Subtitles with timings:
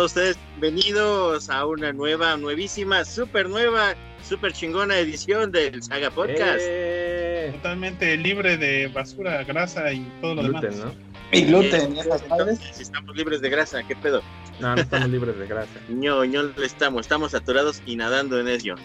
[0.00, 3.94] Todos ustedes bienvenidos a una nueva, nuevísima, súper nueva,
[4.26, 6.60] súper chingona edición del Saga Podcast.
[6.62, 10.86] Eh, Totalmente libre de basura, grasa y todo lo gluten, demás.
[10.86, 10.94] ¿no?
[11.32, 14.22] Y gluten, ya Entonces, estamos libres de grasa, ¿qué pedo?
[14.58, 15.78] No, no estamos libres de grasa.
[15.90, 18.76] No, no estamos, estamos saturados y nadando en ello.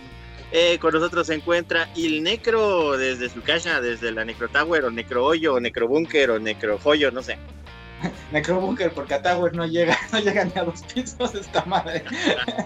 [0.52, 4.92] Eh, con nosotros se encuentra el Necro desde su casa, desde la Necro Tower, o
[4.92, 7.38] Necro Hoyo, o Necro Bunker, o Necro Joyo, no sé.
[8.32, 12.04] Necrobunker, porque a Tower no llega, no llega ni a dos pisos esta madre.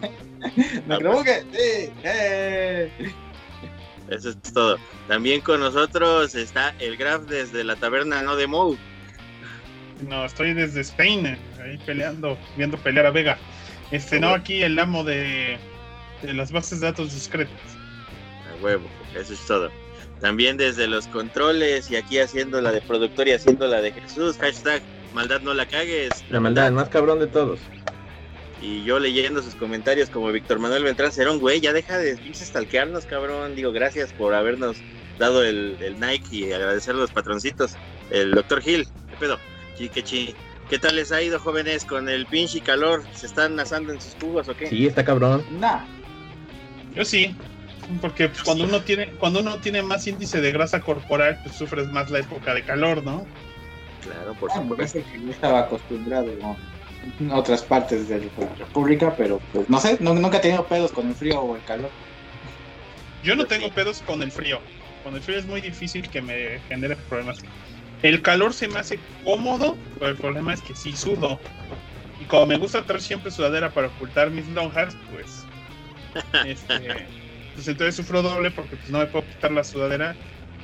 [0.88, 2.92] Necrobunker, sí, eh.
[4.10, 4.78] Eso es todo.
[5.08, 8.78] También con nosotros está el Graf desde la taberna No de Mou.
[10.08, 13.38] No, estoy desde Spain, ahí peleando, viendo pelear a Vega.
[13.92, 15.60] Este, no, aquí el amo de,
[16.22, 17.60] de las bases de datos discretas.
[18.50, 19.70] A huevo, eso es todo.
[20.22, 24.38] También desde los controles y aquí haciendo la de productor y haciendo la de Jesús.
[24.38, 24.82] Hashtag
[25.14, 26.24] maldad no la cagues.
[26.30, 27.60] La maldad, el más cabrón de todos.
[28.62, 32.48] Y yo leyendo sus comentarios como Víctor Manuel Beltrán Cerón, güey, ya deja de pinches
[32.48, 33.56] stalkearnos, cabrón.
[33.56, 34.78] Digo, gracias por habernos
[35.18, 37.76] dado el, el Nike y agradecer a los patroncitos.
[38.10, 39.40] El doctor Gil, ¿qué pedo?
[39.78, 40.36] Chi, qué chi.
[40.70, 43.04] ¿Qué tal les ha ido, jóvenes, con el pinche calor?
[43.14, 44.68] ¿Se están asando en sus jugos o qué?
[44.68, 45.44] Sí, está cabrón.
[45.60, 45.80] Nah,
[46.94, 47.36] Yo sí,
[48.02, 51.88] porque pues, cuando uno tiene cuando uno tiene más índice de grasa corporal, pues sufres
[51.88, 53.26] más la época de calor, ¿no?
[54.02, 54.76] Claro, por ah, supuesto.
[54.76, 56.58] parece que yo estaba acostumbrado ¿no?
[57.20, 60.92] en otras partes de la República, pero pues no sé, nu- nunca he tenido pedos
[60.92, 61.92] con el frío o el calor.
[63.24, 63.74] Yo no tengo sí.
[63.74, 64.60] pedos con el frío.
[65.04, 67.38] Con el frío es muy difícil que me genere problemas.
[68.02, 71.40] El calor se me hace cómodo, pero el problema es que sí sudo.
[72.22, 75.46] Y como me gusta traer siempre sudadera para ocultar mis lonjas, pues,
[76.46, 77.08] este,
[77.56, 80.16] pues entonces sufro doble porque pues, no me puedo quitar la sudadera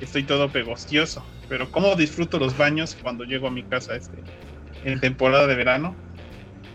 [0.02, 1.26] estoy todo pegostioso.
[1.48, 4.24] Pero cómo disfruto los baños cuando llego a mi casa este,
[4.84, 5.96] en temporada de verano.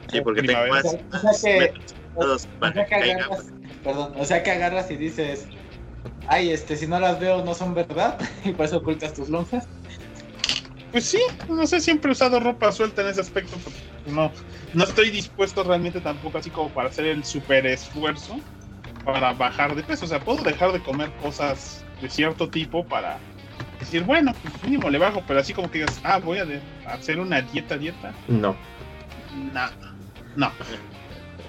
[0.09, 2.89] Sí, o porque tengo más, O sea más que- metros todos O para sea que
[2.89, 3.25] que caiga.
[3.25, 3.47] agarras,
[3.85, 5.49] perdón, o sea que agarras y dices,
[6.27, 9.69] ay, este, si no las veo no son verdad, y por eso ocultas tus lonjas.
[10.91, 14.33] Pues sí, no sé, siempre he usado ropa suelta en ese aspecto, porque no,
[14.75, 18.41] no estoy dispuesto realmente tampoco así como para hacer el super esfuerzo
[19.05, 20.05] para bajar de peso.
[20.05, 23.19] O sea, puedo dejar de comer cosas de cierto tipo para
[23.79, 26.47] decir, bueno, pues mínimo le bajo, pero así como que digas, ah, voy a
[26.87, 28.13] hacer una dieta, dieta.
[28.29, 28.57] No.
[29.53, 29.71] No,
[30.37, 30.53] no.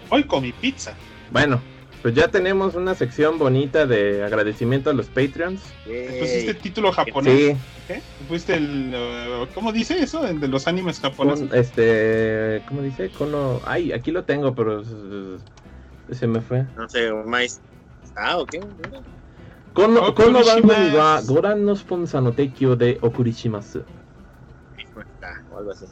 [0.10, 0.94] Hoy comí pizza.
[1.32, 1.62] Bueno,
[2.02, 5.62] pues ya tenemos una sección bonita de agradecimiento a los Patreons.
[5.84, 7.34] Pusiste el este título japonés.
[7.34, 7.58] Sí,
[7.88, 8.02] ¿Qué?
[8.28, 8.94] Pusiste el.
[8.94, 10.26] uh, ¿Cómo dice eso?
[10.26, 11.50] El de los animes japoneses.
[11.50, 13.10] con, este, ¿cómo dice?
[13.10, 14.84] Kono, ay, aquí lo tengo, pero
[16.12, 16.66] se me fue.
[16.76, 17.62] No sé, más.
[18.16, 18.56] Ah, ok.
[19.74, 20.16] Kono, Okurishimasu.
[20.16, 23.84] kono bangumi wa goran no sponsor no tekyo de okurishimasu.
[25.24, 25.86] Ah, o algo así.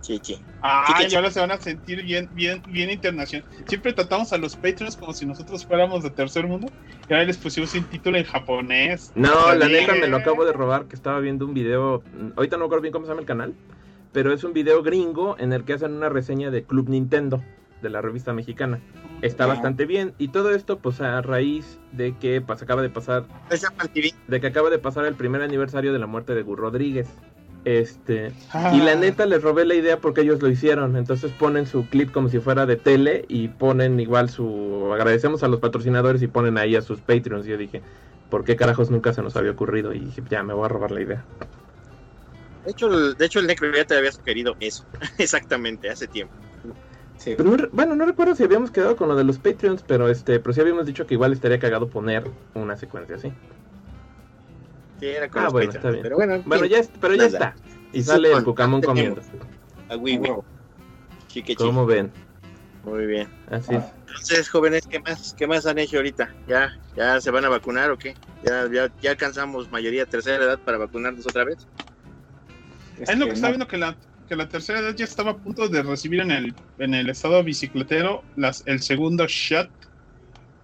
[0.00, 0.38] Sí, sí.
[0.62, 3.48] Ah, Sí, que y ahora se van a sentir bien, bien, bien internacional.
[3.66, 6.68] Siempre tratamos a los Patreons como si nosotros fuéramos de tercer mundo.
[7.08, 9.10] Y ahora les pusimos un título en japonés.
[9.16, 12.04] No, la neta me lo acabo de robar, que estaba viendo un video,
[12.36, 13.54] ahorita no recuerdo bien cómo se llama el canal,
[14.12, 17.42] pero es un video gringo en el que hacen una reseña de Club Nintendo,
[17.82, 18.80] de la revista mexicana.
[19.22, 23.24] Está bastante bien, y todo esto pues a raíz de que pues, acaba de pasar,
[24.28, 27.08] de que acaba de pasar el primer aniversario de la muerte de Gur Rodríguez.
[27.64, 30.96] Este, Ah, y la neta les robé la idea porque ellos lo hicieron.
[30.96, 34.92] Entonces ponen su clip como si fuera de tele y ponen igual su.
[34.92, 37.44] Agradecemos a los patrocinadores y ponen ahí a sus Patreons.
[37.44, 37.82] Y yo dije,
[38.30, 39.92] ¿por qué carajos nunca se nos había ocurrido?
[39.92, 41.24] Y dije, ya me voy a robar la idea.
[42.64, 44.84] De hecho, el, de hecho, el Necro ya te había sugerido eso.
[45.18, 46.34] Exactamente, hace tiempo.
[47.18, 50.08] Sí, Pero no bueno, no recuerdo si habíamos quedado con lo de los Patreons, pero
[50.08, 52.24] este, pero sí habíamos dicho que igual estaría cagado poner
[52.54, 53.32] una secuencia así.
[55.00, 56.02] Sí, era con Ah, los bueno, Patreons, está bien.
[56.02, 57.56] Pero bueno, Bueno, ya, pero ya está.
[57.92, 59.20] Y Sí, sale el con- Cucamón comiendo.
[59.20, 61.54] a sí.
[61.56, 62.12] ¿Cómo ven?
[62.84, 63.28] Muy bien.
[63.50, 63.84] Así es.
[64.06, 66.32] Entonces, jóvenes, ¿qué más, ¿qué más han hecho ahorita?
[66.46, 68.14] ¿Ya, ¿Ya se van a vacunar o qué?
[68.42, 71.66] ¿Ya, ya, ya alcanzamos mayoría tercera edad para vacunarnos otra vez?
[73.00, 73.96] es Es lo que que está viendo que la,
[74.26, 77.42] que la tercera edad ya estaba a punto de recibir en el, en el estado
[77.42, 79.70] bicicletero las, el segundo shot.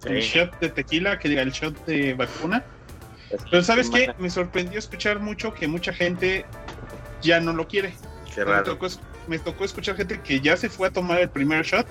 [0.05, 0.37] El Sí.
[0.39, 2.63] shot de tequila, que diga el shot de vacuna.
[3.49, 4.13] Pero ¿sabes qué?
[4.19, 6.45] Me sorprendió escuchar mucho que mucha gente
[7.21, 7.93] ya no lo quiere.
[8.35, 8.63] Qué Me raro.
[8.63, 11.87] tocó, es- me tocó escuchar gente que ya se fue a tomar el primer shot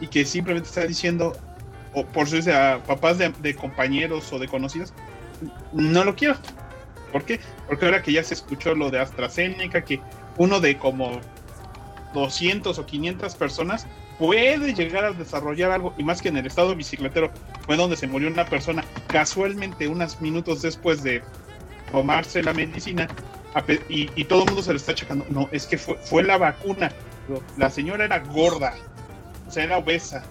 [0.00, 1.32] y que simplemente está diciendo,
[1.94, 4.92] o por si sea papás de, de compañeros o de conocidos,
[5.72, 6.34] no lo quiero.
[7.12, 7.38] ¿Por qué?
[7.68, 10.00] Porque ahora que ya se escuchó lo de AstraZeneca, que
[10.38, 11.20] uno de como
[12.14, 13.86] 200 o 500 personas
[14.18, 17.30] puede llegar a desarrollar algo, y más que en el estado bicicletero,
[17.66, 21.22] fue donde se murió una persona casualmente unos minutos después de
[21.90, 23.08] tomarse la medicina,
[23.88, 25.26] y, todo el mundo se lo está checando.
[25.28, 26.90] No, es que fue, fue la vacuna.
[27.56, 28.74] La señora era gorda.
[29.48, 30.22] sea, era obesa,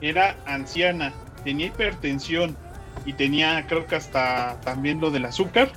[0.00, 1.12] era anciana,
[1.44, 2.56] tenía hipertensión
[3.04, 5.70] y tenía, creo que hasta también lo del azúcar.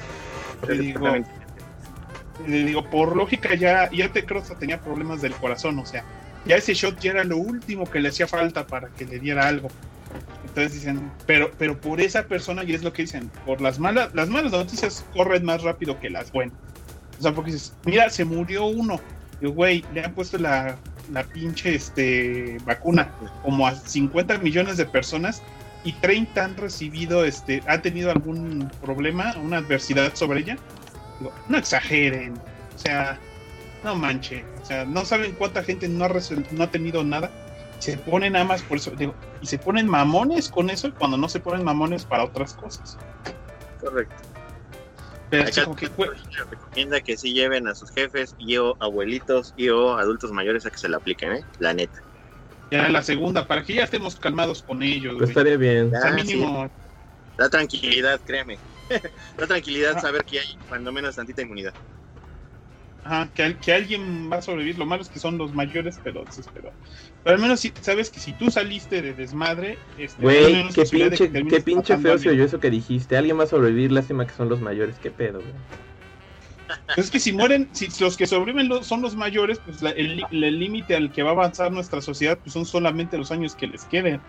[0.68, 1.08] Le digo,
[2.48, 6.04] le digo, por lógica ya, ya te creo que tenía problemas del corazón, o sea,
[6.46, 9.48] ya ese shot ya era lo último que le hacía falta para que le diera
[9.48, 9.70] algo.
[10.46, 14.14] Entonces dicen, pero, pero por esa persona, y es lo que dicen, por las malas,
[14.16, 16.58] las malas noticias corren más rápido que las buenas.
[17.20, 19.00] O sea, porque dices, mira, se murió uno.
[19.40, 20.78] Digo, güey, le han puesto la,
[21.12, 23.12] la pinche este, vacuna
[23.44, 25.42] como a 50 millones de personas
[25.84, 30.58] y 30 han recibido, este, han tenido algún problema, una adversidad sobre ella.
[31.48, 32.34] No exageren,
[32.76, 33.20] o sea,
[33.84, 36.10] no manche, o sea, no saben cuánta gente no ha,
[36.52, 37.32] no ha tenido nada.
[37.80, 41.30] Se ponen nada más por eso, digo, y se ponen mamones con eso cuando no
[41.30, 42.98] se ponen mamones para otras cosas.
[43.80, 44.16] Correcto.
[45.30, 45.88] Pero Acá como que
[46.50, 50.72] recomienda que sí lleven a sus jefes y o abuelitos y o adultos mayores a
[50.72, 51.46] que se la apliquen, ¿eh?
[51.60, 52.02] La neta.
[52.72, 55.16] Ya la segunda, para que ya estemos calmados con ellos.
[55.18, 55.94] Pues estaría bien.
[55.96, 56.70] o sea, mínimo.
[57.38, 58.58] Da tranquilidad, créeme.
[59.38, 61.74] da tranquilidad saber que hay cuando menos tantita inmunidad.
[63.04, 64.78] Ajá, que, que, alguien va a sobrevivir.
[64.78, 66.74] Lo malo es que son los mayores, pero desesperado.
[67.24, 69.78] Pero al menos si, sabes que si tú saliste de desmadre.
[69.98, 73.18] Este, güey, qué pinche, qué pinche feo se oyó eso que dijiste.
[73.18, 74.98] Alguien va a sobrevivir, lástima que son los mayores.
[75.00, 75.54] Qué pedo, güey.
[76.86, 80.96] Pues es que si mueren, si los que sobreviven son los mayores, pues el límite
[80.96, 84.22] al que va a avanzar nuestra sociedad pues son solamente los años que les queden.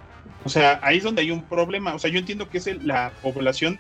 [0.45, 1.95] O sea, ahí es donde hay un problema.
[1.95, 3.79] O sea, yo entiendo que es la población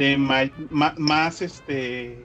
[0.00, 2.24] de más este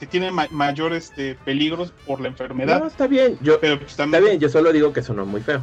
[0.00, 2.80] que tiene mayores este, peligros por la enfermedad.
[2.80, 3.36] No, está bien.
[3.40, 5.60] Yo, pero, pues, Está bien, yo solo digo que sonó muy feo.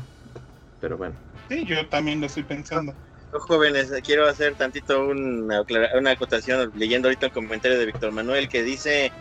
[0.81, 1.15] Pero bueno.
[1.49, 2.93] Sí, yo también lo estoy pensando.
[3.31, 5.63] jóvenes, quiero hacer tantito una,
[5.97, 9.11] una acotación leyendo ahorita el comentario de Víctor Manuel que dice,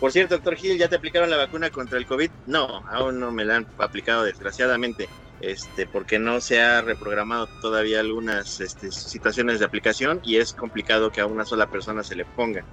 [0.00, 2.30] por cierto, doctor Gil, ¿ya te aplicaron la vacuna contra el COVID?
[2.46, 5.08] No, aún no me la han aplicado desgraciadamente,
[5.40, 11.12] este, porque no se ha reprogramado todavía algunas este, situaciones de aplicación y es complicado
[11.12, 12.64] que a una sola persona se le ponga.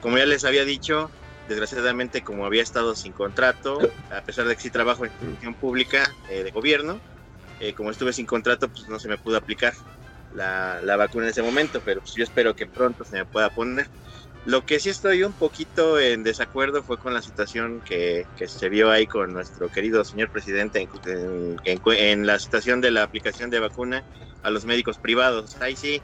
[0.00, 1.10] Como ya les había dicho,
[1.48, 3.78] desgraciadamente como había estado sin contrato,
[4.10, 7.00] a pesar de que sí trabajo en institución pública eh, de gobierno,
[7.60, 9.74] eh, como estuve sin contrato, pues no se me pudo aplicar
[10.34, 13.50] la, la, vacuna en ese momento, pero pues yo espero que pronto se me pueda
[13.50, 13.88] poner.
[14.46, 18.92] Lo que sí estoy un poquito en desacuerdo fue con la situación que, se vio
[18.92, 23.58] ahí con nuestro querido señor presidente en, en, en, la situación de la aplicación de
[23.58, 24.04] vacuna
[24.44, 25.60] a los médicos privados.
[25.60, 26.00] Ahí sí,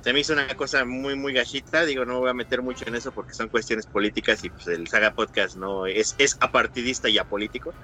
[0.00, 1.84] se me hizo una cosa muy, muy gachita.
[1.84, 4.68] Digo, no me voy a meter mucho en eso porque son cuestiones políticas y pues
[4.68, 7.74] el Saga Podcast no es, es apartidista y apolítico.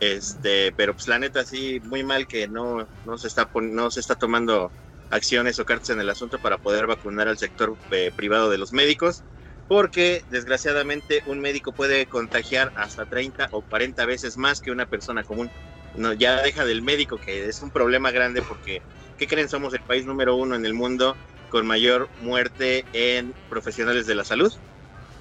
[0.00, 4.00] Este, pero pues la neta sí, muy mal que no, no, se está no se
[4.00, 4.72] está tomando
[5.10, 8.72] acciones o cartas en el asunto para poder vacunar al sector eh, privado de los
[8.72, 9.22] médicos,
[9.68, 15.24] porque desgraciadamente un médico puede contagiar hasta 30 o 40 veces más que una persona
[15.24, 15.50] común.
[15.96, 18.82] No, ya deja del médico, que es un problema grande porque,
[19.16, 19.48] ¿qué creen?
[19.48, 21.16] Somos el país número uno en el mundo
[21.50, 24.52] con mayor muerte en profesionales de la salud.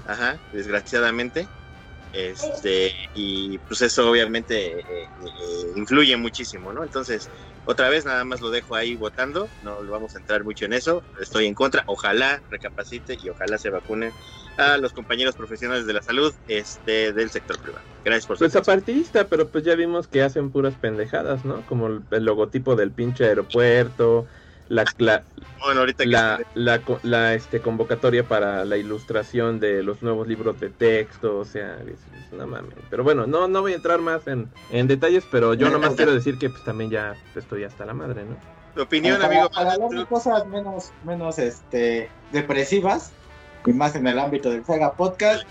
[0.05, 1.47] Ajá, desgraciadamente.
[2.11, 5.07] Este, y pues eso obviamente eh, eh,
[5.75, 6.83] influye muchísimo, ¿no?
[6.83, 7.29] Entonces,
[7.65, 11.03] otra vez nada más lo dejo ahí votando, no vamos a entrar mucho en eso,
[11.19, 14.11] estoy en contra, ojalá recapacite y ojalá se vacune
[14.57, 17.83] a los compañeros profesionales de la salud este del sector privado.
[18.03, 21.65] Gracias por su Pues apartista, pero pues ya vimos que hacen puras pendejadas, ¿no?
[21.67, 24.27] Como el logotipo del pinche aeropuerto,
[24.69, 25.23] la, la,
[25.63, 30.69] bueno, ahorita la, la, la, este, convocatoria para la ilustración de los nuevos libros de
[30.69, 31.99] texto, o sea, es,
[32.31, 32.69] una mame.
[32.89, 36.13] Pero bueno, no, no voy a entrar más en, en detalles, pero yo nomás quiero
[36.13, 38.35] decir que pues también ya estoy hasta la madre, ¿no?
[38.75, 39.49] Tu opinión, amigo.
[39.51, 43.11] Para hablar de cosas menos, menos este, depresivas,
[43.65, 45.43] y más en el ámbito del Saga Podcast,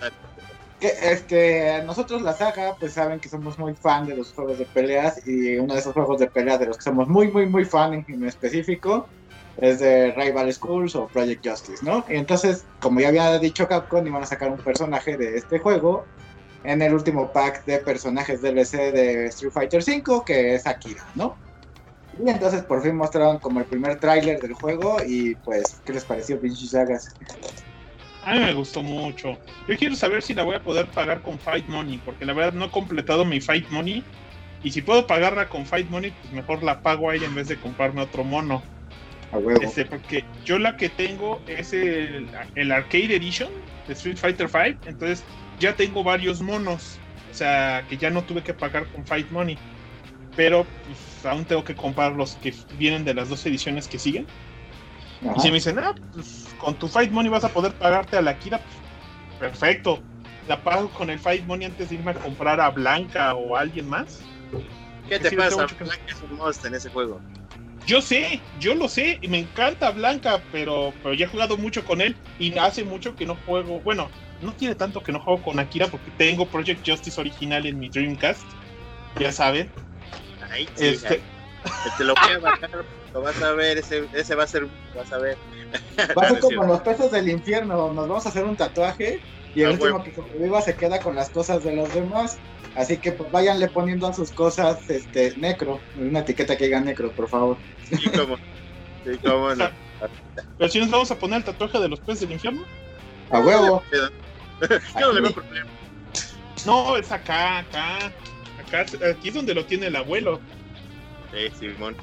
[0.89, 4.65] es que nosotros la saga, pues saben que somos muy fan de los juegos de
[4.67, 7.65] peleas y uno de esos juegos de peleas de los que somos muy, muy, muy
[7.65, 9.07] fan en, específico
[9.59, 12.05] es de Rival Schools o Project Justice, ¿no?
[12.09, 16.05] Y entonces, como ya había dicho Capcom, iban a sacar un personaje de este juego
[16.65, 21.37] en el último pack de personajes DLC de Street Fighter V, que es Akira, ¿no?
[22.23, 26.05] Y entonces por fin mostraron como el primer tráiler del juego y pues, ¿qué les
[26.05, 27.15] pareció, pinches sagas?
[28.25, 29.39] A mí me gustó mucho.
[29.69, 32.53] Yo quiero saber si la voy a poder pagar con Fight Money, porque la verdad
[32.53, 34.05] no he completado mi Fight Money.
[34.63, 37.57] Y si puedo pagarla con Fight Money, pues mejor la pago ahí en vez de
[37.57, 38.63] comprarme otro mono.
[39.33, 39.61] A huevo.
[39.61, 43.49] Este, porque yo la que tengo es el, el Arcade Edition
[43.89, 44.77] de Street Fighter V.
[44.87, 45.25] Entonces
[45.59, 46.99] ya tengo varios monos.
[47.31, 49.59] O sea, que ya no tuve que pagar con Fight Money.
[50.37, 54.27] Pero pues, aún tengo que comprar los que vienen de las dos ediciones que siguen.
[55.37, 58.23] Y si me dicen, ah, pues con tu Fight Money vas a poder pagarte a
[58.23, 60.01] la Kira, pues, perfecto.
[60.49, 63.61] La pago con el Fight Money antes de irme a comprar a Blanca o a
[63.61, 64.21] alguien más.
[65.09, 65.67] ¿Qué te pasa?
[65.67, 67.21] Blanca es un monstruo en ese juego.
[67.87, 71.85] Yo sé, yo lo sé, y me encanta Blanca, pero, pero ya he jugado mucho
[71.85, 73.81] con él y hace mucho que no juego.
[73.81, 74.09] Bueno,
[74.41, 77.89] no tiene tanto que no juego con Akira porque tengo Project Justice original en mi
[77.89, 78.45] Dreamcast.
[79.19, 79.71] Ya saben.
[80.51, 81.21] Ahí sí, este...
[81.97, 85.13] Te lo voy a bajar, lo vas a ver, ese, ese va a ser, vas
[85.13, 85.37] a ver.
[86.19, 89.21] Va a ser como los peces del infierno, nos vamos a hacer un tatuaje
[89.55, 92.39] y el ah, último que sobreviva se queda con las cosas de los demás.
[92.75, 97.13] Así que pues váyanle poniendo a sus cosas este necro, una etiqueta que diga necro,
[97.13, 97.59] por favor.
[97.91, 98.37] ¿Y cómo?
[99.05, 99.69] ¿Y cómo no?
[100.57, 102.63] Pero si nos vamos a poner el tatuaje de los peces del infierno.
[103.31, 103.83] A huevo.
[104.99, 105.71] no le veo problema.
[106.65, 108.13] No, es acá, acá.
[108.67, 110.41] Acá, aquí es donde lo tiene el abuelo.
[111.33, 111.97] Sí, Simón.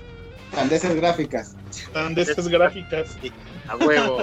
[0.54, 1.56] Sandeces gráficas.
[1.94, 3.18] Sandeces gráficas.
[3.68, 4.20] a huevo.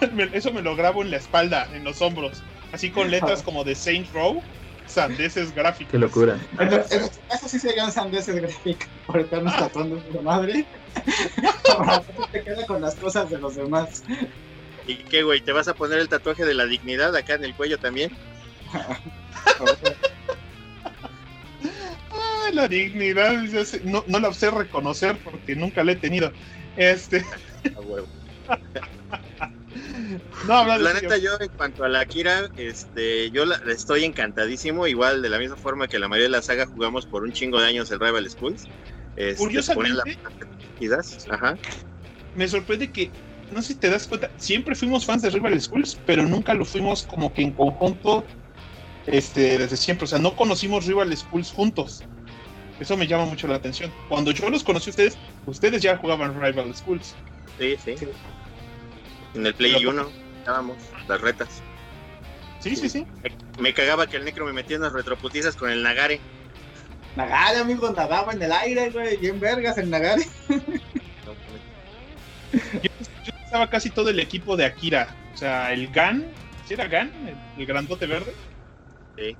[0.32, 2.42] Eso me lo grabo en la espalda, en los hombros.
[2.72, 4.42] Así con letras como de Saint Row
[4.90, 5.92] sandeces gráficas.
[5.92, 6.38] Qué locura.
[6.58, 10.66] Eso, eso sí serían sandeces gráficas, por estarnos tatuando su madre.
[12.32, 14.02] te queda con las cosas de los demás.
[14.86, 15.40] ¿Y qué, güey?
[15.40, 18.10] ¿Te vas a poner el tatuaje de la dignidad acá en el cuello también?
[22.52, 23.42] La dignidad,
[23.84, 26.32] no, no la sé reconocer porque nunca la he tenido.
[26.76, 27.24] Este.
[27.76, 28.08] A huevo.
[30.46, 34.86] No, la neta, yo en cuanto a la Akira, este, yo estoy encantadísimo.
[34.86, 37.60] Igual, de la misma forma que la mayoría de la saga jugamos por un chingo
[37.60, 38.66] de años el Rival Schools.
[39.16, 40.18] Este, Curiosamente,
[41.30, 41.56] Ajá.
[42.34, 43.10] me sorprende que,
[43.52, 46.64] no sé si te das cuenta, siempre fuimos fans de Rival Schools, pero nunca lo
[46.64, 48.24] fuimos como que en conjunto
[49.06, 50.04] este, desde siempre.
[50.04, 52.02] O sea, no conocimos Rival Schools juntos.
[52.80, 53.92] Eso me llama mucho la atención.
[54.08, 57.14] Cuando yo los conocí a ustedes, ustedes ya jugaban Rival Schools.
[57.58, 57.94] Sí, sí.
[59.34, 60.08] En el Play 1
[60.38, 61.62] estábamos las retas.
[62.60, 63.06] Sí, sí, sí.
[63.58, 66.20] Me, cagaba que el necro me metía en las retroputizas con el Nagare.
[67.16, 70.24] Nagare, amigo, nadaba en el aire, güey, bien vergas el Nagare.
[72.52, 72.90] yo,
[73.44, 75.14] estaba casi todo el equipo de Akira.
[75.34, 76.26] O sea, el GAN,
[76.66, 77.12] ¿sí era GAN?
[77.56, 78.34] El, grandote verde.
[79.18, 79.36] Sí.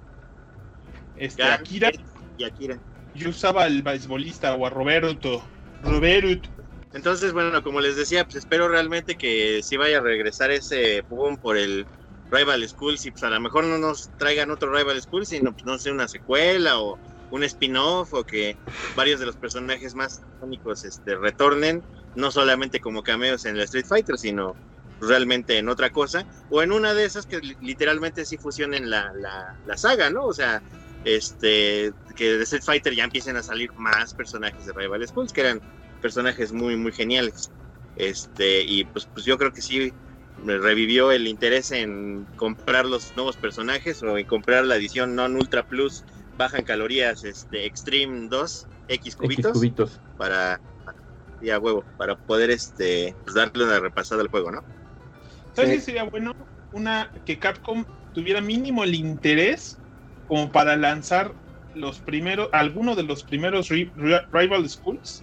[1.16, 1.90] Este, Akira.
[2.36, 2.78] Y Akira.
[3.14, 5.42] Yo usaba al beisbolista o a Roberto.
[5.82, 6.48] Roberto.
[6.92, 11.36] Entonces, bueno, como les decía, pues espero realmente que sí vaya a regresar ese boom
[11.38, 11.86] por el
[12.30, 15.64] Rival School, y pues a lo mejor no nos traigan otro Rival School, sino pues,
[15.64, 16.98] no sé, una secuela o
[17.30, 18.56] un spin-off o que
[18.96, 23.86] varios de los personajes más icónicos este, retornen, no solamente como cameos en la Street
[23.86, 24.56] Fighter, sino
[25.00, 29.56] realmente en otra cosa, o en una de esas que literalmente sí fusionen la, la,
[29.64, 30.26] la saga, ¿no?
[30.26, 30.62] O sea,
[31.04, 35.40] este que de Street Fighter ya empiecen a salir más personajes de Rival Schools, que
[35.40, 35.58] eran
[36.02, 37.50] personajes muy, muy geniales.
[37.96, 39.90] Este, y pues, pues yo creo que sí
[40.44, 45.32] me revivió el interés en comprar los nuevos personajes o en comprar la edición non
[45.36, 46.04] ultra plus
[46.36, 50.60] baja en calorías este extreme 2 X cubitos, para
[51.42, 54.64] y a huevo para poder este pues, darle una repasada al juego no
[55.52, 56.32] sabes qué sería bueno
[56.72, 57.84] una que Capcom
[58.14, 59.76] tuviera mínimo el interés
[60.26, 61.34] como para lanzar
[61.74, 65.22] los primeros algunos de los primeros rival schools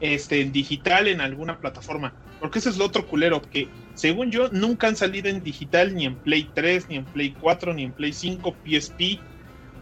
[0.00, 2.12] este, en digital en alguna plataforma.
[2.40, 6.06] Porque ese es lo otro culero, que según yo nunca han salido en digital ni
[6.06, 9.20] en Play 3, ni en Play 4, ni en Play 5, PSP.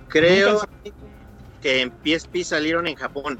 [0.08, 0.62] Creo
[1.60, 3.38] que en PSP salieron en Japón.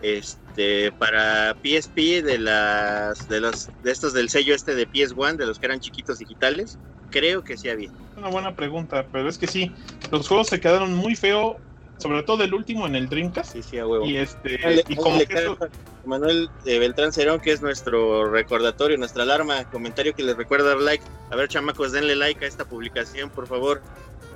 [0.00, 5.46] Este, para PSP de las de los de estos del sello este de PS1, de
[5.46, 6.78] los que eran chiquitos digitales,
[7.10, 7.90] creo que sí había.
[8.16, 9.72] Una buena pregunta, pero es que sí,
[10.12, 11.58] los juegos se quedaron muy feo
[11.98, 13.52] sobre todo el último en el Dreamcast.
[13.52, 14.04] Sí, sí, a huevo.
[14.04, 15.18] Y este, y como
[16.04, 20.78] Manuel de Beltrán Cerón, que es nuestro recordatorio, nuestra alarma, comentario que les recuerda dar
[20.78, 21.04] like.
[21.30, 23.80] A ver, chamacos, denle like a esta publicación, por favor.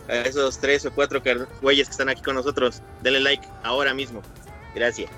[0.09, 1.21] A esos tres o cuatro
[1.61, 4.23] güeyes que están aquí con nosotros, denle like ahora mismo.
[4.75, 5.11] Gracias.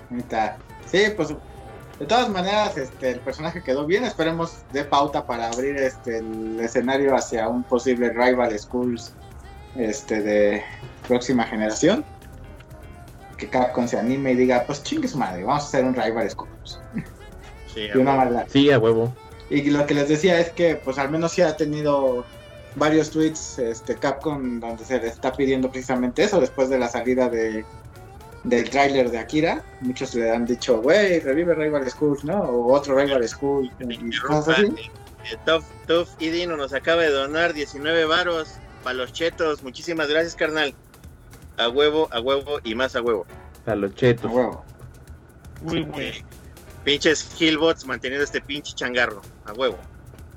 [0.91, 1.29] Sí, pues
[2.01, 4.05] de todas maneras, este, el personaje quedó bien.
[4.05, 9.13] Esperemos de pauta para abrir este el escenario hacia un posible rival schools
[9.77, 10.65] este de
[11.07, 12.05] próxima generación
[13.41, 16.31] que Capcom se anime y diga, pues chingue su madre, vamos a hacer un Rival
[16.31, 16.79] Schools.
[17.75, 18.47] Sí, y una maldad.
[18.49, 19.13] Sí, a huevo.
[19.49, 22.25] Y lo que les decía es que, pues al menos sí ha tenido
[22.77, 27.29] varios tweets este, Capcom donde se le está pidiendo precisamente eso después de la salida
[27.29, 27.65] de
[28.45, 29.63] del tráiler de Akira.
[29.81, 32.41] Muchos le han dicho, güey, revive Rival Schools, ¿no?
[32.41, 33.71] O otro Rival School.
[33.81, 34.91] Y cosas así.
[35.31, 35.37] Eh,
[35.87, 39.63] Tough, Idino nos acaba de donar 19 varos para los chetos.
[39.63, 40.75] Muchísimas gracias, carnal
[41.61, 43.27] a huevo, a huevo y más a huevo.
[43.67, 44.31] A los chetos.
[44.31, 44.65] A huevo.
[45.63, 46.17] Muy bueno.
[46.85, 49.79] Pinches Hillbots manteniendo este pinche changarro, a huevo.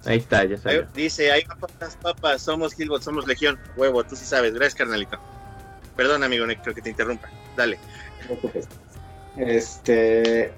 [0.06, 0.92] Ahí está, ya sabes.
[0.94, 3.58] Dice, hay papas, papas, somos Hillbots, somos Legión.
[3.78, 4.54] Huevo, tú sí sabes.
[4.54, 5.18] Gracias, carnalito.
[5.96, 7.30] Perdón, amigo, creo que te interrumpa.
[7.56, 7.80] Dale.
[8.20, 8.68] te preocupes.
[9.38, 10.52] Este.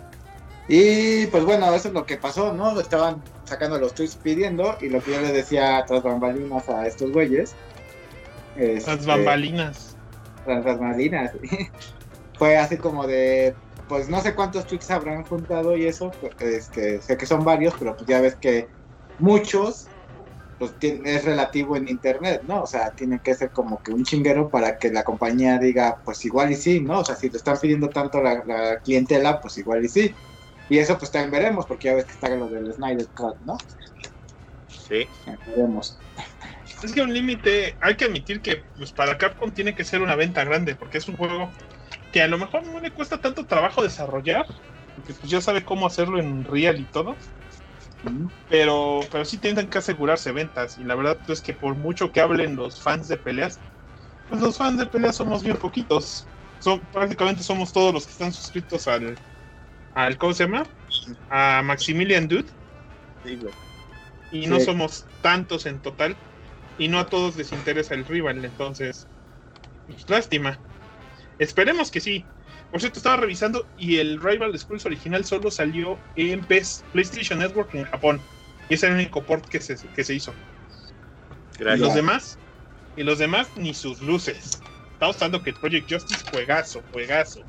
[0.67, 2.79] Y pues bueno, eso es lo que pasó, ¿no?
[2.79, 7.11] Estaban sacando los tweets pidiendo y lo que yo le decía tras bambalinas a estos
[7.11, 7.53] güeyes.
[8.57, 9.94] Las este, bambalinas.
[10.45, 11.31] Tras bambalinas.
[12.37, 13.55] Fue así como de.
[13.87, 16.11] Pues no sé cuántos tweets habrán juntado y eso.
[16.39, 18.67] Este, sé que son varios, pero pues ya ves que
[19.19, 19.87] muchos
[20.57, 22.63] pues es relativo en internet, ¿no?
[22.63, 26.23] O sea, tiene que ser como que un chinguero para que la compañía diga, pues
[26.25, 26.99] igual y sí, ¿no?
[26.99, 30.15] O sea, si lo están pidiendo tanto la, la clientela, pues igual y sí.
[30.69, 33.57] Y eso pues también veremos, porque ya ves que está lo del Snyder Cut, ¿no?
[34.67, 35.07] Sí.
[35.25, 35.97] Ya Veremos.
[36.85, 40.15] Es que un límite, hay que admitir que pues para Capcom tiene que ser una
[40.15, 41.51] venta grande, porque es un juego
[42.13, 44.45] que a lo mejor no le cuesta tanto trabajo desarrollar,
[44.93, 47.17] porque pues ya sabe cómo hacerlo en real y todo,
[48.47, 52.21] pero, pero sí tienen que asegurarse ventas, y la verdad es que por mucho que
[52.21, 53.59] hablen los fans de peleas,
[54.29, 56.27] pues los fans de peleas somos bien poquitos,
[56.59, 59.15] son, prácticamente somos todos los que están suscritos al,
[59.95, 60.67] al ¿cómo se llama?
[61.31, 62.51] A Maximilian Dude,
[63.23, 63.53] Sí, güey.
[64.29, 64.65] y no Sí.
[64.65, 66.15] somos tantos en total
[66.77, 69.07] y no a todos les interesa el rival, entonces
[69.87, 70.59] pues, lástima.
[71.39, 72.25] Esperemos que sí.
[72.71, 77.73] Por cierto, estaba revisando y el Rival Schools original solo salió en PS PlayStation Network
[77.75, 78.19] en Japón.
[78.69, 80.33] Y ese es el único port que se, que se hizo.
[81.55, 81.79] Y Gracias.
[81.79, 82.39] los demás,
[82.97, 84.61] y los demás ni sus luces.
[84.93, 87.41] Estamos hablando que el Project Justice juegazo, juegazo.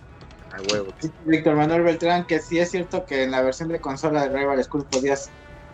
[0.52, 0.92] A huevo.
[1.00, 4.36] Dice Víctor Manuel Beltrán que sí es cierto que en la versión de consola de
[4.36, 5.30] Rival School podías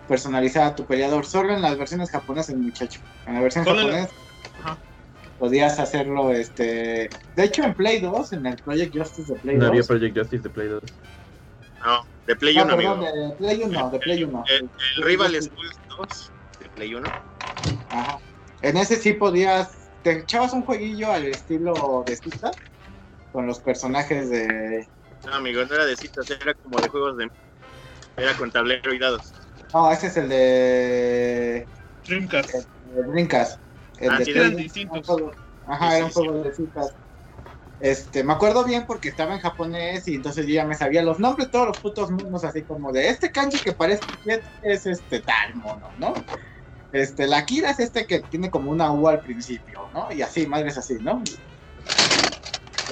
[0.09, 1.25] personalizar a tu peleador.
[1.27, 3.01] Solo en las versiones japonesas, muchacho.
[3.27, 4.09] En la versión japonesa
[5.39, 7.11] podías hacerlo, este...
[7.35, 9.69] De hecho, en Play 2, en el Project Justice de Play No 2...
[9.71, 10.83] había Project Justice de Play 2.
[11.85, 13.01] No, de Play Ah, 1, amigo.
[13.01, 14.45] perdón, de Play 1, de Play 1.
[14.49, 17.09] El, el Rival Schools 2 de Play 1.
[17.91, 18.19] Ajá.
[18.63, 19.79] En ese sí podías...
[20.05, 22.51] Te echabas un jueguillo al estilo de cita
[23.33, 24.87] con los personajes de...
[25.27, 27.31] No, amigo, no era de citas, era como de juegos de.
[28.17, 29.33] Era con tablero y dados.
[29.73, 31.69] No, ese es el de...
[32.07, 32.69] Dreamcast.
[32.83, 33.61] Dreamcast.
[33.99, 35.07] El Ah, de sí, eran distintos.
[35.07, 35.33] juego-
[35.67, 36.95] Ajá, Sí, era un sí, juego de citas.
[37.79, 41.19] Este, me acuerdo bien porque estaba en japonés y entonces yo ya me sabía los
[41.19, 45.21] nombres todos los putos monos, así como de este kanji que parece que es este
[45.21, 46.15] tal mono, ¿no?
[46.93, 50.13] Este, la Kira es este que tiene como una U al principio, ¿no?
[50.13, 51.23] Y así, madres así, ¿no?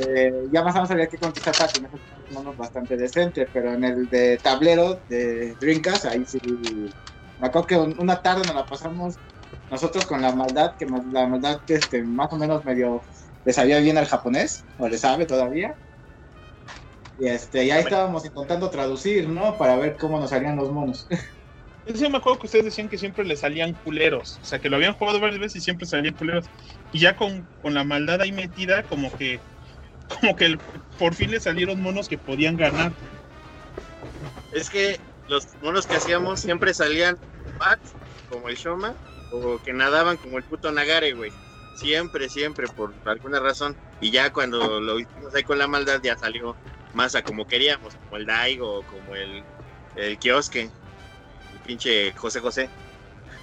[0.00, 1.90] Eh, ya más o menos sabía que contestar para tener
[2.28, 6.40] monos bastante decentes, pero en el de tablero de Dreamcast, ahí sí.
[7.38, 9.20] Me acuerdo que un- una tarde nos la pasamos
[9.68, 13.06] nosotros con la maldad, que la maldad este, más o menos medio
[13.44, 15.74] le sabía bien al japonés, o le sabe todavía.
[17.16, 19.56] Y este, y ahí estábamos intentando traducir, ¿no?
[19.58, 21.06] Para ver cómo nos salían los monos.
[21.84, 24.38] Ese me acuerdo que ustedes decían que siempre le salían culeros.
[24.42, 26.50] O sea, que lo habían jugado varias veces y siempre salían culeros.
[26.90, 29.44] Y ya con, con la maldad ahí metida, como que.
[30.20, 30.60] Como que el-
[30.98, 32.92] por fin le salieron monos que podían ganar.
[34.52, 37.18] Es que los monos que hacíamos siempre salían
[37.58, 37.94] bats,
[38.28, 38.94] como el Shoma,
[39.32, 41.32] o que nadaban como el puto Nagare, güey.
[41.76, 43.76] Siempre, siempre, por alguna razón.
[44.00, 46.56] Y ya cuando lo hicimos ahí con la maldad, ya salió
[46.92, 49.42] más a como queríamos, como el Daigo, como el,
[49.96, 52.68] el kiosque, el pinche José José.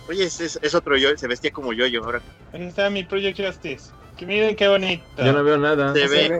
[0.09, 2.21] Oye, es, es, es otro yo, se vestía como yo-yo ahora.
[2.53, 3.91] Ahí está mi Project Justice.
[4.17, 5.03] Que miren qué bonito.
[5.17, 5.93] Yo no veo nada.
[5.93, 6.29] Se No se ve,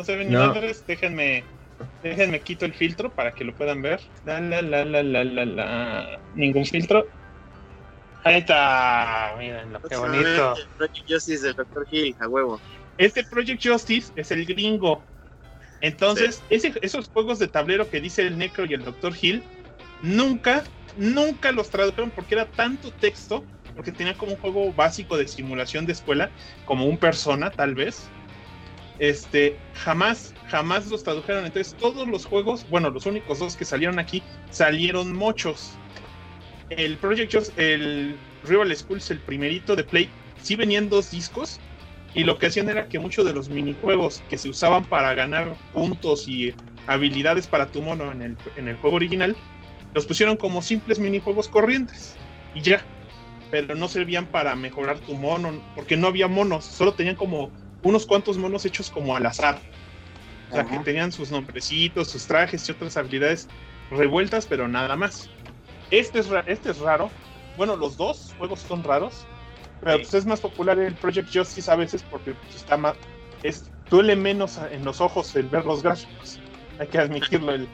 [0.00, 0.46] No se ven ni No.
[0.46, 1.44] madres, déjenme.
[2.02, 4.00] Déjenme quito el filtro para que lo puedan ver.
[4.24, 6.18] La la la la la la la.
[6.34, 7.06] Ningún filtro.
[8.24, 9.34] Ahí está.
[9.38, 10.54] Miren lo que bonito.
[10.78, 11.86] Project Justice del Dr.
[11.90, 12.58] Hill, a huevo.
[12.96, 15.04] Este Project Justice es el gringo.
[15.82, 19.12] Entonces, ese- esos juegos de tablero que dice el Necro y el Dr.
[19.20, 19.42] Hill,
[20.00, 20.64] nunca,
[20.96, 23.44] nunca los tradujeron porque era tanto texto,
[23.76, 26.30] porque tenía como un juego básico de simulación de escuela,
[26.64, 28.08] como un persona, tal vez.
[29.00, 31.46] Este, jamás, jamás los tradujeron.
[31.46, 35.72] Entonces, todos los juegos, bueno, los únicos dos que salieron aquí, salieron muchos.
[36.68, 40.10] El Project Just, el Rival Schools, el primerito de Play,
[40.42, 41.58] sí venían dos discos.
[42.14, 45.56] Y lo que hacían era que muchos de los minijuegos que se usaban para ganar
[45.72, 46.52] puntos y
[46.86, 49.34] habilidades para tu mono en el, en el juego original,
[49.94, 52.16] los pusieron como simples minijuegos corrientes.
[52.54, 52.84] Y ya.
[53.50, 57.50] Pero no servían para mejorar tu mono, porque no había monos, solo tenían como
[57.82, 59.58] unos cuantos monos hechos como al azar.
[60.50, 60.78] O sea, Ajá.
[60.78, 63.48] que tenían sus nombrecitos, sus trajes y otras habilidades
[63.90, 65.28] revueltas, pero nada más.
[65.90, 67.10] Este es, este es raro.
[67.56, 69.26] Bueno, los dos juegos son raros.
[69.80, 70.02] Pero Sí.
[70.02, 72.94] pues, es más popular el Project Justice a veces porque pues, está más.
[73.42, 76.38] Es, duele menos en los ojos el ver los gráficos.
[76.78, 77.52] Hay que admitirlo.
[77.52, 77.68] El,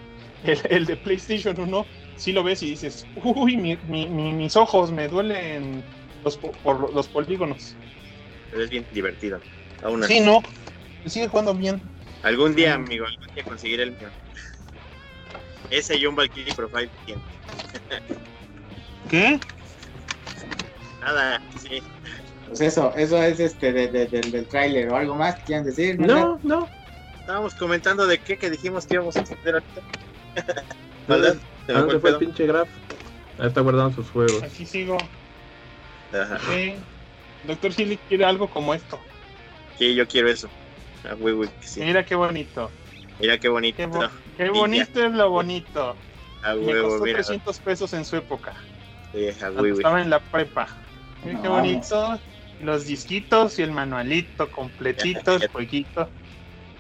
[0.45, 4.55] el, el de PlayStation 1, sí lo ves y dices, uy, mi- mi- mi- mis
[4.57, 5.83] ojos me duelen
[6.25, 7.75] los, po- por los polígonos.
[8.51, 9.41] Pero es bien divertido.
[9.83, 10.15] Aún así.
[10.15, 10.43] Sí, no.
[11.07, 11.81] Sigue jugando bien.
[12.23, 14.11] Algún día, amigo, algún día conseguiré el mío.
[15.71, 17.23] Ese y un Valkyrie Profile tiene.
[19.11, 19.41] ¿Qué?
[21.01, 21.83] Nada, sí.
[22.49, 25.65] Pues eso, eso es este de, de- del- del tráiler o algo más que quieran
[25.65, 25.99] decir.
[26.01, 26.69] No, no.
[27.21, 29.81] Estábamos comentando de qué que dijimos que íbamos a hacer ahorita.
[31.09, 31.37] ¿Verdad?
[31.67, 32.69] Se ¿A me fue dónde el fue el pinche Graf?
[33.39, 34.43] Ahí está guardando sus juegos.
[34.43, 34.97] Aquí sigo.
[36.13, 36.39] Ajá.
[36.53, 36.75] Sí.
[37.45, 38.99] Doctor Silly quiere algo como esto.
[39.79, 40.49] Sí, yo quiero eso.
[41.05, 41.81] Ah, güey, güey, que sí.
[41.81, 42.71] Mira qué bonito.
[43.21, 43.77] Mira qué bonito.
[43.77, 45.97] Qué, bo- bonito es lo bonito.
[46.43, 47.17] A Me huevo, costó mira.
[47.19, 48.55] 300 pesos en su época.
[49.13, 49.73] Sí, a güey.
[49.73, 50.69] estaba en la prepa.
[51.25, 52.21] Mira qué bonito.
[52.61, 56.11] Los disquitos y el manualito completito, el jueguito.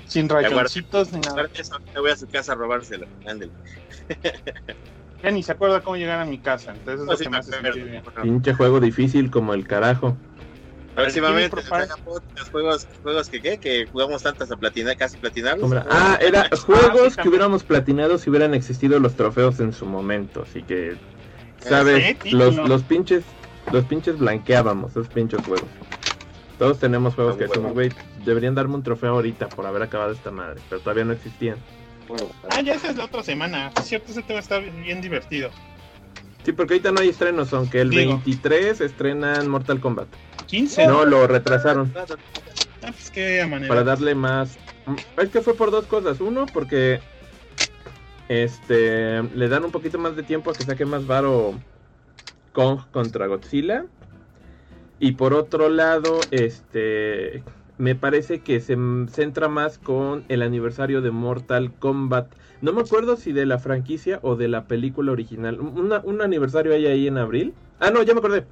[0.06, 1.48] Sin rayoncitos ni nada.
[1.52, 3.06] Eso, me voy a su casa a robárselo.
[3.26, 3.50] Ándale.
[5.22, 6.72] Ya ni se acuerda cómo llegar a mi casa.
[6.72, 8.02] Entonces es No, lo sí que me me hace bien.
[8.22, 10.16] Pinche juego difícil como el carajo.
[10.96, 11.56] Próximamente,
[12.50, 13.59] juegos, juegos que, ¿qué?
[13.59, 15.62] que jugamos tantas a platinar, casi platinables.
[15.62, 20.42] Hombre, Ah, era juegos que hubiéramos platinado si hubieran existido los trofeos en su momento.
[20.48, 20.96] Así que,
[21.61, 22.16] ¿sabes?
[22.22, 22.66] sí, Los, no.
[22.66, 23.24] los pinches
[23.72, 25.68] los pinches blanqueábamos esos pinches juegos.
[26.59, 27.90] Todos tenemos juegos Ah, que decimos, güey,
[28.24, 30.61] deberían darme un trofeo ahorita por haber acabado esta madre.
[30.70, 31.56] Pero todavía no existían.
[32.09, 33.72] Bueno, Ah, ya esa es la otra semana.
[33.78, 35.50] Es cierto, ese tema está bien divertido.
[36.46, 38.22] Sí, porque ahorita no hay estrenos, aunque el Digo.
[38.24, 40.06] 23 estrenan Mortal Kombat.
[40.46, 40.87] 15.
[40.87, 41.92] No, lo retrasaron.
[41.96, 42.04] Ah,
[42.82, 43.66] pues qué manera.
[43.66, 44.56] para darle más.
[45.16, 46.20] Es que fue por dos cosas.
[46.20, 47.00] Uno, porque
[48.28, 51.54] este le dan un poquito más de tiempo a que saque más varo
[52.52, 53.85] Kong contra Godzilla.
[55.00, 57.42] Y por otro lado, este
[57.78, 58.76] me parece que se
[59.10, 62.28] centra más con el aniversario de Mortal Kombat.
[62.62, 65.60] No me acuerdo si de la franquicia o de la película original.
[65.60, 67.52] Una- un aniversario hay ahí en abril.
[67.80, 68.46] Ah, no, ya me acordé.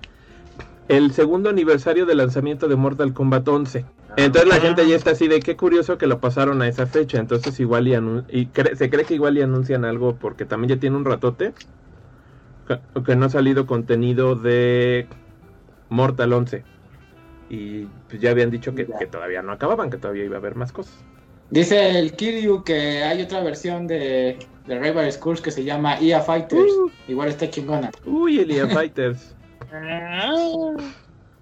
[0.88, 3.87] El segundo aniversario del lanzamiento de Mortal Kombat 11.
[4.18, 4.60] Entonces la Ah.
[4.60, 7.18] gente ya está así de qué curioso que lo pasaron a esa fecha.
[7.18, 10.74] Entonces igual y, anun- y cre- se cree que igual y anuncian algo porque también
[10.74, 11.54] ya tiene un ratote
[12.68, 15.06] que, que no ha salido contenido de
[15.88, 16.62] Mortal 11.
[17.50, 20.72] Y pues ya habían dicho que, todavía no acababan, que todavía iba a haber más
[20.72, 20.94] cosas.
[21.50, 26.20] Dice el Kiryu que hay otra versión de, de Rival Schools que se llama EA
[26.20, 26.72] Fighters.
[26.72, 27.90] Uh, Igual está chingona.
[28.07, 29.35] uy, Elia Fighters.
[29.72, 30.74] Ah,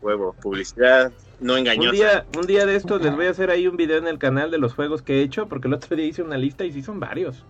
[0.00, 1.92] Huevo, publicidad no Un engañosa.
[1.92, 4.50] día, un día de estos les voy a hacer ahí un video en el canal
[4.50, 6.82] de los juegos que he hecho, porque el otro día hice una lista y sí
[6.82, 7.44] son varios.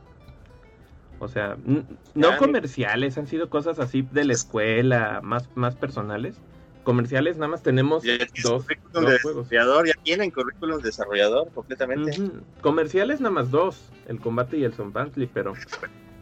[1.19, 1.57] O sea,
[2.15, 6.37] no comerciales, han sido cosas así de la escuela, más, más personales.
[6.85, 9.49] Comerciales nada más tenemos Ya dos, currículum dos de juegos.
[9.49, 12.19] desarrollador, ya tienen currículum de desarrollador completamente.
[12.61, 15.55] Comerciales nada más dos, el combate y el Son Pantley, pero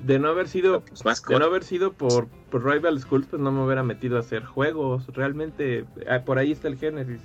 [0.04, 3.40] de no haber sido Pues más de no haber sido por, por Rival Schools, pues
[3.40, 5.06] no me hubiera metido a hacer juegos.
[5.08, 7.20] Realmente, ah, por ahí está el Génesis.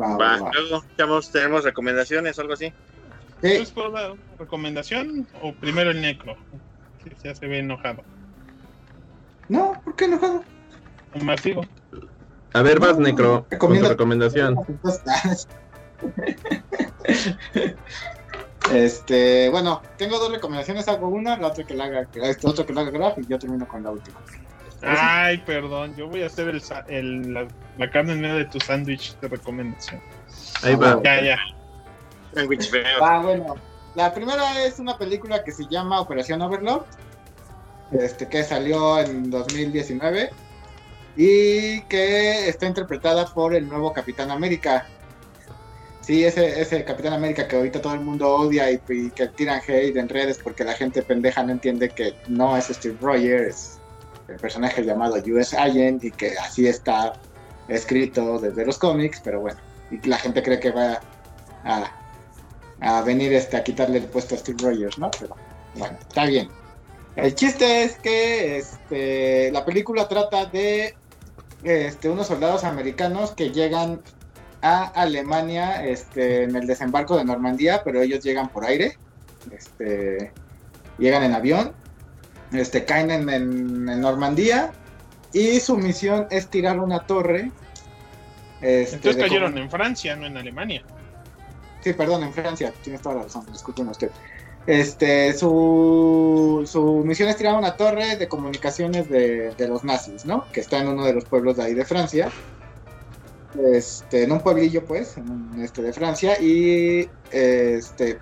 [0.00, 0.82] Va, Va, luego
[1.32, 2.72] tenemos recomendaciones o algo así.
[3.40, 6.36] Sí, ¿Entonces puedo dar recomendación o primero el necro?
[7.02, 8.02] Que ya se ve enojado.
[9.48, 10.42] No, ¿por qué enojado?
[11.22, 11.62] Martigo.
[12.54, 14.56] A ver, vas, No, Necro, con tu recomendación.
[18.72, 22.72] Este, bueno, tengo dos recomendaciones, hago una, la otra que la haga, este otro que
[22.72, 24.18] la haga Graf y yo termino con la última.
[24.80, 25.94] Ay, perdón.
[25.96, 26.48] Yo voy a hacer
[26.88, 30.00] el, la, la carne en medio de tu sándwich de recomendación.
[30.62, 31.00] Ahí va.
[31.02, 31.38] Ya, ya.
[32.34, 33.04] Sándwich feo.
[33.04, 33.56] Ah, bueno.
[33.94, 36.86] La primera es una película que se llama Operación Overlord,
[37.92, 40.30] este, que salió en 2019
[41.16, 44.86] y que está interpretada por el nuevo Capitán América.
[46.00, 48.78] Sí, ese, ese Capitán América que ahorita todo el mundo odia y,
[49.10, 52.96] que tiran hate en redes porque la gente pendeja no entiende que no es Steve
[53.00, 53.78] Rogers,
[54.28, 57.14] el personaje llamado US Agent y que así está
[57.68, 59.58] escrito desde los cómics, pero bueno,
[59.90, 61.00] y la gente cree que va
[61.64, 61.90] a,
[62.80, 65.10] a venir este, a quitarle el puesto a Steve Rogers, ¿no?
[65.18, 65.36] Pero
[65.76, 66.50] bueno, está bien.
[67.16, 70.96] El chiste es que este, la película trata de
[71.64, 74.00] este, unos soldados americanos que llegan
[74.62, 78.96] a Alemania este, en el desembarco de Normandía, pero ellos llegan por aire,
[79.54, 80.32] este,
[80.98, 81.72] llegan en avión,
[82.52, 84.72] este, caen en, en- en Normandía
[85.32, 87.50] y su misión es tirar una torre.
[88.60, 90.82] este, Entonces cayeron en Francia, no en Alemania.
[91.82, 94.10] Sí, perdón, en Francia, tienes toda la razón, disculpen usted.
[94.66, 100.44] Este, su, su misión es tirar una torre de comunicaciones de, de los nazis, ¿no?
[100.52, 102.30] Que está en uno de los pueblos de ahí de Francia.
[103.72, 108.18] Este, en un pueblillo, pues, en un, este, de Francia, y este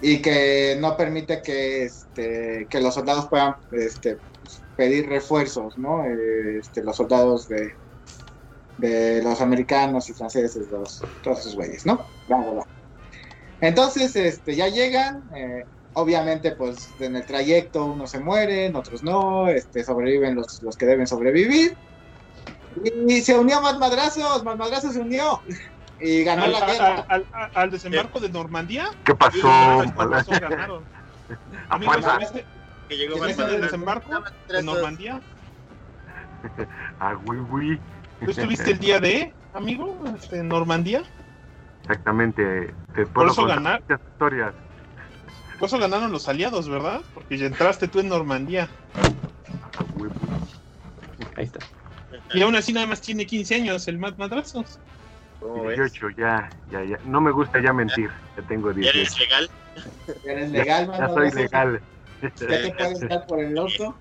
[0.00, 4.18] y que no permite que este que los soldados puedan este
[4.76, 6.04] pedir refuerzos, ¿no?
[6.04, 7.72] Este, los soldados de
[8.78, 12.04] de los americanos y franceses, los, todos esos güeyes, ¿no?
[12.26, 12.66] Bla, bla, bla.
[13.62, 19.46] Entonces, este, ya llegan, eh, obviamente, pues en el trayecto unos se mueren, otros no,
[19.48, 21.76] este, sobreviven los, los que deben sobrevivir.
[23.06, 25.40] Y, se unió Más Madrazos, Más Madrazos se unió
[26.00, 27.06] y ganó Al, la guerra.
[27.08, 28.88] al- al- al desembarco de Normandía.
[29.04, 29.38] ¿Qué pasó?
[30.40, 30.84] Ganaron.
[31.68, 32.18] Amigos, fuerza.
[32.18, 32.44] ¿viste,
[32.88, 35.20] Que llegó ¿Quién Más es ¿viste el desembarco de Normandía?
[36.98, 37.80] Ah, güey, güey.
[38.24, 41.04] ¿Tú estuviste el día de, amigo, este, en Normandía?
[41.92, 42.74] Exactamente.
[42.94, 44.54] Te puedo eso contar ganar- muchas historias.
[45.58, 47.02] Por eso ganaron los aliados, ¿verdad?
[47.14, 48.68] Porque ya entraste tú en Normandía.
[48.94, 49.08] Ah.
[51.36, 51.60] Ahí está.
[52.34, 54.78] Y aún así nada más tiene 15 años el Matt Madrazos.
[55.38, 55.78] ¿Cómo ves?
[55.78, 56.98] 18, ya, ya, ya.
[57.04, 58.10] No me gusta ya mentir.
[58.36, 59.18] Ya tengo ¿Ya eres 18.
[59.24, 59.50] legal?
[60.24, 61.80] Eres legal, Más Ya soy legal.
[62.22, 63.94] Ya te puedes dar por el auto.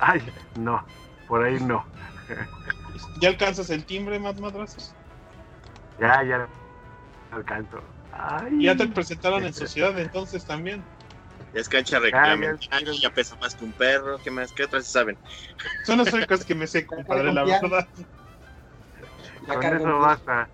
[0.00, 0.22] Ay,
[0.58, 0.82] no.
[1.28, 1.84] Por ahí no.
[3.20, 4.94] ¿Ya alcanzas el timbre, Matt Madrazos?
[6.00, 6.46] Ya, ya.
[7.30, 7.82] Alcanzo.
[8.12, 8.56] Ay.
[8.60, 10.82] Y ya te presentaron en sociedad entonces también.
[11.54, 13.10] Ya es cancha ya, reglamentaria, ya.
[13.10, 14.18] pesa más que un perro.
[14.22, 14.52] ¿Qué más?
[14.52, 15.16] ¿Qué otras se saben?
[15.84, 17.88] Son las únicas que me sé, compadre, la verdad.
[19.46, 20.48] Ya Con eso basta.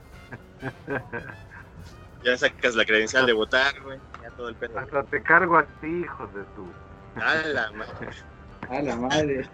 [2.24, 3.98] Ya sacas la credencial de votar, güey.
[4.22, 4.78] Ya todo el pedo.
[4.78, 6.66] Hasta te cargo a ti, hijo de tu.
[7.20, 8.08] A la madre.
[8.70, 9.46] A la madre.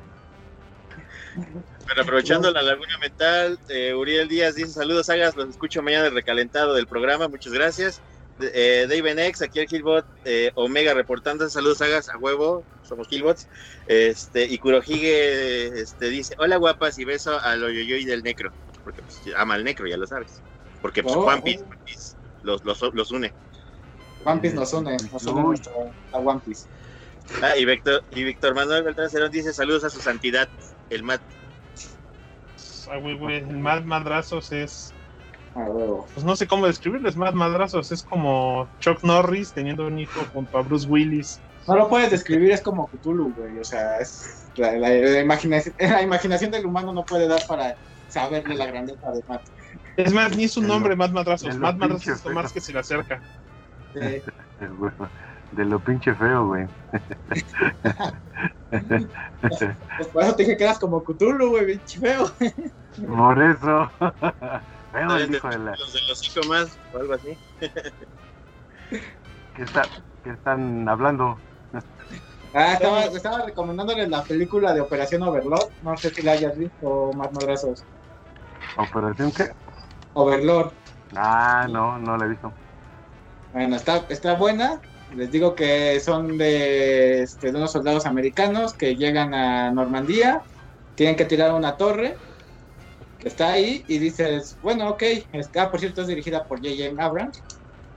[1.86, 6.14] Pero aprovechando la laguna mental, eh, Uriel Díaz dice saludos, Sagas, los escucho mañana el
[6.14, 8.00] recalentado del programa, muchas gracias.
[8.40, 13.48] Eh, Dave Nex, aquí el Killbot, eh, Omega reportando, saludos, Sagas, a huevo, somos Killbots.
[13.86, 18.52] Este, y Kurohige este, dice, hola guapas y beso al Oyoyoy del Necro,
[18.84, 20.40] porque pues, ama al Necro, ya lo sabes.
[20.80, 21.68] Porque pues, Oh, One Piece, oh.
[21.68, 23.32] One Piece los, los, los une.
[24.24, 25.60] One Piece nos une, nos une
[26.12, 26.66] a One Piece.
[27.42, 30.48] Ah, y Víctor, y Víctor Manuel Beltrán Cerón dice saludos a su santidad,
[30.90, 31.20] el Mat.
[32.90, 34.92] Ah, güey, güey, el Matt Madrazos es.
[35.54, 36.06] A huevo.
[36.14, 37.90] Pues no sé cómo describirles, Matt Madrazos.
[37.92, 41.40] Es como Chuck Norris teniendo un hijo junto a Bruce Willis.
[41.68, 43.58] No lo puedes describir, es como Cthulhu, güey.
[43.58, 47.76] O sea, es la, la- la imaginación, la imaginación del humano no puede dar para
[48.08, 49.42] saberle la grandeza de Matt.
[49.96, 51.56] Es más, ni es un De nombre, Matt Madrazos.
[51.58, 53.20] Matt Madrazos es lo más que se le acerca.
[53.94, 54.22] Sí.
[55.52, 56.66] De lo pinche feo, güey.
[58.70, 62.30] Pues por eso te dije que eras como Cthulhu, güey, pinche feo.
[63.06, 63.90] Por eso.
[64.92, 65.70] Feo ¿No el eres de hijo de la.
[65.72, 67.36] los del hocico más o algo así?
[69.56, 69.82] ¿Qué, está,
[70.24, 71.38] ¿Qué están hablando?
[72.52, 75.70] Ah, estaba, estaba recomendándoles la película de Operación Overlord.
[75.82, 77.84] No sé si la hayas visto, Matt Madrazos.
[78.76, 79.50] ¿Operación qué?
[80.14, 80.72] Overlord.
[81.14, 82.52] Ah, no, no la he visto.
[83.52, 84.80] Bueno, está, está buena.
[85.16, 90.42] Les digo que son de, este, de unos soldados americanos que llegan a Normandía,
[90.94, 92.16] tienen que tirar una torre
[93.18, 97.02] que está ahí y dices, bueno, ok, está, por cierto, es dirigida por J.J.
[97.02, 97.42] Abrams.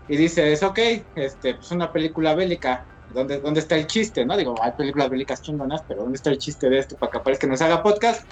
[0.08, 0.80] Y dices, ok,
[1.16, 4.26] este, pues una película bélica, ¿dónde, ¿dónde está el chiste?
[4.26, 7.18] no Digo, hay películas bélicas chingonas, pero ¿dónde está el chiste de esto para que
[7.20, 8.28] aparezca que nos haga podcast?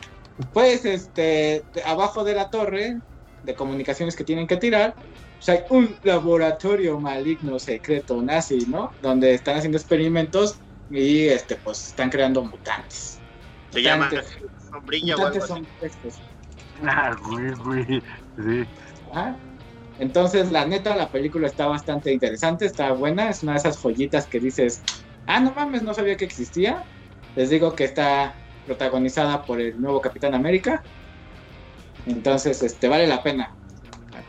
[0.53, 2.99] Pues, este, abajo de la torre
[3.43, 4.95] de comunicaciones que tienen que tirar,
[5.43, 8.91] pues hay un laboratorio maligno secreto nazi, ¿no?
[9.01, 10.57] Donde están haciendo experimentos
[10.91, 13.19] y, este, pues, están creando mutantes.
[13.71, 14.37] Se llama Mutantes,
[14.69, 15.53] sombrilla o algo mutantes así.
[15.53, 16.21] son estos.
[16.83, 18.03] Ah, güey, güey.
[18.37, 18.69] Sí.
[19.11, 19.35] Ajá.
[19.97, 24.27] Entonces, la neta, la película está bastante interesante, está buena, es una de esas joyitas
[24.27, 24.83] que dices,
[25.25, 26.83] ah, no mames, no sabía que existía.
[27.35, 28.35] Les digo que está
[28.67, 30.83] protagonizada por el nuevo Capitán América.
[32.05, 33.55] Entonces, este, vale la pena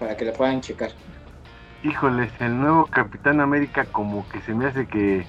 [0.02, 0.90] para que la puedan checar.
[1.84, 5.24] Híjoles, el nuevo Capitán América como que se me hace que...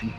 [0.00, 0.12] Sí,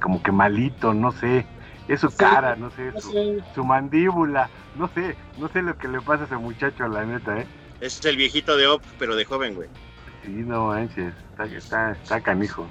[0.00, 1.46] como que malito, no sé.
[1.86, 2.16] Es su Sí.
[2.18, 4.50] cara, no sé, No su, sé, su mandíbula.
[4.74, 7.46] No sé, no sé lo que le pasa a ese muchacho, la neta, ¿eh?
[7.80, 9.68] Es el viejito de Op, pero de joven, güey.
[10.24, 12.68] Sí, no manches, está, está, está canijo.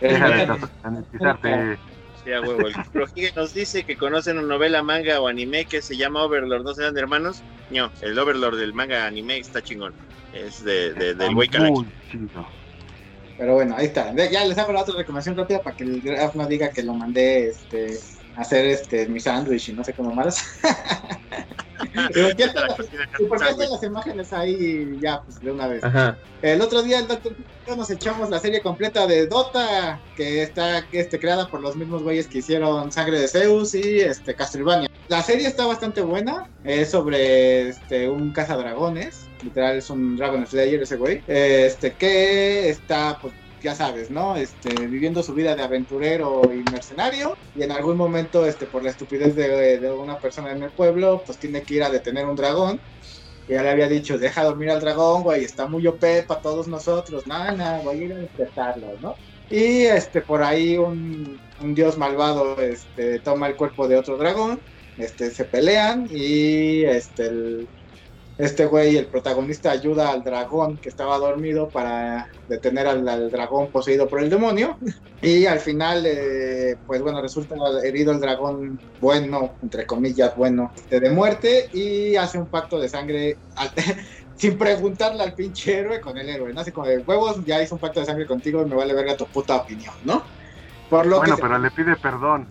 [0.00, 1.78] Deja de.
[2.24, 2.68] Sí, a huevo.
[2.68, 6.62] El nos dice que conocen una novela, manga o anime que se llama Overlord.
[6.64, 7.42] ¿No serán hermanos?
[7.70, 9.94] No, el Overlord del manga anime está chingón.
[10.32, 11.48] Es de, de- del güey.
[13.38, 14.12] Pero bueno, ahí está.
[14.12, 16.82] De- Ya les hago la otra recomendación rápida para que el Graf no diga que
[16.82, 17.98] lo mandé este,
[18.36, 20.44] hacer este, mi sándwich y no sé cómo más.
[21.82, 22.78] ¿Y por qué están las-
[23.18, 25.82] y por qué están las imágenes ahí ya, pues de una vez?
[25.82, 26.16] Ajá.
[26.42, 27.34] El otro día el doctor
[27.76, 32.26] nos echamos la serie completa de Dota, que está este, creada por los mismos güeyes
[32.26, 34.88] que hicieron Sangre de Zeus y este, Castlevania.
[35.08, 40.82] La serie está bastante buena, es sobre este, un cazadragones, literal es un Dragon Slayer
[40.82, 44.36] ese güey, este, que está, pues ya sabes, ¿no?
[44.36, 48.90] Este, viviendo su vida de aventurero y mercenario y en algún momento, este, por la
[48.90, 52.80] estupidez de, una persona en el pueblo, pues tiene que ir a detener un dragón
[53.46, 56.68] que ya le había dicho, deja dormir al dragón, güey, está muy OP para todos
[56.68, 59.14] nosotros, nada, nada, voy a ir a despertarlo, ¿no?
[59.48, 64.60] Y este, por ahí un, un dios malvado este, toma el cuerpo de otro dragón,
[64.96, 67.68] este, se pelean y este, el,
[68.44, 73.70] este güey, el protagonista, ayuda al dragón que estaba dormido para detener al, al dragón
[73.70, 74.76] poseído por el demonio.
[75.22, 81.10] Y al final, eh, pues bueno, resulta herido el dragón bueno, entre comillas, bueno, de
[81.10, 83.36] muerte y hace un pacto de sangre
[84.34, 86.62] sin preguntarle al pinche héroe con el héroe, ¿no?
[86.62, 89.14] Así como de huevos, ya hice un pacto de sangre contigo y me vale verga
[89.14, 90.22] tu puta opinión, ¿no?
[90.88, 92.48] Por lo Bueno, que se- pero le pide perdón.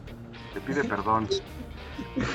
[0.53, 1.27] Le pide perdón.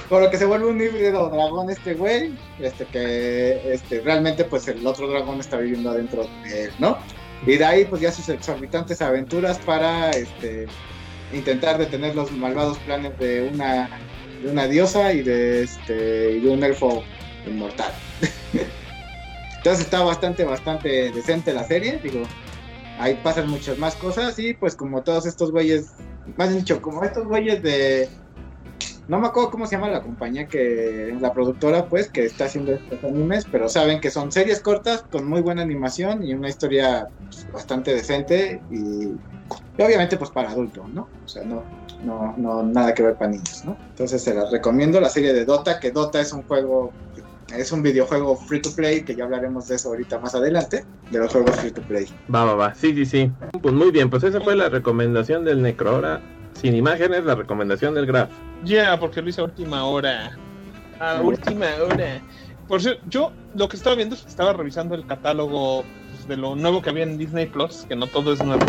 [0.08, 4.68] Por lo que se vuelve un híbrido dragón este güey, este que este realmente pues
[4.68, 6.98] el otro dragón está viviendo adentro de él, ¿no?
[7.46, 10.66] Y de ahí pues ya sus exorbitantes aventuras para este
[11.32, 13.88] intentar detener los malvados planes de una
[14.42, 17.02] de una diosa y de este y un elfo
[17.46, 17.92] inmortal.
[19.56, 22.22] Entonces está bastante bastante decente la serie, digo,
[22.98, 25.92] ahí pasan muchas más cosas y pues como todos estos güeyes,
[26.36, 28.08] más dicho, como estos güeyes de
[29.08, 32.72] no me acuerdo cómo se llama la compañía que la productora pues que está haciendo
[32.72, 37.06] estos animes, pero saben que son series cortas con muy buena animación y una historia
[37.18, 41.02] pues, bastante decente y, y obviamente pues para adultos, ¿no?
[41.24, 41.64] O sea, no,
[42.04, 43.76] no, no nada que ver para niños, ¿no?
[43.90, 46.92] Entonces se las recomiendo la serie de Dota, que Dota es un juego
[47.52, 51.18] es un videojuego free to play, que ya hablaremos de eso ahorita más adelante, de
[51.18, 52.06] los juegos free to play.
[52.34, 52.74] Va, va, va.
[52.74, 53.32] Sí, sí, sí.
[53.60, 55.90] Pues muy bien, pues esa fue la recomendación del Necro.
[55.90, 56.22] Ahora,
[56.54, 58.30] sin imágenes, la recomendación del Graf.
[58.64, 60.36] Ya, porque lo hice a última hora.
[61.00, 62.22] A última hora.
[62.68, 66.36] Por cierto, yo lo que estaba viendo es que estaba revisando el catálogo pues, de
[66.36, 68.64] lo nuevo que había en Disney Plus, que no todo es nuevo.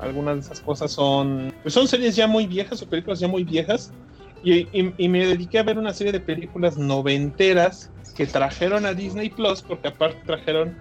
[0.00, 1.52] Algunas de esas cosas son.
[1.62, 3.92] Pues son series ya muy viejas o películas ya muy viejas.
[4.42, 8.92] Y, y- y me dediqué a ver una serie de películas noventeras que trajeron a
[8.92, 10.76] Disney Plus, porque aparte trajeron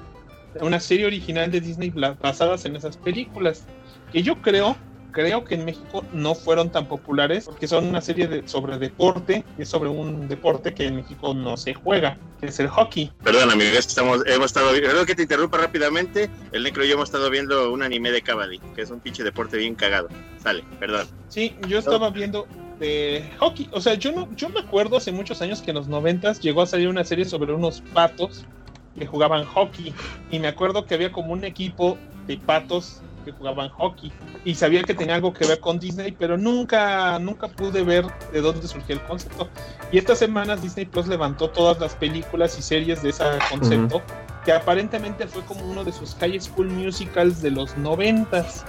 [0.59, 3.65] una serie original de Disney Plus basadas en esas películas.
[4.11, 4.75] Que yo creo
[5.11, 9.43] creo que en México no fueron tan populares porque son una serie de, sobre deporte
[9.57, 13.11] y es sobre un deporte que en México no se juega, que es el hockey.
[13.23, 14.71] Perdón, amigos, estamos, hemos estado.
[14.71, 16.29] Perdón que te interrumpa rápidamente.
[16.51, 19.23] El Necro y yo hemos estado viendo un anime de Kabaddi, que es un pinche
[19.23, 20.09] deporte bien cagado.
[20.41, 21.07] Sale, perdón.
[21.27, 22.47] Sí, yo estaba viendo
[22.79, 25.87] de hockey, o sea, yo no, yo me acuerdo hace muchos años que en los
[25.87, 28.45] noventas llegó a salir una serie sobre unos patos
[28.97, 29.93] que jugaban hockey
[30.31, 34.11] y me acuerdo que había como un equipo de patos que jugaban hockey
[34.45, 38.41] y sabía que tenía algo que ver con Disney, pero nunca nunca pude ver de
[38.41, 39.49] dónde surgió el concepto.
[39.91, 44.01] Y estas semanas Disney Plus levantó todas las películas y series de ese concepto,
[44.45, 48.65] que aparentemente fue como uno de sus high school musicals de los noventas.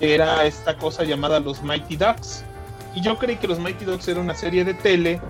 [0.00, 2.44] Era esta cosa llamada los Mighty Ducks.
[2.94, 5.20] Y yo creí que los Mighty Ducks era una serie de tele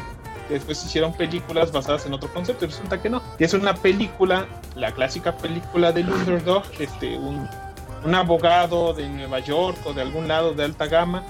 [0.48, 3.22] que después hicieron películas basadas en otro concepto y resulta que no.
[3.38, 7.48] Y es una película, la clásica película del underdog, este, un,
[8.04, 11.22] un abogado de Nueva York o de algún lado de alta gama,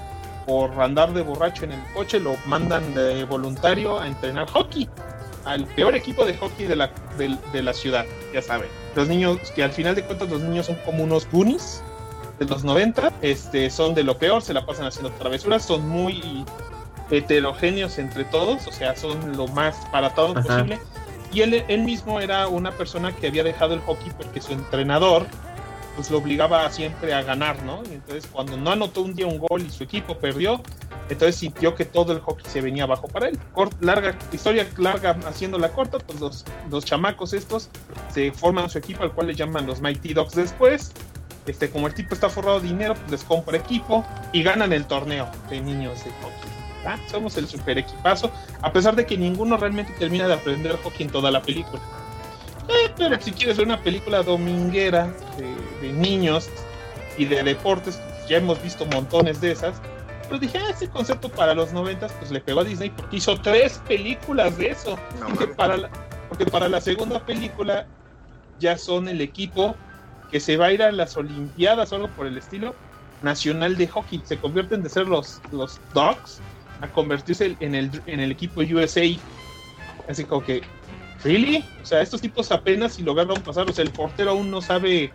[0.45, 4.89] por andar de borracho en el coche, lo mandan de voluntario a entrenar hockey
[5.45, 8.69] al peor equipo de hockey de la, de, de la ciudad, ya saben.
[8.95, 11.83] Los niños, que al final de cuentas los niños son como unos goonies
[12.39, 16.45] de los 90, este, son de lo peor, se la pasan haciendo travesuras, son muy
[17.11, 20.47] heterogéneos entre todos, o sea, son lo más para todos Ajá.
[20.47, 20.79] posible.
[21.31, 25.27] Y él, él mismo era una persona que había dejado el hockey porque su entrenador
[25.99, 27.83] pues lo obligaba siempre a ganar, ¿no?
[27.91, 30.61] Y entonces cuando no anotó un día un gol y su equipo perdió,
[31.09, 33.37] entonces sintió que todo el hockey se venía abajo para él.
[33.53, 37.67] Cort- larga, historia larga haciéndola corta, pues los, los chamacos estos
[38.13, 40.93] se forman su equipo al cual le llaman los Mighty Dogs después.
[41.45, 44.85] Este, como el tipo está forrado de dinero, pues les compra equipo y ganan el
[44.85, 46.49] torneo de niños de hockey.
[46.85, 46.97] ¿ah?
[47.11, 48.31] Somos el super equipazo,
[48.61, 51.81] a pesar de que ninguno realmente termina de aprender hockey en toda la película.
[52.69, 56.49] Eh, pero si quieres ver una película dominguera de, de niños
[57.17, 59.81] y de deportes, ya hemos visto montones de esas.
[60.27, 63.35] Pero dije, ah, ese concepto para los noventas, pues le pegó a Disney porque hizo
[63.41, 64.97] tres películas de eso.
[65.19, 65.55] No, Porque mames.
[65.55, 65.89] para, la,
[66.27, 67.87] porque para la segunda película
[68.59, 69.75] ya son el equipo
[70.31, 72.75] que se va a ir a las Olimpiadas o algo por el estilo
[73.23, 74.21] nacional de hockey.
[74.23, 76.39] Se convierten de ser los, los Dogs
[76.81, 79.01] a convertirse en el, en el equipo USA.
[80.07, 80.61] Así como que,
[81.23, 81.65] ¿really?
[81.81, 83.69] O sea, estos tipos apenas si lograron pasar.
[83.69, 85.11] O sea, el portero aún no sabe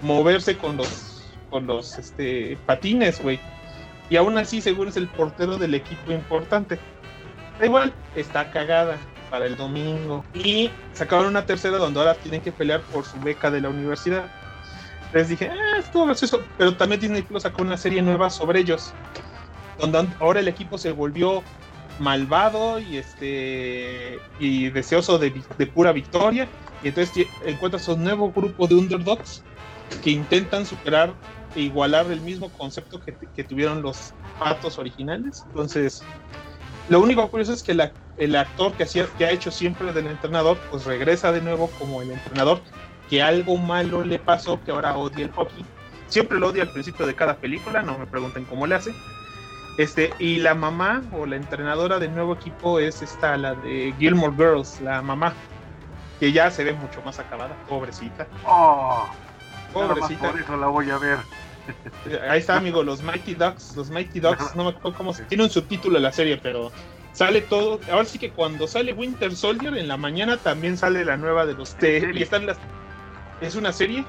[0.00, 3.38] moverse con los, con los este, patines, güey.
[4.10, 6.78] Y aún así, seguro es el portero del equipo importante.
[7.58, 8.98] Da igual, está cagada
[9.30, 10.24] para el domingo.
[10.34, 14.30] Y sacaron una tercera donde ahora tienen que pelear por su beca de la universidad.
[15.14, 16.42] Les dije, ah, estuvo gracioso.
[16.58, 18.92] Pero también Disney Plus sacó una serie nueva sobre ellos.
[19.78, 21.42] Donde ahora el equipo se volvió
[22.02, 26.48] malvado y este y deseoso de, de pura victoria.
[26.82, 29.42] Y entonces encuentras un nuevo grupo de underdogs
[30.02, 31.14] que intentan superar
[31.54, 35.42] e igualar el mismo concepto que, que tuvieron los patos originales.
[35.46, 36.02] Entonces
[36.88, 38.84] lo único curioso es que la- el actor que,
[39.16, 42.60] que ha hecho siempre del entrenador pues regresa de nuevo como el entrenador
[43.08, 45.64] que algo malo le pasó que ahora odia el hockey.
[46.08, 48.92] Siempre lo odia al principio de cada película no me pregunten cómo le hace
[49.78, 54.34] este, y la mamá o la entrenadora del nuevo equipo es esta, la de Gilmore
[54.36, 55.32] Girls, la mamá,
[56.20, 59.06] que ya se ve mucho más acabada, pobrecita, Oh,
[59.72, 60.30] pobrecita.
[60.30, 61.18] por eso la voy a ver.
[62.06, 65.24] Eh, Ahí está, amigo, los Mighty Ducks, los Mighty Ducks, no me acuerdo cómo se...
[65.24, 66.72] Tiene un subtítulo la serie, pero
[67.12, 67.78] sale todo.
[67.90, 71.54] Ahora sí que cuando sale Winter Soldier, en la mañana también sale la nueva de
[71.54, 72.10] los T.
[72.14, 72.58] Y están las...
[73.40, 74.04] Es una serie,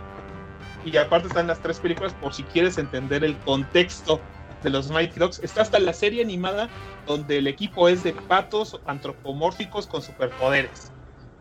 [0.85, 4.19] y aparte están las tres películas por si quieres entender el contexto
[4.63, 5.39] de los Mighty Ducks.
[5.43, 6.69] Está hasta la serie animada
[7.05, 10.91] donde el equipo es de patos antropomórficos con superpoderes.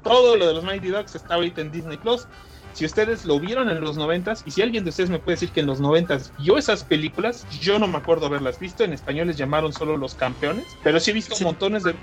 [0.02, 2.26] Todo lo de los Mighty Ducks está ahorita en Disney Plus.
[2.72, 5.50] Si ustedes lo vieron en los noventas, y si alguien de ustedes me puede decir
[5.50, 8.82] que en los noventas vio esas películas, yo no me acuerdo haberlas visto.
[8.82, 11.44] En español les llamaron solo los campeones, pero sí he visto Sí.
[11.44, 11.94] montones de.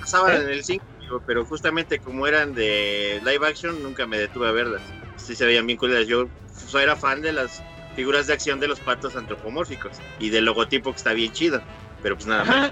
[0.00, 0.36] Pasaban ¿Eh?
[0.44, 0.84] en el 5,
[1.26, 4.82] pero justamente como eran de live action, nunca me detuve a verlas.
[5.16, 6.06] Sí se veían bien culeras.
[6.08, 6.28] Yo
[6.80, 7.62] era fan de las
[7.96, 11.60] figuras de acción de los patos antropomórficos y del logotipo que está bien chido.
[12.02, 12.70] Pero pues nada más.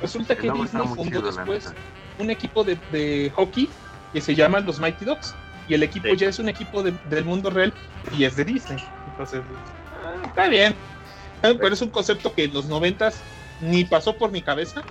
[0.00, 1.72] Resulta que Disney fundó después
[2.18, 3.68] un equipo de, de hockey
[4.12, 5.34] que se llama los Mighty Ducks.
[5.68, 6.16] Y el equipo Sí.
[6.16, 7.72] ya es un equipo de- del mundo real
[8.16, 8.82] y es de Disney.
[9.10, 9.42] Entonces,
[10.04, 10.74] ah, está bien.
[11.42, 13.20] Eh, Pero es un concepto que en los noventas
[13.60, 14.82] ni pasó por mi cabeza.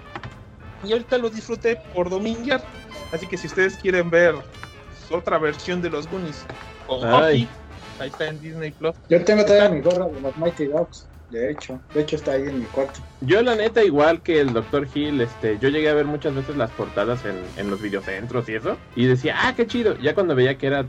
[0.83, 2.63] Y ahorita lo disfruté por dominguear.
[3.11, 4.35] Así que si ustedes quieren ver
[5.09, 6.45] otra versión de los Goonies
[6.87, 7.11] con Ay.
[7.11, 7.47] hockey,
[8.01, 8.95] ahí está en Disney Plus.
[9.09, 11.79] Yo tengo todavía mi gorra de los Mighty Dogs, de hecho.
[11.93, 12.99] De hecho está ahí en mi cuarto.
[13.21, 14.87] Yo la neta, igual que el Dr.
[14.93, 18.55] Hill, este, yo llegué a ver muchas veces las portadas en, en los videocentros y
[18.55, 19.95] eso, y decía, ah, qué chido.
[19.99, 20.83] Ya cuando veía que era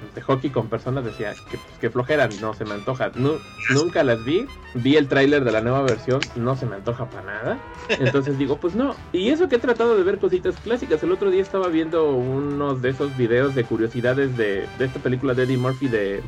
[0.00, 3.10] pues, de hockey con personas, decía, que, pues, que flojera, no se me antoja.
[3.14, 3.38] Nu-
[3.70, 7.26] nunca las vi, vi el tráiler de la nueva versión, no se me antoja para
[7.26, 7.58] nada.
[7.90, 8.96] Entonces digo, pues no.
[9.12, 11.02] Y eso que he tratado de ver cositas clásicas.
[11.02, 15.34] El otro día estaba viendo unos de esos videos de curiosidades de, de esta película
[15.34, 16.22] de Eddie Murphy de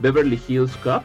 [0.00, 1.02] Beverly Hills Cop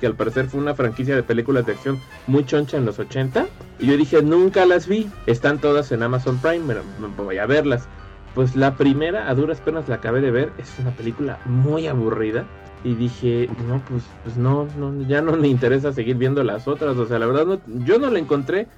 [0.00, 3.46] que al parecer fue una franquicia de películas de acción muy choncha en los 80.
[3.78, 5.08] Y yo dije, nunca las vi.
[5.26, 7.86] Están todas en Amazon Prime, pero me voy a verlas.
[8.34, 12.46] Pues la primera, a duras penas la acabé de ver, es una película muy aburrida.
[12.82, 16.96] Y dije, no, pues, pues no, no, ya no me interesa seguir viendo las otras.
[16.96, 18.68] O sea, la verdad, no, yo no le encontré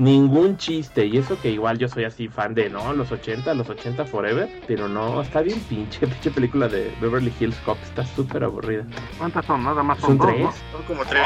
[0.00, 1.06] ningún chiste.
[1.06, 4.48] Y eso que igual yo soy así fan de, no, los 80, los 80 forever.
[4.66, 7.76] Pero no, está bien pinche, pinche película de Beverly Hills Cop.
[7.82, 8.84] Está súper aburrida.
[9.18, 9.62] ¿Cuántas son?
[9.62, 10.40] Nada más son, Son dos, tres.
[10.42, 10.52] ¿no?
[10.78, 11.22] Son como tres.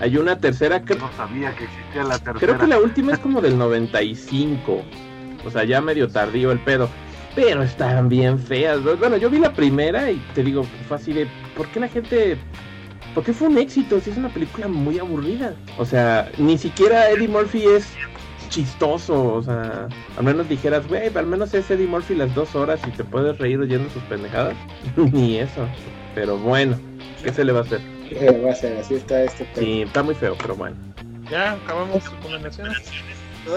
[0.00, 2.38] Hay una tercera, cre- No sabía que existía la tercera.
[2.38, 4.82] creo que la última es como del 95.
[5.44, 6.88] O sea, ya medio tardío el pedo.
[7.34, 8.80] Pero están bien feas.
[8.80, 8.96] ¿no?
[8.96, 12.38] Bueno, yo vi la primera y te digo, fue así de, ¿por qué la gente...
[13.16, 13.98] ¿Por qué fue un éxito?
[13.98, 15.54] Si es una película muy aburrida.
[15.78, 17.88] O sea, ni siquiera Eddie Murphy es
[18.50, 19.32] chistoso.
[19.32, 19.88] O sea,
[20.18, 23.38] al menos dijeras, güey, al menos es Eddie Murphy las dos horas y te puedes
[23.38, 24.54] reír oyendo sus pendejadas.
[24.96, 25.66] ni eso.
[26.14, 26.78] Pero bueno,
[27.24, 27.80] ¿qué se le va a hacer?
[28.10, 29.48] Eh, va a ser así está este.
[29.54, 30.76] Sí, está muy feo, pero bueno.
[31.30, 32.82] Ya acabamos recomendaciones.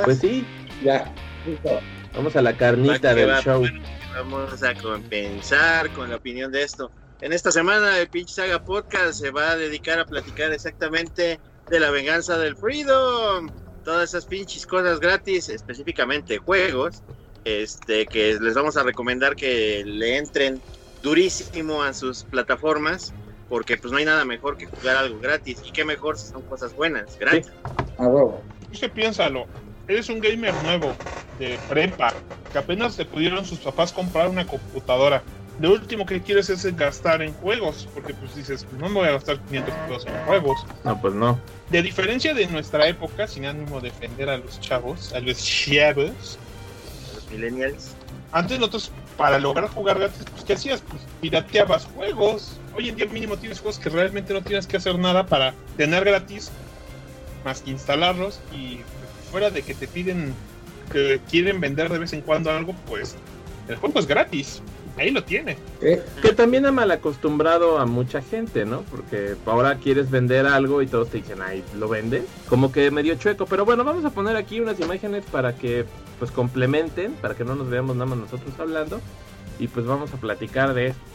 [0.05, 0.45] Pues sí,
[0.85, 1.11] Ya.
[1.45, 1.81] listo.
[2.15, 3.59] vamos a la carnita del va, show.
[3.59, 3.81] bueno,
[4.15, 6.89] Vamos a compensar con la opinión de esto.
[7.21, 11.37] En esta semana el pinche Saga Podcast se va a dedicar a platicar exactamente
[11.69, 13.49] de la venganza del Freedom.
[13.83, 17.03] Todas esas pinches cosas gratis, específicamente juegos,
[17.43, 20.61] este que les vamos a recomendar que le entren
[21.03, 23.13] durísimo a sus plataformas,
[23.49, 25.61] porque pues no hay nada mejor que jugar algo gratis.
[25.65, 27.51] Y qué mejor si son cosas buenas, gratis.
[27.97, 28.41] A huevo.
[28.71, 29.45] Que piénsalo,
[29.89, 30.95] eres un gamer nuevo,
[31.37, 32.13] de prepa,
[32.53, 35.21] que apenas te pudieron sus papás comprar una computadora.
[35.59, 39.11] Lo último que quieres es gastar en juegos, porque pues dices, no me voy a
[39.11, 40.65] gastar 500 pesos en juegos.
[40.85, 41.37] No, pues no.
[41.69, 46.37] De diferencia de nuestra época, sin ánimo de defender a los chavos, a los chavos,
[47.13, 47.91] Los millennials.
[48.31, 50.81] antes nosotros para lograr jugar gratis, pues ¿qué hacías?
[50.89, 52.53] Pues pirateabas juegos.
[52.73, 56.05] Hoy en día mínimo tienes juegos que realmente no tienes que hacer nada para tener
[56.05, 56.51] gratis,
[57.43, 58.79] más que instalarlos y
[59.29, 60.33] fuera de que te piden
[60.91, 63.15] que quieren vender de vez en cuando algo, pues
[63.67, 64.61] el juego es gratis.
[64.99, 65.57] Ahí lo tiene.
[65.79, 66.01] ¿Qué?
[66.21, 68.81] Que también ha mal acostumbrado a mucha gente, ¿no?
[68.91, 72.25] Porque ahora quieres vender algo y todos te dicen, ay, ¿lo vende?
[72.49, 73.45] Como que medio chueco.
[73.45, 75.85] Pero bueno, vamos a poner aquí unas imágenes para que
[76.19, 78.99] pues complementen, para que no nos veamos nada más nosotros hablando.
[79.57, 81.09] Y pues vamos a platicar de estos,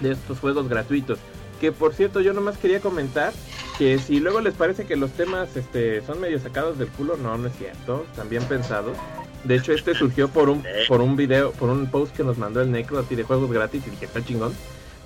[0.00, 1.20] de estos juegos gratuitos.
[1.60, 3.32] Que por cierto, yo nomás quería comentar
[3.78, 7.38] que si luego les parece que los temas este, son medio sacados del culo, no,
[7.38, 8.96] no es cierto, están bien pensados.
[9.44, 12.60] De hecho, este surgió por un, por un video, por un post que nos mandó
[12.60, 14.52] el Necro así de juegos gratis y dije, está chingón.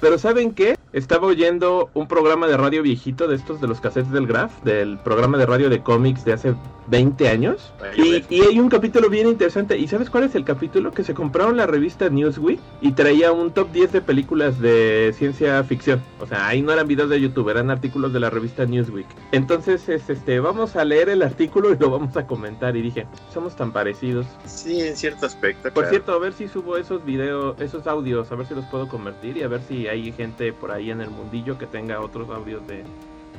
[0.01, 0.77] Pero ¿saben qué?
[0.93, 4.99] Estaba oyendo un programa de radio viejito de estos de los cassettes del Graph, del
[4.99, 6.55] programa de radio de cómics de hace
[6.89, 7.73] 20 años.
[7.97, 9.79] Y, y, hay un capítulo bien interesante.
[9.79, 10.91] ¿Y sabes cuál es el capítulo?
[10.91, 15.63] Que se compraron la revista Newsweek y traía un top 10 de películas de ciencia
[15.63, 16.03] ficción.
[16.19, 19.07] O sea, ahí no eran videos de YouTube, eran artículos de la revista Newsweek.
[19.31, 22.77] Entonces, es, este, vamos a leer el artículo y lo vamos a comentar.
[22.77, 24.27] Y dije, somos tan parecidos.
[24.45, 25.63] Sí, en cierto aspecto.
[25.63, 25.91] Por claro.
[25.91, 29.37] cierto, a ver si subo esos videos, esos audios, a ver si los puedo convertir
[29.37, 32.67] y a ver si hay gente por ahí en el mundillo que tenga otros audios
[32.67, 32.85] de,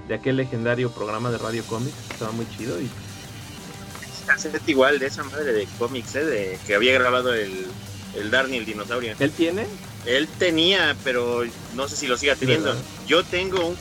[0.08, 1.96] de aquel legendario programa de radio cómics.
[2.12, 2.88] Estaba muy chido y
[4.28, 6.26] cassette igual de esa madre de cómics, ¿eh?
[6.26, 7.66] de que había grabado el,
[8.16, 9.16] el Darny, el dinosaurio.
[9.18, 9.66] ¿Él tiene?
[10.06, 11.44] Él tenía, pero
[11.76, 12.76] no sé si lo siga teniendo.
[13.08, 13.76] Yo tengo un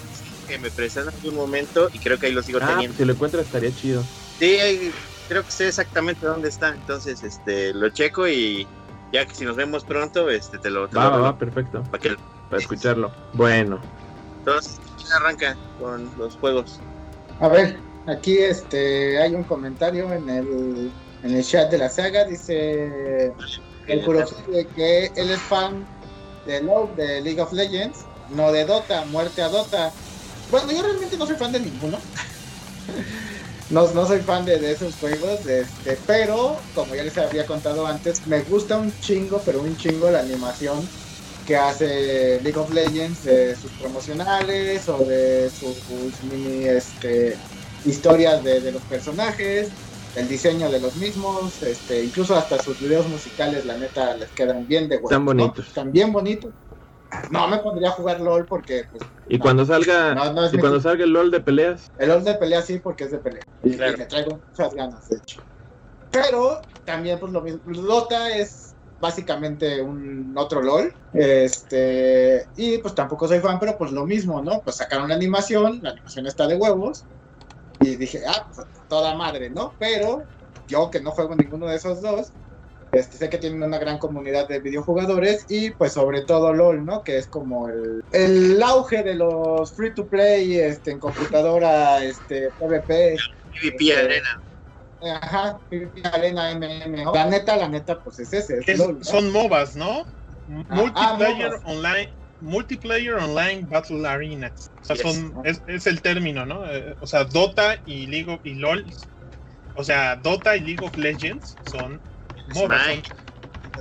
[0.51, 2.97] que me prestan en algún momento y creo que ahí lo sigo ah, teniendo.
[2.97, 4.03] Si lo encuentras estaría chido.
[4.39, 4.93] Sí,
[5.29, 6.71] creo que sé exactamente dónde está.
[6.71, 8.67] Entonces, este, lo checo y
[9.13, 10.89] ya que si nos vemos pronto, este, te lo.
[10.89, 11.85] Te va, lo va, va, perfecto.
[11.85, 12.17] Para, que...
[12.51, 13.11] para escucharlo.
[13.33, 13.81] Bueno.
[14.41, 16.81] Entonces, ¿quién arranca con los juegos?
[17.41, 20.91] A ver, aquí este hay un comentario en el,
[21.23, 23.33] en el chat de la saga, dice
[23.87, 25.87] el Kurohige que él es fan
[26.47, 28.01] de LoL, de League of Legends,
[28.35, 29.93] no de Dota, muerte a Dota.
[30.51, 31.99] Bueno, yo realmente no soy fan de ninguno.
[33.71, 37.87] no, no soy fan de, de esos juegos, este, pero como ya les había contado
[37.87, 40.81] antes, me gusta un chingo, pero un chingo la animación
[41.51, 47.37] que hace League of Legends de sus promocionales o de sus, sus mini este,
[47.85, 49.69] historias de, de, los personajes,
[50.15, 54.69] el diseño de los mismos, este, incluso hasta sus videos musicales, la neta, les quedan
[54.69, 55.11] bien de huevos.
[55.11, 55.59] Están bonitos.
[55.59, 55.65] ¿no?
[55.65, 56.53] Están bien bonitos.
[57.33, 58.85] No me pondría a jugar LOL porque.
[58.89, 61.91] Pues, y no, cuando salga no, no y cuando salga el LOL de peleas.
[61.99, 63.43] El LOL de peleas sí, porque es de pelea.
[63.65, 63.95] Y, claro.
[63.95, 65.43] y le traigo muchas ganas, de hecho.
[66.13, 67.61] Pero también, pues lo mismo.
[67.67, 68.70] Dota es
[69.01, 70.93] básicamente un otro LOL.
[71.13, 72.47] Este.
[72.57, 74.61] Y pues tampoco soy fan, pero pues lo mismo, ¿no?
[74.61, 77.05] Pues sacaron la animación, la animación está de huevos.
[77.81, 79.73] Y dije, ah, pues toda madre, ¿no?
[79.79, 80.25] Pero
[80.69, 82.31] yo que no juego ninguno de esos dos,
[82.93, 87.05] este, sé que tienen una gran comunidad de videojugadores y pues sobre todo LOL, ¿no?
[87.05, 92.51] Que es como el, el auge de los free to play este, en computadora, este,
[92.59, 93.17] PvP.
[93.53, 94.43] PvP Arena.
[95.01, 97.15] Ajá, PvP Arena, MMO.
[97.15, 98.59] La neta, la neta, pues es ese.
[98.59, 99.05] Es es, LOL, ¿no?
[99.05, 100.05] Son MOBAs, ¿no?
[100.49, 102.17] Ah, Multiplayer ah, online.
[102.41, 104.53] Multiplayer Online Battle Arena.
[104.57, 105.03] O sea, Yes.
[105.03, 106.71] son, es, es el término, ¿no?
[106.71, 108.85] Eh, o sea, Dota y League of, y LOL.
[109.75, 112.03] O sea, Dota y League of Legends son
[112.47, 113.03] MOBAs, son,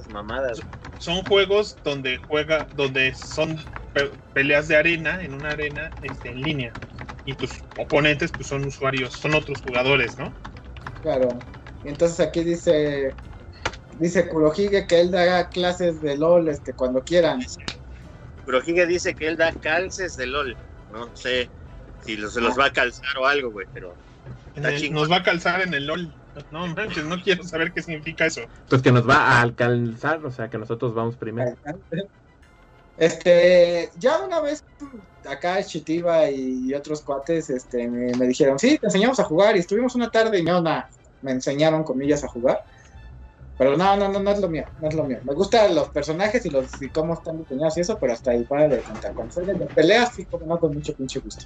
[0.10, 0.62] mamadas.
[0.98, 3.58] son juegos donde juega, donde son
[3.94, 6.76] pe- peleas de arena, en una arena este, en línea.
[7.26, 10.36] Y tus oponentes pues son usuarios, son otros jugadores, ¿no?
[11.02, 11.30] Claro.
[11.84, 13.14] Y entonces aquí dice
[13.94, 17.40] dice Kurohige que él da clases de LOL este cuando quieran.
[18.46, 20.58] Pero Giga dice que él da calces de LOL.
[20.90, 21.50] No sé
[22.04, 23.96] si se los va a calzar o algo, güey, pero
[24.56, 26.14] Está el- nos va a calzar en el LOL.
[26.52, 28.42] No manches, no quiero saber qué significa eso.
[28.68, 31.54] Pues que nos va a alcanzar, o sea que nosotros vamos primero.
[32.98, 34.64] Este, ya una vez
[35.26, 39.60] acá Chitiba y otros cuates este, me, me dijeron, sí, te enseñamos a jugar y
[39.60, 40.90] estuvimos una tarde y no, nada,
[41.22, 42.60] me enseñaron comillas a jugar.
[43.58, 45.20] Pero no, no, no, no es lo mío, no es lo mío.
[45.24, 48.46] Me gustan los personajes y los y cómo están diseñados y eso, pero hasta ahí
[48.46, 49.14] para de contar.
[49.14, 51.46] Cuando de peleas, sí, como no, con mucho pinche gusto.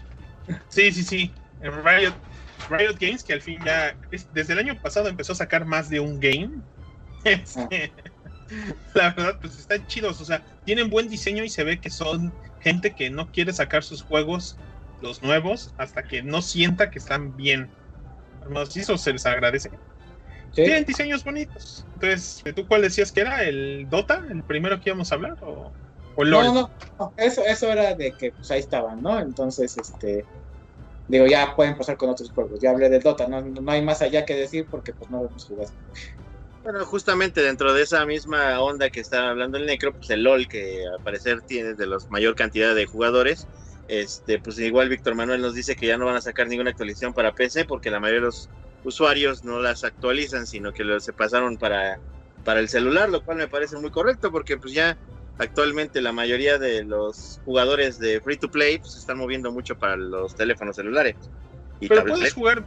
[0.69, 1.33] Sí, sí, sí.
[1.59, 2.15] Riot,
[2.69, 5.89] Riot Games, que al fin ya, es- desde el año pasado empezó a sacar más
[5.89, 6.51] de un game.
[7.25, 7.95] Este,
[8.93, 10.19] La verdad, pues están chidos.
[10.21, 13.83] O sea, tienen buen diseño y se ve que son gente que no quiere sacar
[13.83, 14.57] sus juegos,
[15.01, 17.69] los nuevos, hasta que no sienta que están bien.
[18.41, 19.69] Hermanos, y eso se les agradece.
[20.51, 20.63] ¿Sí?
[20.63, 21.85] Tienen diseños bonitos.
[21.95, 23.43] Entonces, ¿tú cuál decías que era?
[23.43, 24.21] ¿El Dota?
[24.29, 25.37] ¿El primero que íbamos a hablar?
[25.41, 25.73] ¿O,
[26.15, 26.45] o LOL?
[26.45, 29.19] No, no, no, eso, eso era de que pues ahí estaban, ¿no?
[29.19, 30.25] Entonces, este,
[31.07, 32.59] digo, ya pueden pasar con otros juegos.
[32.61, 35.29] Ya hablé del Dota, no, no hay más allá que decir porque pues no lo
[35.29, 35.71] hemos jugado.
[36.63, 40.47] Bueno, justamente dentro de esa misma onda que está hablando el Necro, pues el LOL,
[40.47, 43.47] que al parecer tiene de los mayor cantidad de jugadores,
[43.89, 47.13] este, pues igual Víctor Manuel nos dice que ya no van a sacar ninguna actualización
[47.13, 48.49] para PC porque la mayoría de los
[48.85, 51.99] usuarios no las actualizan, sino que se pasaron para,
[52.45, 54.97] para el celular, lo cual me parece muy correcto porque pues ya
[55.39, 59.77] actualmente la mayoría de los jugadores de free to play pues, se están moviendo mucho
[59.77, 61.17] para los teléfonos celulares.
[61.81, 62.63] Y Pero puedes jugar,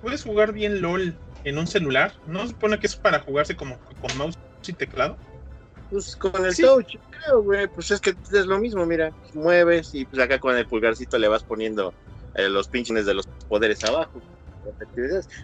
[0.00, 1.14] puedes jugar bien LOL
[1.44, 2.14] en un celular.
[2.26, 4.34] ¿No se supone que es para jugarse como con mouse
[4.66, 5.18] y teclado?
[5.90, 6.62] Pues con el Sí.
[6.62, 7.66] touch, creo, güey.
[7.68, 9.12] Pues es que es lo mismo, mira.
[9.34, 11.94] mueves y pues acá con el pulgarcito le vas poniendo
[12.34, 14.22] eh, los pinches de los poderes abajo.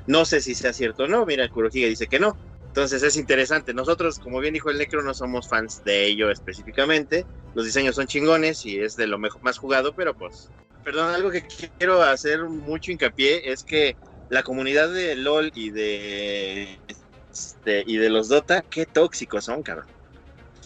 [0.06, 1.26] No sé si sea cierto o no.
[1.26, 2.38] Mira, Kurohige dice que no.
[2.68, 3.74] Entonces es interesante.
[3.74, 7.26] Nosotros, como bien dijo el Necro, no somos fans de ello específicamente.
[7.54, 10.50] Los diseños son chingones y es de lo mejor, más jugado, pero pues,
[10.84, 11.42] perdón, algo que
[11.78, 13.96] quiero hacer mucho hincapié es que
[14.28, 16.80] la comunidad de LOL y de,
[17.30, 19.86] este, y de los Dota, qué tóxicos son, cabrón.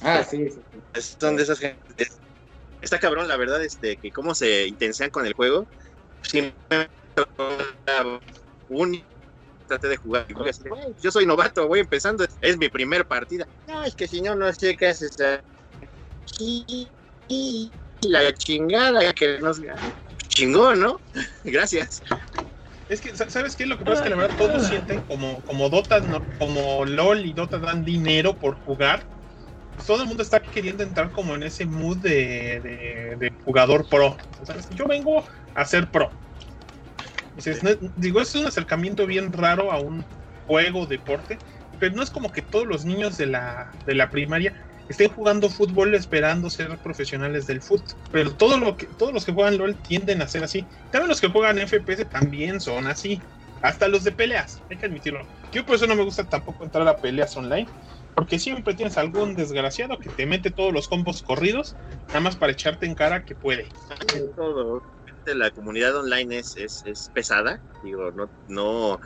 [0.02, 0.60] Ah, sí, sí.
[0.94, 2.06] Es- Son de esas gente.
[2.80, 5.66] Está cabrón, la verdad, este, que cómo se intensean con el juego.
[6.22, 6.88] Sí, me
[8.68, 9.04] un
[9.66, 12.68] traté de jugar y voy así de, "Güey, yo soy novato, voy empezando, es mi
[12.68, 13.46] primer partida.
[13.66, 16.90] No, es que si no, no sé qué haces aquí.
[17.28, 19.60] Y la chingada que nos
[20.28, 21.00] chingón, ¿no?
[21.44, 22.02] Gracias.
[22.92, 23.66] Es que, sa- ¿sabes qué?
[23.66, 27.24] Lo que pasa es que la verdad todos sienten como, como Dota, no- como LOL
[27.26, 29.08] y Dota dan dinero por jugar.
[29.74, 33.88] pues todo el mundo está queriendo entrar como en ese mood de, de- de jugador
[33.88, 34.16] pro.
[34.44, 34.68] ¿sabes?
[34.70, 35.24] Yo vengo
[35.54, 36.16] a ser pro.
[37.32, 40.06] Dices, no- digo, es un acercamiento bien raro a un
[40.44, 41.42] juego, deporte,
[41.78, 44.54] pero no es como que todos los niños de la, de la primaria
[44.88, 47.86] estén jugando fútbol esperando ser profesionales del fútbol.
[48.10, 50.66] Pero todo lo que, todos los que juegan LOL tienden a ser así.
[50.90, 53.20] También los que juegan FPS también son así.
[53.62, 55.26] Hasta los de peleas, hay que admitirlo.
[55.52, 57.68] Yo por eso no me gusta tampoco entrar a peleas online.
[58.14, 61.74] Porque siempre tienes algún desgraciado que te mete todos los combos corridos,
[62.08, 63.68] nada más para echarte en cara que puede.
[65.24, 69.00] La comunidad online es, es, es pesada, digo, no, no,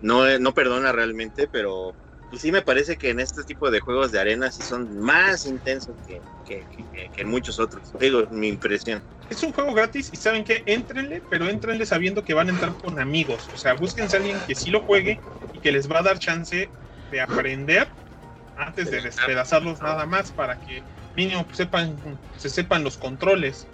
[0.00, 1.96] no, no perdona realmente, pero
[2.32, 5.44] pues sí me parece que en este tipo de juegos de arena sí son más
[5.44, 7.90] intensos que, que, que- que en muchos otros.
[8.00, 9.04] Digo, mi impresión.
[9.28, 12.74] Es un juego gratis y saben que entrenle, pero entrenle sabiendo que van a entrar
[12.78, 13.50] con amigos.
[13.52, 15.20] O sea, búsquense a alguien que sí lo juegue
[15.52, 16.72] y que les va a dar chance
[17.10, 17.94] de aprender
[18.54, 23.70] antes de despedazarlos nada más para que mínimo sepan, se sepan los controles.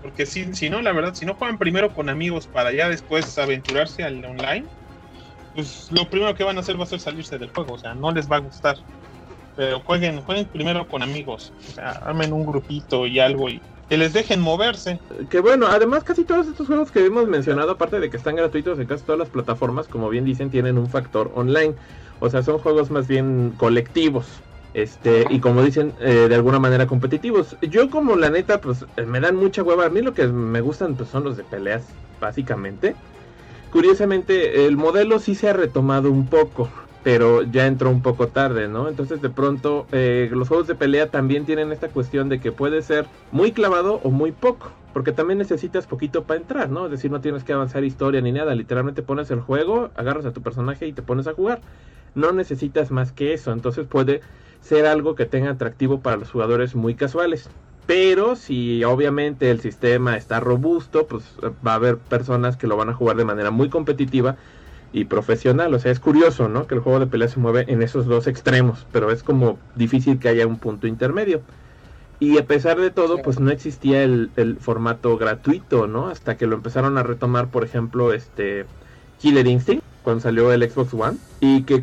[0.00, 3.36] Porque si, si no, la verdad, si no juegan primero con amigos para ya después
[3.38, 4.70] aventurarse al online,
[5.58, 7.74] pues lo primero que van a hacer va a ser salirse del juego.
[7.74, 8.76] O sea, no les va a gustar.
[9.56, 11.52] Pero jueguen, jueguen primero con amigos.
[11.70, 15.00] O sea, armen un grupito y algo y que les dejen moverse.
[15.28, 18.78] Que bueno, además casi todos estos juegos que hemos mencionado, aparte de que están gratuitos
[18.78, 21.74] en casi todas las plataformas, como bien dicen, tienen un factor online.
[22.20, 24.26] O sea, son juegos más bien colectivos.
[24.74, 27.56] Este, y como dicen, eh, de alguna manera competitivos.
[27.62, 29.86] Yo como la neta, pues eh, me dan mucha hueva.
[29.86, 31.82] A mí lo que me gustan pues, son los de peleas,
[32.20, 32.94] básicamente.
[33.70, 36.70] Curiosamente, el modelo sí se ha retomado un poco,
[37.02, 38.88] pero ya entró un poco tarde, ¿no?
[38.88, 42.82] Entonces de pronto eh, los juegos de pelea también tienen esta cuestión de que puede
[42.82, 46.86] ser muy clavado o muy poco, porque también necesitas poquito para entrar, ¿no?
[46.86, 50.32] Es decir, no tienes que avanzar historia ni nada, literalmente pones el juego, agarras a
[50.32, 51.60] tu personaje y te pones a jugar.
[52.14, 54.22] No necesitas más que eso, entonces puede
[54.60, 57.50] ser algo que tenga atractivo para los jugadores muy casuales.
[57.88, 62.76] Pero si obviamente el sistema está robusto, pues eh, va a haber personas que lo
[62.76, 64.36] van a jugar de manera muy competitiva
[64.92, 65.72] y profesional.
[65.72, 66.66] O sea, es curioso, ¿no?
[66.66, 70.18] Que el juego de pelea se mueve en esos dos extremos, pero es como difícil
[70.18, 71.40] que haya un punto intermedio.
[72.20, 76.08] Y a pesar de todo, pues no existía el, el formato gratuito, ¿no?
[76.08, 78.66] Hasta que lo empezaron a retomar, por ejemplo, este
[79.18, 81.16] Killer Instinct, cuando salió el Xbox One.
[81.40, 81.80] Y que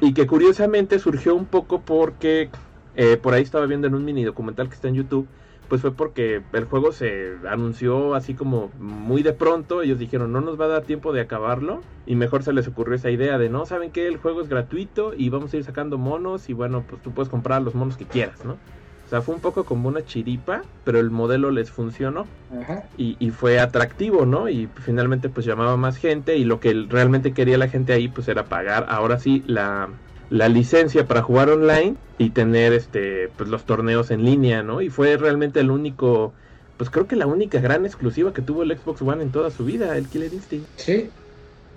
[0.00, 2.48] y que curiosamente surgió un poco porque
[2.96, 5.28] eh, por ahí estaba viendo en un mini documental que está en YouTube,
[5.68, 10.40] pues fue porque el juego se anunció así como muy de pronto, ellos dijeron no
[10.40, 13.48] nos va a dar tiempo de acabarlo y mejor se les ocurrió esa idea de
[13.48, 16.84] no, saben que el juego es gratuito y vamos a ir sacando monos y bueno,
[16.88, 18.52] pues tú puedes comprar los monos que quieras, ¿no?
[18.52, 22.26] O sea, fue un poco como una chiripa, pero el modelo les funcionó
[22.60, 22.84] Ajá.
[22.96, 24.48] y, y fue atractivo, ¿no?
[24.48, 28.26] Y finalmente pues llamaba más gente y lo que realmente quería la gente ahí pues
[28.26, 29.88] era pagar ahora sí la,
[30.28, 34.80] la licencia para jugar online y tener este pues los torneos en línea, ¿no?
[34.82, 36.34] Y fue realmente el único
[36.76, 39.64] pues creo que la única gran exclusiva que tuvo el Xbox One en toda su
[39.64, 40.70] vida, el Killer Instinct.
[40.76, 41.12] Sí.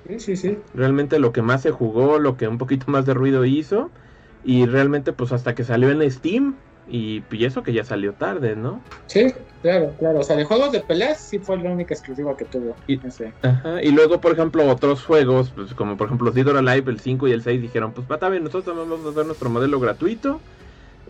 [0.08, 0.58] Sí, sí, sí.
[0.74, 3.92] Realmente lo que más se jugó, lo que un poquito más de ruido hizo
[4.44, 8.56] y realmente pues hasta que salió en Steam y, y eso que ya salió tarde,
[8.56, 8.84] ¿no?
[9.08, 9.26] Sí,
[9.62, 10.20] claro, claro.
[10.20, 12.76] O sea, de juegos de peleas sí fue la única exclusiva que tuvo.
[12.88, 13.34] Y- ese.
[13.42, 17.00] Ajá, y luego, por ejemplo, otros juegos, pues como por ejemplo Dead or Alive, el
[17.00, 19.80] 5 y el 6, dijeron, pues va, está bien, nosotros vamos a hacer nuestro modelo
[19.80, 20.44] gratuito,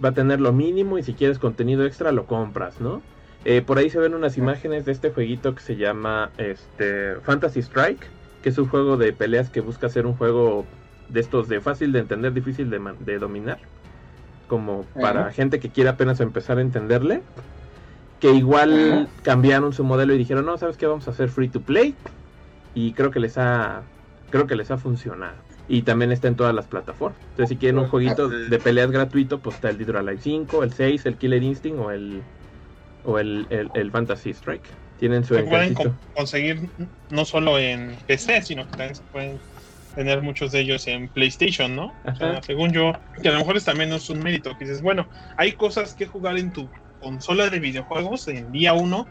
[0.03, 3.07] va a tener lo mínimo y si quieres contenido extra lo compras, ¿no?
[3.43, 7.59] Eh, por ahí se ven unas imágenes de este jueguito que se llama este Fantasy
[7.61, 10.71] Strike, que es un juego de peleas que busca ser un juego
[11.07, 13.61] de estos de fácil de entender, difícil de, de dominar,
[14.49, 15.31] como para Ajá.
[15.31, 17.23] gente que quiera apenas empezar a entenderle.
[18.19, 19.13] Que igual Ajá.
[19.23, 20.87] cambiaron su modelo y dijeron, no, ¿sabes qué?
[20.87, 21.97] Vamos a hacer free to play
[22.73, 23.83] y creo que les ha
[24.29, 27.79] creo que les ha funcionado y también está en todas las plataformas entonces si quieren
[27.79, 31.43] un jueguito de peleas gratuito pues está el or Alive 5 el 6 el Killer
[31.43, 32.23] Instinct o el
[33.03, 35.73] o el, el, el Fantasy Strike tienen su Se pueden
[36.13, 36.73] conseguir
[37.09, 39.41] no solo en PC, sino que también se pueden
[39.93, 41.93] tener muchos de ellos en PlayStation, ¿no?
[42.03, 44.81] O sea, según yo, que a lo mejor es también es un mérito, que dices,
[44.81, 46.69] bueno, hay cosas que jugar en tu
[46.99, 49.07] consola de videojuegos en día uno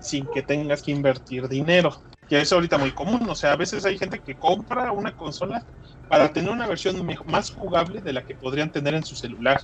[0.00, 2.02] sin que tengas que invertir dinero.
[2.28, 5.64] Que es ahorita muy común, o sea, a veces hay gente que compra una consola
[6.08, 9.60] para tener una versión más jugable de la que podrían tener en su celular.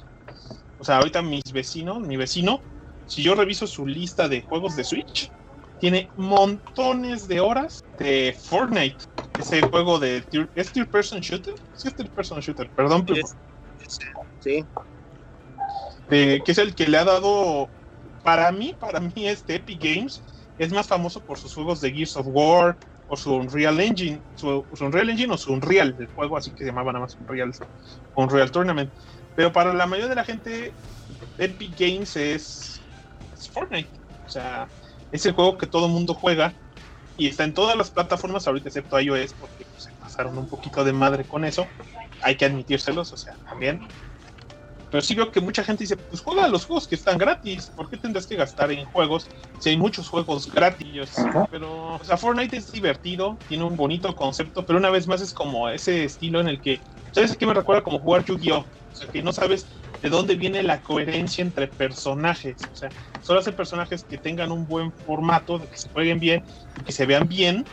[0.79, 2.61] O sea, ahorita mis vecinos, mi vecino,
[3.07, 5.31] si yo reviso su lista de juegos de Switch,
[5.81, 8.97] tiene montones de horas de Fortnite.
[9.39, 10.23] Ese juego de...
[10.29, 11.55] tier- ¿Es Third Person Shooter?
[11.73, 13.27] Sí, es Third Person Shooter, perdón, pero
[14.41, 14.65] Sí,
[16.09, 17.71] de- que es el que le ha dado,
[18.23, 20.23] para mí, para mí este Epic Games
[20.57, 24.67] es más famoso por sus juegos de Gears of War o su Unreal Engine, su,
[24.73, 27.53] su Unreal Engine o su Unreal, el juego así que se llamaba nada más Unreal,
[28.15, 28.93] Unreal Tournament.
[29.35, 30.75] Pero para la mayoría de la gente,
[31.39, 32.81] Epic Games es,
[33.33, 33.91] es Fortnite.
[34.27, 34.69] O sea,
[35.13, 36.55] es el juego que todo el mundo juega
[37.17, 40.85] y está en todas las plataformas ahorita excepto iOS porque pues, se pasaron un poquito
[40.85, 41.67] de madre con eso.
[42.23, 43.87] Hay que admitírselos, o sea, también.
[44.91, 47.91] Pero sí veo que mucha gente dice, pues juega los juegos que están gratis, ¿por
[47.91, 49.29] qué tendrás que gastar en juegos
[49.59, 51.13] si hay muchos juegos gratis?
[51.51, 55.35] Pero, o sea, Fortnite es divertido, tiene un bonito concepto, pero una vez más es
[55.35, 56.81] como ese estilo en el que,
[57.13, 57.83] ¿sabes qué me recuerda?
[57.83, 58.61] Como jugar Yu-Gi-Oh!
[58.61, 59.67] O sea, que no sabes
[60.01, 62.57] de dónde viene la coherencia entre personajes.
[62.73, 62.89] O sea,
[63.29, 66.43] solo hacer personajes que tengan un buen formato, de que se jueguen bien
[66.81, 67.67] y que se vean bien,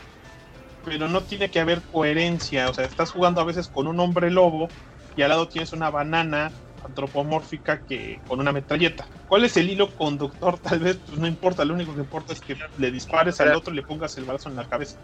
[0.84, 2.68] pero no tiene que haber coherencia.
[2.68, 4.68] O sea, estás jugando a veces con un hombre lobo
[5.16, 6.52] y al lado tienes una banana
[6.84, 9.08] antropomórfica que con una metralleta.
[9.28, 10.58] ¿Cuál es el hilo conductor?
[10.62, 13.72] Tal vez pues no importa, lo único que importa es que le dispares al otro
[13.72, 14.98] y le pongas el brazo en la cabeza.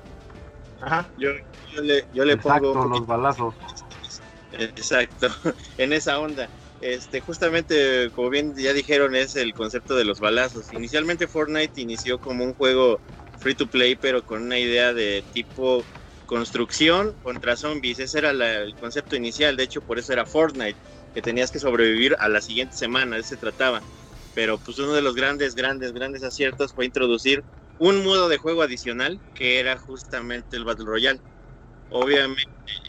[0.83, 1.09] Ajá.
[1.17, 1.31] yo,
[1.75, 3.55] yo le, yo le pongo Exacto, un los balazos.
[4.53, 5.29] Exacto,
[5.79, 6.47] en esa onda.
[6.83, 10.73] Este, justamente, como bien ya dijeron, es el concepto de los balazos.
[10.73, 13.01] Inicialmente Fortnite inició como un juego
[13.37, 15.89] free to play, pero con una idea de tipo
[16.25, 18.01] construcción contra zombies.
[18.01, 19.57] Ese era el concepto inicial.
[19.57, 20.81] De hecho, por eso era Fortnite,
[21.13, 23.15] que tenías que sobrevivir a la siguiente semana.
[23.17, 23.85] De eso se trataba.
[24.35, 27.45] Pero pues uno de los grandes, grandes, grandes aciertos fue introducir
[27.77, 31.21] un modo de juego adicional que era justamente el Battle Royale.
[31.95, 32.43] Obviamente,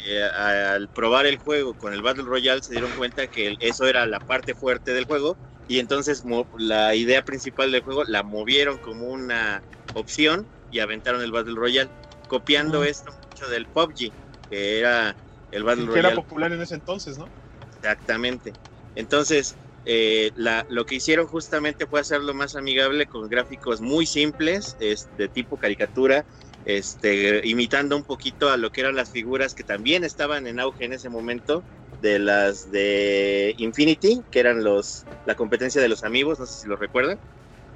[0.06, 4.06] eh, al probar el juego con el Battle Royale se dieron cuenta que eso era
[4.06, 6.24] la parte fuerte del juego y entonces
[6.58, 11.92] la idea principal del juego la movieron como una opción y aventaron el Battle Royale,
[12.28, 14.14] copiando esto mucho del PUBG,
[14.50, 15.18] que era
[15.52, 16.16] el Battle Que era Royale.
[16.16, 17.32] popular en ese entonces, ¿no?
[17.76, 18.56] Exactamente.
[18.96, 24.76] Entonces, eh, la- lo que hicieron justamente fue hacerlo más amigable con gráficos muy simples,
[24.80, 26.26] es, de tipo caricatura,
[26.66, 30.86] este, imitando un poquito a lo que eran las figuras que también estaban en auge
[30.86, 31.66] en ese momento,
[32.00, 36.68] de las de Infinity, que eran los la competencia de los amigos, no sé si
[36.68, 37.20] lo recuerdan,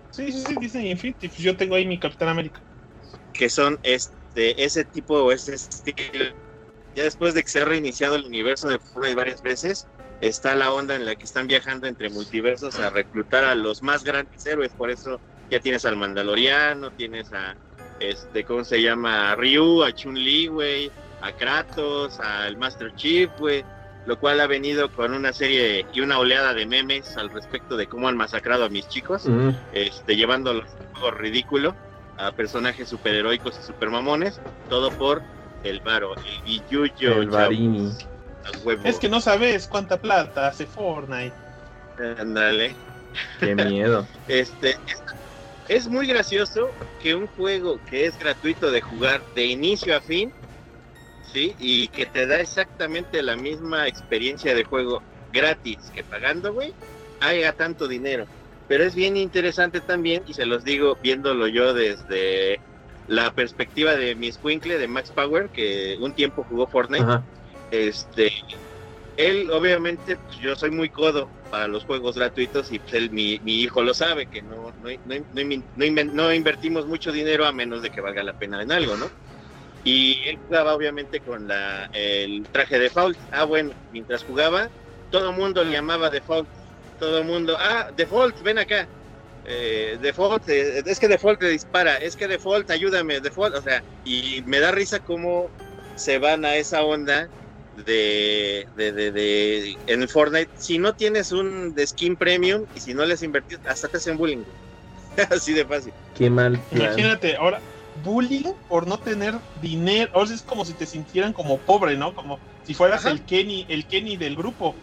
[0.09, 1.27] Sí, sí, sí, Disney Infinity.
[1.29, 2.61] Pues yo tengo ahí mi Capitán América.
[3.33, 6.33] que son este, ese tipo o ese estilo.
[6.95, 10.73] Ya después de que se ha reiniciado el universo de Fortnite varias veces, está la
[10.73, 14.73] onda en la que están viajando entre multiversos a reclutar a los más grandes héroes.
[14.75, 17.57] Por eso ya tienes al Mandaloriano, tienes a,
[17.99, 19.31] este, ¿cómo se llama?
[19.31, 20.91] A Ryu, a Chun-Li, güey,
[21.21, 23.63] a Kratos, al Master Chief, güey.
[24.05, 27.87] Lo cual ha venido con una serie y una oleada de memes al respecto de
[27.87, 31.75] cómo han masacrado a mis chicos Mm, este, llevándolos a un juego ridículo
[32.17, 34.39] a personajes superheroicos y supermamones,
[34.69, 35.21] todo por
[35.63, 38.81] el varo, el billuyo, el huevo.
[38.85, 41.33] Es que no sabes cuánta plata hace Fortnite.
[42.19, 42.75] Ándale.
[43.39, 44.07] Qué miedo.
[44.27, 45.03] Este, es,
[45.70, 46.70] es muy gracioso
[47.01, 50.32] que un juego que es gratuito de jugar de inicio a fin,
[51.32, 51.55] ¿sí?
[51.59, 56.74] Y que te da exactamente la misma experiencia de juego gratis que pagando, güey,
[57.20, 58.26] haga tanto dinero.
[58.68, 62.59] Pero es bien interesante también, y se los digo viéndolo yo desde
[63.07, 67.03] la perspectiva de mi escuincle de Max Power, que un tiempo jugó Fortnite.
[67.03, 67.24] Ajá.
[67.72, 68.32] Este,
[69.18, 73.82] él obviamente, pues, yo soy muy codo para los juegos gratuitos y pues, mi, hijo
[73.82, 78.24] lo sabe, que no, no, no, no invertimos mucho dinero a menos de que valga
[78.24, 79.09] la pena en algo, ¿no?
[79.84, 81.49] Y él jugaba obviamente con
[81.93, 83.18] el traje default.
[83.32, 84.70] Ah, bueno, mientras jugaba,
[85.11, 86.47] todo el mundo le llamaba default.
[86.99, 88.88] Todo el mundo, ah, default, ven acá.
[89.45, 93.82] Eh, default, eh, es que default te dispara, es que default, ayúdame, default, o sea,
[94.03, 95.49] y me da risa cómo
[95.95, 97.30] se van a esa onda
[97.86, 102.80] de, de, de, de- en el Fortnite, si no tienes un de skin premium y
[102.80, 104.43] si no les invertís, hasta te hacen bullying.
[105.30, 105.93] Así de fácil.
[106.15, 106.82] Qué mal plan.
[106.93, 107.59] Imagínate, ahora,
[108.03, 110.11] bullying por no tener dinero.
[110.13, 112.13] Ahora es como si te sintieran como pobre, ¿no?
[112.13, 113.11] Como si fueras Ajá.
[113.11, 114.75] el Kenny, el Kenny del grupo.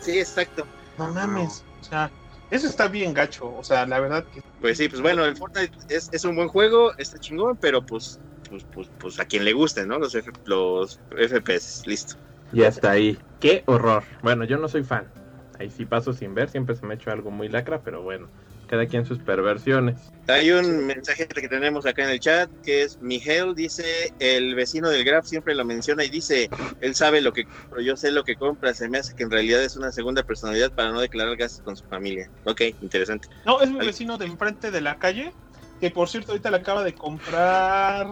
[0.00, 0.66] Sí, exacto.
[0.96, 1.64] No mames.
[1.80, 2.10] O sea,
[2.50, 3.54] eso está bien gacho.
[3.54, 6.48] O sea, la verdad que Pues sí, pues bueno, el Fortnite es, es un buen
[6.48, 8.18] juego, está chingón, pero pues
[8.48, 9.98] pues, pues, pues a quien le guste, ¿no?
[9.98, 12.14] Los, F- los FPS, listo.
[12.50, 13.18] Ya está ahí.
[13.38, 14.04] Qué horror.
[14.22, 15.12] Bueno, yo no soy fan.
[15.58, 18.30] Ahí sí paso sin ver, siempre se me ha hecho algo muy lacra, pero bueno,
[18.66, 20.14] cada quien sus perversiones.
[20.26, 24.90] Hay un mensaje que tenemos acá en el chat que es Miguel dice, el vecino
[24.90, 28.24] del Graf siempre lo menciona y dice, él sabe lo que compro, yo sé lo
[28.24, 31.34] que compra, se me hace que en realidad es una segunda personalidad para no declarar
[31.38, 32.30] gastos con su familia.
[32.44, 33.26] Ok, interesante.
[33.46, 35.32] No, es mi vecino de enfrente de la calle,
[35.80, 38.06] que por cierto ahorita le acaba de comprar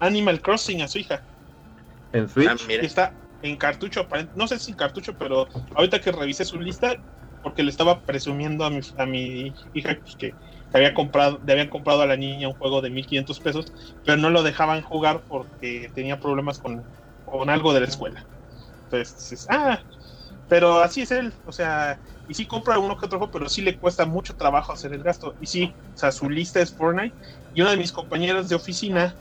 [0.00, 1.24] Animal Crossing a su hija.
[2.12, 2.82] En Switch, Ah, mira.
[2.84, 6.96] está en cartucho, no sé si en cartucho, pero ahorita que revisé su lista,
[7.40, 10.38] porque le estaba presumiendo a mi, a mi hija pues, que
[10.72, 13.72] había comprado, le habían comprado a la niña un juego de 1500 pesos,
[14.04, 16.86] pero no lo dejaban jugar porque tenía problemas con,
[17.24, 18.26] con algo de la escuela.
[18.84, 19.82] Entonces, dices, ah,
[20.48, 23.62] pero así es él, o sea, y sí compra uno que otro juego, pero sí
[23.62, 25.34] le cuesta mucho trabajo hacer el gasto.
[25.40, 27.14] Y sí, o sea, su lista es Fortnite.
[27.54, 29.14] Y una de mis compañeras de oficina,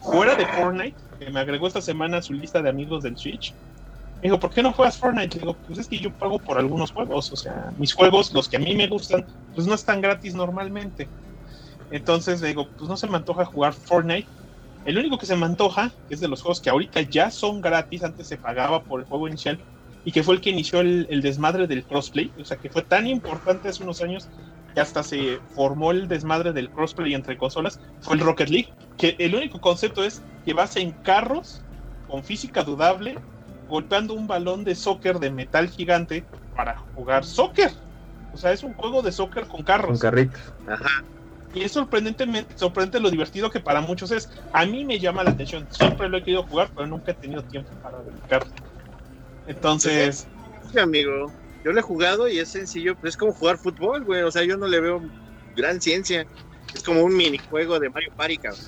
[0.00, 3.54] fuera de Fortnite, que me agregó esta semana a su lista de amigos del Switch,
[4.22, 5.36] me dijo, ¿por qué no juegas Fortnite?
[5.36, 8.48] Le digo, pues es que yo pago por algunos juegos, o sea, mis juegos, los
[8.48, 11.08] que a mí me gustan, pues no están gratis normalmente.
[11.90, 14.28] Entonces le digo, pues no se me antoja jugar Fortnite.
[14.84, 18.02] El único que se me antoja es de los juegos que ahorita ya son gratis,
[18.02, 19.62] antes se pagaba por el juego inicial,
[20.04, 22.82] y que fue el que inició el, el desmadre del crossplay, o sea, que fue
[22.82, 24.28] tan importante hace unos años
[24.74, 29.16] que hasta se formó el desmadre del crossplay entre consolas, fue el Rocket League, que
[29.18, 31.62] el único concepto es que vas en carros
[32.08, 33.18] con física dudable,
[33.68, 36.24] golpeando un balón de soccer de metal gigante
[36.56, 37.70] para jugar soccer.
[38.32, 40.00] O sea, es un juego de soccer con con carros.
[40.00, 40.40] carritos.
[40.68, 41.04] Ajá.
[41.52, 44.30] Y es sorprendentemente sorprendente lo divertido que para muchos es.
[44.52, 45.66] A mí me llama la atención.
[45.70, 48.52] Siempre lo he querido jugar, pero nunca he tenido tiempo para dedicarlo.
[49.50, 50.26] Entonces,
[50.72, 51.32] Sí, amigo,
[51.64, 54.44] yo lo he jugado y es sencillo, pues es como jugar fútbol, güey, o sea,
[54.44, 55.02] yo no le veo
[55.56, 56.24] gran ciencia.
[56.74, 58.60] Es como un minijuego de Mario Party, cabrón.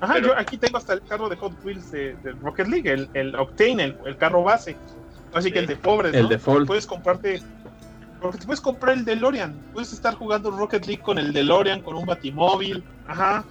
[0.00, 2.88] ajá, Pero- yo aquí tengo hasta el carro de Hot Wheels de, de Rocket League,
[2.90, 4.76] el, el Octane, el, el carro base.
[5.34, 6.28] Así que el de pobres, El ¿no?
[6.28, 6.66] default.
[6.68, 7.42] Puedes comprarte.
[8.20, 9.52] Porque te puedes comprar el DeLorean.
[9.72, 12.82] Puedes estar jugando Rocket League con el DeLorean, con un batimóvil.
[13.06, 13.44] Ajá.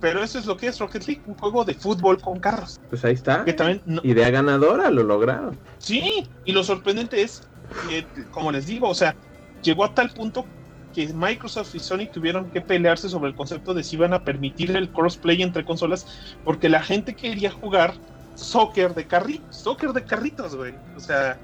[0.00, 2.80] Pero eso es lo que es Rocket League, un juego de fútbol con carros.
[2.88, 3.44] Pues ahí está.
[3.44, 5.58] Que también no- Idea ganadora, lo lograron.
[5.78, 7.42] Sí, y lo sorprendente es
[7.88, 9.14] que, como les digo, o sea,
[9.62, 10.46] llegó a tal punto
[10.94, 14.74] que Microsoft y Sony tuvieron que pelearse sobre el concepto de si iban a permitir
[14.76, 16.06] el crossplay entre consolas,
[16.44, 17.94] porque la gente quería jugar
[18.36, 20.74] soccer de carritos, soccer de carritos, güey.
[20.96, 21.38] O sea,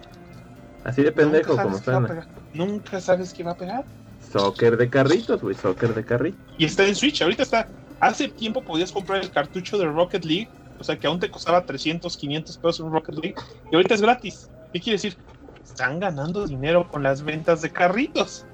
[0.85, 2.27] Así de pendejo como suena.
[2.53, 3.85] Nunca sabes qué va a pegar.
[4.33, 6.41] Soccer de carritos, güey, soccer de carritos.
[6.59, 7.69] Y está en Switch, ahorita está.
[8.01, 11.65] Hace tiempo podías comprar el cartucho de Rocket League, o sea que aún te costaba
[11.65, 13.35] 300, 500 pesos un Rocket League,
[13.71, 14.51] y ahorita es gratis.
[14.73, 15.17] ¿Qué quiere decir?
[15.65, 18.45] Están ganando dinero con las ventas de carritos.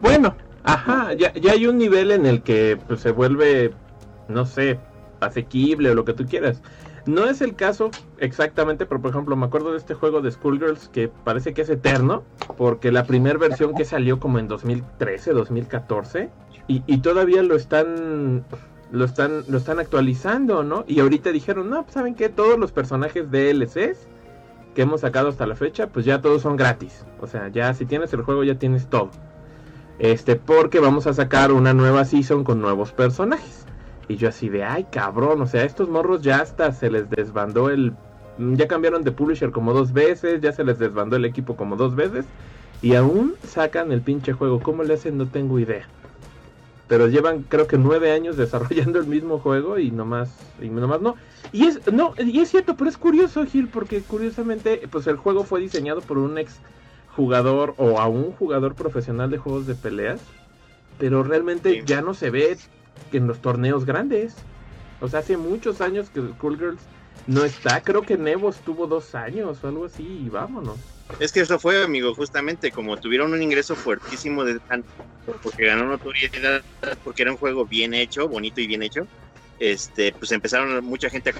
[0.00, 3.72] Bueno, ajá, ya, ya hay un nivel en el que pues, se vuelve,
[4.28, 4.78] no sé,
[5.20, 6.62] asequible o lo que tú quieras.
[7.04, 10.88] No es el caso exactamente, pero por ejemplo, me acuerdo de este juego de Schoolgirls
[10.88, 12.22] que parece que es eterno,
[12.56, 16.30] porque la primera versión que salió como en 2013, 2014,
[16.68, 18.44] y, y todavía lo están
[18.92, 20.84] lo están lo están actualizando, ¿no?
[20.86, 24.06] Y ahorita dijeron, "No, pues, saben qué, todos los personajes DLCs
[24.74, 27.04] que hemos sacado hasta la fecha, pues ya todos son gratis.
[27.20, 29.10] O sea, ya si tienes el juego ya tienes todo."
[29.98, 33.66] Este, porque vamos a sacar una nueva season con nuevos personajes.
[34.08, 37.70] Y yo así de, ay cabrón, o sea, estos morros ya hasta se les desbandó
[37.70, 37.94] el...
[38.38, 41.94] Ya cambiaron de publisher como dos veces, ya se les desbandó el equipo como dos
[41.94, 42.24] veces.
[42.80, 44.60] Y aún sacan el pinche juego.
[44.60, 45.16] ¿Cómo le hacen?
[45.18, 45.86] No tengo idea.
[46.92, 50.28] Pero llevan creo que nueve años desarrollando el mismo juego y nomás,
[50.60, 51.14] y nomás no.
[51.50, 55.44] Y es, no, y es cierto, pero es curioso, Gil, porque curiosamente, pues el juego
[55.44, 56.60] fue diseñado por un ex
[57.16, 60.20] jugador o a un jugador profesional de juegos de peleas,
[60.98, 61.82] pero realmente Sí.
[61.86, 62.58] ya no se ve
[63.10, 64.34] en los torneos grandes.
[65.00, 66.82] O sea, hace muchos años que Schoolgirls
[67.26, 67.80] no está.
[67.80, 70.76] Creo que Nevos tuvo dos años o algo así y vámonos.
[71.18, 74.88] Es que eso fue, amigo, justamente como tuvieron un ingreso fuertísimo de tanto,
[75.42, 76.62] porque ganó notoriedad,
[77.04, 79.06] porque era un juego bien hecho, bonito y bien hecho.
[79.58, 81.34] Este, pues empezaron mucha gente a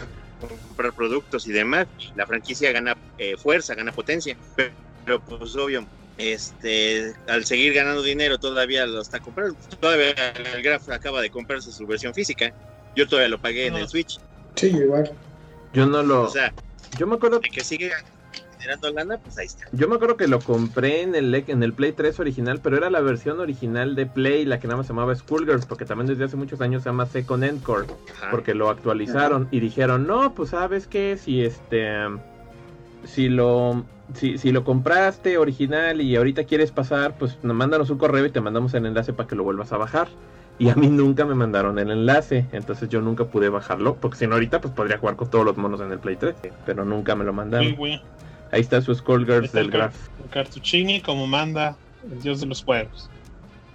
[0.47, 1.87] comprar productos y demás.
[2.15, 4.73] La franquicia gana eh, fuerza, gana potencia, pero,
[5.05, 5.87] pero, pues obvio,
[6.19, 9.57] este, al seguir ganando dinero todavía lo está comprando.
[9.81, 10.11] Todavía
[10.55, 12.53] el Graf acaba de comprarse su versión física.
[12.95, 14.21] Yo todavía lo pagué en el Switch.
[14.55, 15.11] Sí, igual.
[15.73, 16.23] Yo no lo.
[16.25, 16.53] O sea,
[16.99, 17.91] yo me acuerdo de que sigue
[18.63, 19.67] generando lana, pues ahí está.
[19.73, 22.91] Yo me acuerdo que lo compré en el, en el Play 3 original, pero era
[22.91, 26.25] la versión original de Play, la que nada más se llamaba Schoolgirls, porque también desde
[26.25, 27.87] hace muchos años se llama Second Encore,
[28.17, 28.31] Ajá.
[28.31, 31.93] porque lo actualizaron y dijeron, no, pues sabes que si este,
[33.05, 33.85] si lo,
[34.15, 38.31] si, si lo compraste original y ahorita quieres pasar, pues nos mándanos un correo y
[38.31, 40.09] te mandamos el enlace para que lo vuelvas a bajar.
[40.59, 44.27] Y a mí nunca me mandaron el enlace, entonces yo nunca pude bajarlo, porque si
[44.27, 46.37] no ahorita pues podría jugar con todos los monos en el Play 3,
[46.67, 47.75] pero nunca me lo mandaron.
[48.53, 49.97] Ahí está su Skullgirls del Graf.
[50.23, 51.77] el Cartuccini como manda
[52.11, 53.11] el dios de los juegos.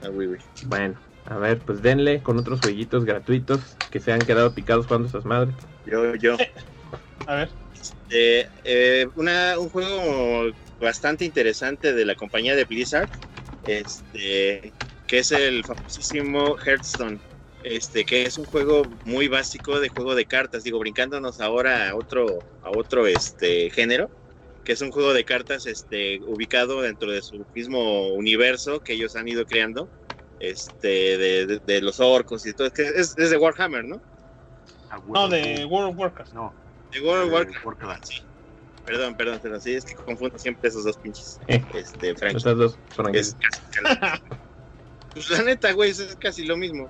[0.04, 0.40] Ah, güey, güey.
[0.68, 3.60] Bueno, a ver, pues denle con otros jueguitos gratuitos
[3.90, 5.56] que se han quedado picados jugando esas madres.
[5.86, 6.38] Yo, yo.
[7.28, 7.50] A ver,
[8.10, 13.10] Eh, eh, una, un juego bastante interesante de la compañía de Blizzard,
[13.66, 14.72] este,
[15.08, 17.20] que es el famosísimo Hearthstone,
[17.64, 21.96] este, que es un juego muy básico de juego de cartas, digo, brincándonos ahora a
[21.96, 22.28] otro,
[22.64, 24.10] a otro este, género,
[24.68, 29.16] que es un juego de cartas este, ubicado dentro de su mismo universo que ellos
[29.16, 29.88] han ido creando,
[30.42, 34.02] este, de, de- de los orcos y todo, es, que es, es de Warhammer, ¿no?
[34.90, 36.34] A huevo, no, de World of Warcraft.
[36.34, 36.54] No,
[36.92, 37.66] De World of Warcraft.
[37.66, 38.06] Warcraft.
[38.08, 38.22] Sí.
[38.86, 39.62] Perdón, perdón, perdón.
[39.62, 41.40] Sí, es que confundo siempre esos dos pinches.
[41.48, 41.64] Eh.
[41.74, 42.10] Este.
[42.12, 42.78] Estas dos
[43.14, 44.22] Es casi-
[45.14, 46.90] Pues la neta, güey, es casi lo mismo.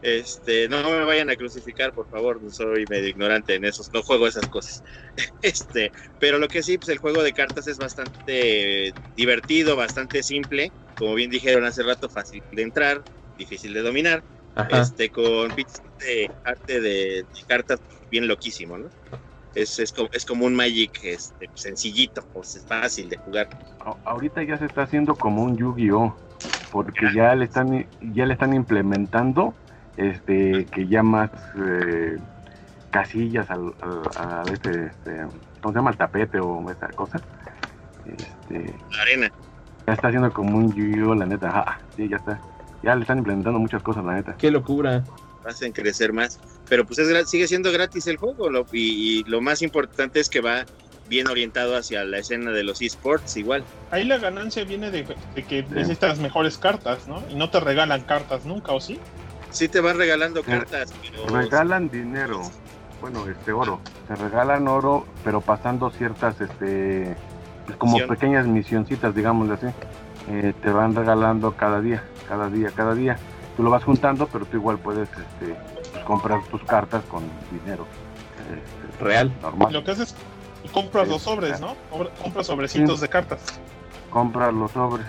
[0.00, 4.02] Este, no me vayan a crucificar, por favor, no soy medio ignorante en esos, no
[4.02, 4.82] juego esas cosas.
[5.42, 10.72] Este, pero lo que sí, pues el juego de cartas es bastante divertido, bastante simple,
[10.96, 13.04] como bien dijeron hace rato, fácil de entrar,
[13.36, 14.24] difícil de dominar,
[14.54, 14.70] Ajá.
[14.70, 17.80] este, con bits de arte de, de cartas
[18.10, 18.92] bien loquísimo, ¿no?
[19.54, 23.50] Es, es, como, es como un Magic este, sencillito, pues es fácil de jugar.
[23.80, 26.16] A- ahorita ya se está haciendo como un Yu-Gi-Oh
[26.70, 29.56] porque ya le están ya le están implementando
[29.98, 32.16] este que ya más eh,
[32.90, 33.74] casillas al,
[34.52, 35.26] este, este
[35.60, 37.20] cómo se llama el tapete o esa cosa
[38.06, 39.32] este La arena.
[39.86, 42.40] ya está haciendo como un Yu-Gi-Oh la neta ajá, sí ya está
[42.82, 45.02] ya le están implementando muchas cosas la neta Qué locura.
[45.44, 46.38] hacen crecer más.
[46.68, 50.28] Pero pues es sigue siendo gratis el juego lo- y, y lo más importante es
[50.28, 50.64] que va
[51.08, 53.64] bien orientado hacia la escena de los esports igual.
[53.90, 57.22] Ahí la ganancia viene de, de que necesitas mejores cartas, ¿no?
[57.30, 59.00] Y no te regalan cartas nunca, ¿o sí?
[59.50, 62.42] Sí te van regalando Te- cartas, pero regalan dinero
[63.00, 67.16] bueno este oro te regalan oro pero pasando ciertas este
[67.64, 68.08] pues, como Misión.
[68.08, 69.66] pequeñas misioncitas digámoslo así
[70.30, 73.16] eh, te van regalando cada día cada día cada día
[73.56, 75.54] tú lo vas juntando pero tú igual puedes este
[75.92, 77.22] pues, comprar tus cartas con
[77.52, 77.86] dinero
[78.40, 79.32] este, Real.
[79.42, 80.16] normal Lo que haces
[80.64, 81.12] es compras Sí.
[81.12, 81.76] los sobres, ¿no?
[81.90, 83.02] Compra- Compras sobrecitos Sí.
[83.02, 83.40] de cartas.
[84.10, 85.06] compras los sobres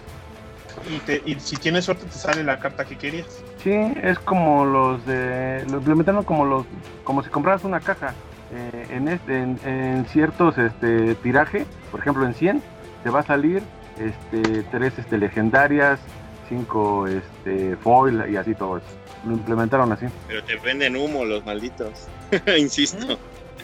[0.90, 3.26] Y, te, y si tienes suerte te sale la carta que querías.
[3.64, 5.66] Sí, es como los de.
[5.70, 6.66] Lo implementaron como los.
[7.04, 8.14] Como si compraras una caja.
[8.52, 12.64] eh, en, este, en, en ciertos este, tiraje, por ejemplo en 100,
[13.04, 13.62] te va a salir
[14.00, 16.00] este, tres este, legendarias,
[16.48, 18.88] cinco este, foil y así todo eso.
[19.26, 20.06] Lo implementaron así.
[20.28, 22.08] pero te venden humo los malditos.
[22.58, 23.20] Insisto,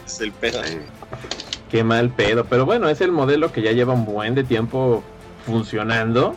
[0.06, 0.60] es el pedo.
[1.70, 2.44] Qué mal pedo.
[2.44, 5.02] Pero bueno, es el modelo que ya lleva un buen de tiempo
[5.46, 6.36] funcionando.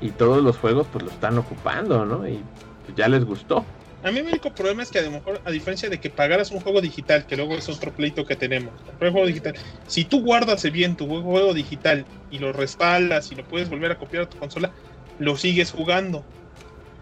[0.00, 2.28] Y todos los juegos pues lo están ocupando, ¿no?
[2.28, 2.40] Y
[2.88, 3.64] pues, ya les gustó.
[4.02, 6.50] A mí mi único problema es que a lo mejor, a diferencia de que pagaras
[6.52, 9.54] un juego digital, que luego es otro pleito que tenemos, juego digital,
[9.86, 13.98] si tú guardas bien tu juego digital y lo respaldas y lo puedes volver a
[13.98, 14.72] copiar a tu consola,
[15.18, 16.24] lo sigues jugando.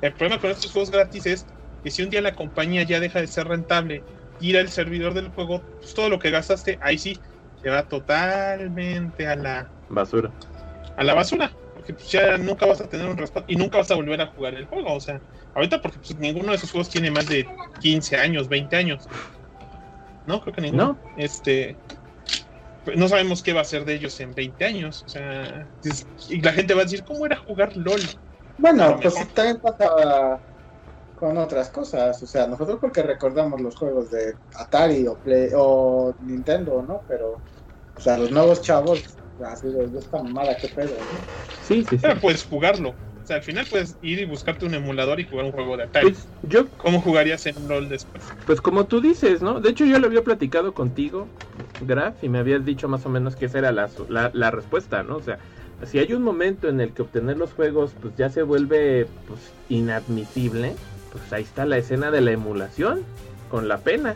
[0.01, 1.47] El problema con estos juegos gratis es
[1.85, 4.03] que si un día la compañía ya deja de ser rentable,
[4.41, 7.19] ir al servidor del juego, pues todo lo que gastaste, ahí sí,
[7.63, 10.33] se va totalmente a la, Basura.
[10.97, 11.53] a la basura.
[11.87, 14.27] Porque pues, ya nunca vas a tener un respaldo y nunca vas a volver a
[14.27, 14.95] jugar el juego.
[14.95, 15.21] O sea,
[15.55, 17.47] ahorita porque pues, ninguno de esos juegos tiene más de
[17.81, 19.07] 15 años, 20 años.
[20.27, 20.85] No, creo que ninguno.
[20.85, 21.01] No.
[21.17, 21.79] Este.
[22.97, 25.05] No sabemos qué va a ser de ellos en 20 años.
[25.05, 28.01] O sea, es- y la gente va a decir, ¿cómo era jugar LOL?
[28.59, 30.41] Bueno, pues también pasa
[31.15, 32.21] con otras cosas.
[32.21, 37.03] O sea, nosotros porque recordamos los juegos de Atari o, Play, o Nintendo, ¿no?
[37.07, 37.41] Pero,
[37.95, 41.19] o sea, los nuevos chavos, así de de esta mamada, qué pedo, ¿no?
[41.67, 41.99] Sí, sí, sí.
[42.01, 42.95] Pero puedes jugarlo.
[43.23, 45.83] O sea, al final puedes ir y buscarte un emulador y jugar un juego de
[45.83, 46.11] Atari.
[46.11, 48.23] Pues yo, ¿Cómo jugarías en LOL después?
[48.47, 49.61] pues como tú dices, ¿no?
[49.61, 51.27] De hecho yo lo había platicado contigo,
[51.81, 55.03] Graf, y me habías dicho más o menos que esa era la, la, la respuesta,
[55.03, 55.17] ¿no?
[55.17, 55.39] O sea,
[55.85, 59.41] si hay un momento en el que obtener los juegos pues ya se vuelve pues
[59.69, 60.77] inadmisible,
[61.11, 63.03] pues ahí está la escena de la emulación,
[63.51, 64.15] con la pena.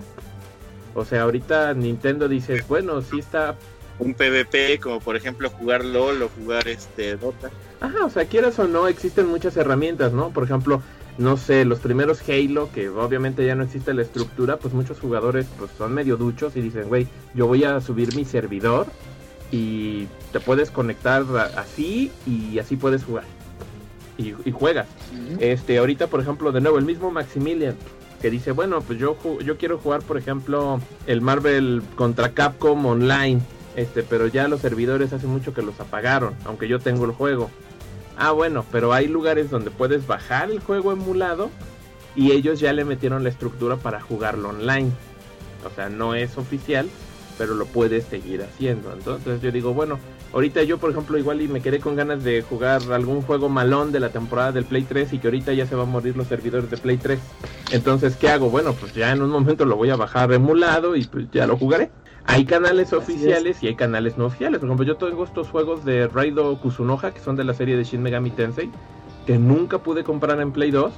[0.95, 3.57] O sea, ahorita Nintendo dice, bueno, sí está
[4.01, 7.51] Un PvP, como por ejemplo jugar LOL o jugar este Dota.
[7.81, 10.31] Ajá, o sea, quieras o no, existen muchas herramientas, ¿no?
[10.31, 10.83] Por ejemplo,
[11.19, 15.47] no sé, los primeros Halo, que obviamente ya no existe la estructura, pues muchos jugadores
[15.59, 18.87] pues son medio duchos y dicen, güey, yo voy a subir mi servidor
[19.53, 21.25] y te puedes conectar
[21.57, 23.25] así y así puedes jugar.
[24.17, 24.87] Y, y juegas.
[25.39, 27.75] Este, ahorita, por ejemplo, de nuevo, el mismo Maximilian,
[28.21, 32.85] que dice, bueno, pues yo, ju- yo quiero jugar, por ejemplo, el Marvel contra Capcom
[32.85, 33.41] online,
[33.81, 37.51] este, pero ya los servidores hace mucho que los apagaron, aunque yo tengo el juego.
[38.17, 41.51] Ah, bueno, pero hay lugares donde puedes bajar el juego emulado
[42.15, 44.91] y ellos ya le metieron la estructura para jugarlo online.
[45.65, 46.89] O sea, no es oficial,
[47.39, 48.93] pero lo puedes seguir haciendo.
[48.93, 49.99] Entonces yo digo, bueno,
[50.35, 53.93] ahorita yo por ejemplo igual y me quedé con ganas de jugar algún juego malón
[53.93, 56.27] de la temporada del Play 3 y que ahorita ya se van a morir los
[56.27, 57.19] servidores de Play 3.
[57.71, 58.51] Entonces, ¿qué hago?
[58.51, 61.57] Bueno, pues ya en un momento lo voy a bajar emulado y pues ya lo
[61.57, 61.91] jugaré.
[62.31, 64.61] Hay canales oficiales y hay canales no oficiales.
[64.61, 67.83] Por ejemplo, yo tengo estos juegos de Raido Kusunoha, que son de la serie de
[67.83, 68.71] Shin Megami Tensei,
[69.27, 70.93] que nunca pude comprar en Play 2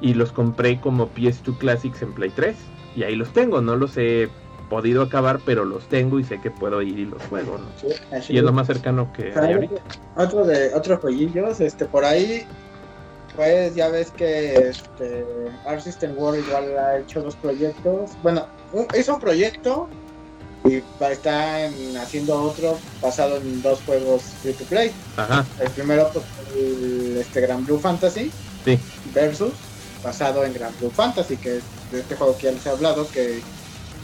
[0.00, 2.56] y los compré como PS2 Classics en Play 3.
[2.96, 4.30] Y ahí los tengo, no los he
[4.70, 7.66] podido acabar, pero los tengo y sé que puedo ir y los juego, ¿no?
[7.76, 9.82] Sí, así Y es lo más cercano que hay ahorita.
[10.16, 12.46] Otro de otros jueguillos, este, por ahí,
[13.36, 15.26] pues ya ves que este,
[15.66, 18.12] Art System World igual ha hecho dos proyectos.
[18.22, 18.46] Bueno,
[18.98, 19.86] hizo un proyecto
[20.64, 24.92] y va- está en- haciendo otro basado en dos juegos free to play.
[25.16, 26.24] Ajá, El primero, pues,
[26.56, 28.30] el, este Gran Blue Fantasy
[28.64, 28.78] sí.
[29.12, 29.52] versus
[30.02, 33.08] basado en Gran Blue Fantasy, que es de este juego que ya les he hablado,
[33.10, 33.40] que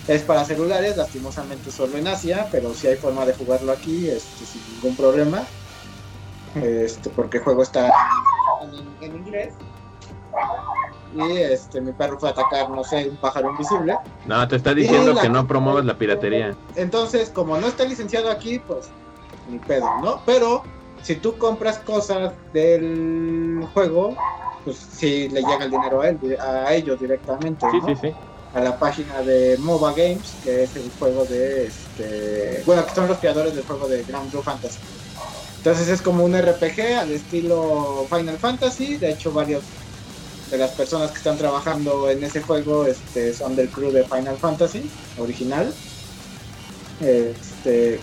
[0.08, 4.44] es para celulares, lastimosamente solo en Asia, pero sí hay forma de jugarlo aquí este,
[4.46, 5.44] sin ningún problema.
[6.56, 7.92] Este, porque el juego está
[8.60, 9.54] en, en inglés.
[11.14, 13.96] Y este, mi perro fue a atacar, no sé, un pájaro invisible.
[14.26, 16.56] No, te está diciendo la- que no promuevas la piratería.
[16.76, 18.88] Entonces, como no está licenciado aquí, pues
[19.48, 20.20] ni pedo, ¿no?
[20.24, 20.62] Pero
[21.02, 24.16] si tú compras cosas del juego,
[24.64, 27.86] pues sí le llega el dinero a, él, a ellos directamente, Sí, ¿no?
[27.88, 28.14] sí, sí.
[28.54, 32.62] A la página de MOBA Games, que es el juego de este.
[32.66, 34.78] Bueno, que son los creadores del juego de Grand Blue Fantasy.
[35.58, 38.96] Entonces es como un RPG al estilo Final Fantasy.
[38.96, 39.62] De hecho, varios
[40.50, 44.36] de las personas que están trabajando en ese juego este, son del crew de Final
[44.36, 45.72] Fantasy original.
[47.00, 48.00] Este,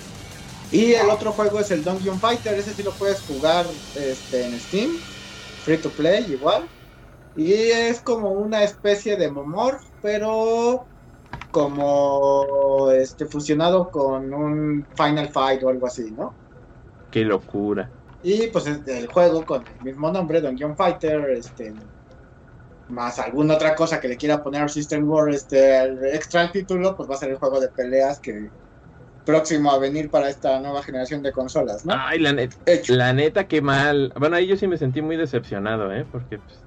[0.72, 2.54] y el otro juego es el Dungeon Fighter.
[2.54, 4.92] Ese sí lo puedes jugar este, en Steam.
[5.64, 6.68] Free to play igual.
[7.36, 10.86] Y es como una especie de Momor, pero
[11.52, 16.34] como este fusionado con un Final Fight o algo así, ¿no?
[17.12, 17.90] Qué locura.
[18.24, 21.74] Y pues es el juego con el mismo nombre, Dungeon Fighter, este
[22.90, 26.96] más alguna otra cosa que le quiera poner System War, este el extra al título,
[26.96, 28.50] pues va a ser el juego de peleas que
[29.26, 31.94] próximo a venir para esta nueva generación de consolas, ¿no?
[31.94, 32.96] Ay, la neta, Hecho.
[32.96, 34.14] la neta, qué mal.
[34.18, 36.06] Bueno, ahí yo sí me sentí muy decepcionado, ¿eh?
[36.10, 36.64] Porque, pues,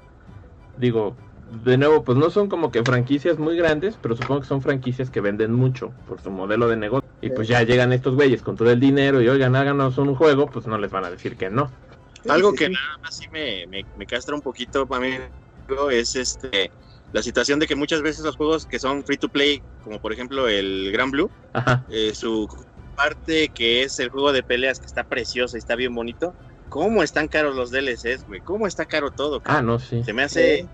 [0.76, 1.16] digo,
[1.64, 5.10] de nuevo, pues no son como que franquicias muy grandes, pero supongo que son franquicias
[5.10, 7.08] que venden mucho por su modelo de negocio.
[7.22, 10.46] Y pues ya llegan estos güeyes con todo el dinero y oigan, háganos un juego,
[10.46, 11.70] pues no les van a decir que no.
[12.22, 12.72] Sí, Algo sí, que sí.
[12.72, 15.14] nada más sí me, me, me castra un poquito para mí
[15.90, 16.70] es este
[17.12, 20.12] la situación de que muchas veces los juegos que son free to play, como por
[20.12, 21.30] ejemplo el Gran Blue,
[21.90, 22.48] eh, su
[22.96, 26.34] parte que es el juego de peleas que está precioso y está bien bonito,
[26.68, 28.40] ¿cómo están caros los DLCs, güey?
[28.40, 29.40] ¿Cómo está caro todo?
[29.44, 30.04] Ah, no, sí.
[30.04, 30.68] Se me hace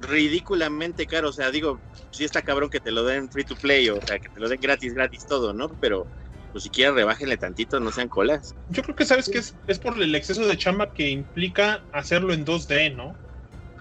[0.00, 3.88] ridículamente caro, o sea, digo, sí está cabrón que te lo den free to play,
[3.88, 5.68] o sea, que te lo den gratis, gratis todo, ¿no?
[5.80, 6.06] Pero
[6.52, 8.54] pues siquiera rebájenle tantito, no sean colas.
[8.68, 12.32] Yo creo que sabes que es, es por el exceso de chamba que implica hacerlo
[12.32, 13.16] en 2D, ¿no?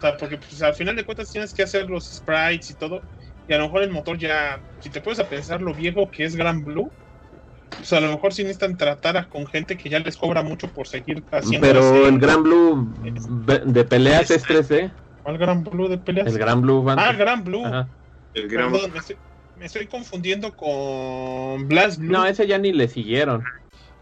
[0.10, 3.02] Sea, porque pues, al final de cuentas tienes que hacer los sprites y todo.
[3.48, 6.26] Y a lo mejor el motor ya, si te puedes a pensar lo viejo que
[6.26, 6.92] es Gran Blue,
[7.76, 10.68] pues a lo mejor sí necesitan tratar a- con gente que ya les cobra mucho
[10.70, 12.94] por seguir haciendo Pero el Gran Blue
[13.66, 14.94] de peleas es 3D.
[15.22, 16.28] ¿Cuál Gran Blue de peleas?
[16.28, 17.18] El Gran Blue Ah, Fantasy.
[17.18, 17.66] Gran Blue.
[17.66, 17.90] Ajá.
[18.34, 19.18] El Gran Perdón, me estoy,
[19.56, 22.12] me estoy confundiendo con Blast Blue.
[22.12, 23.44] No, ese ya ni le siguieron.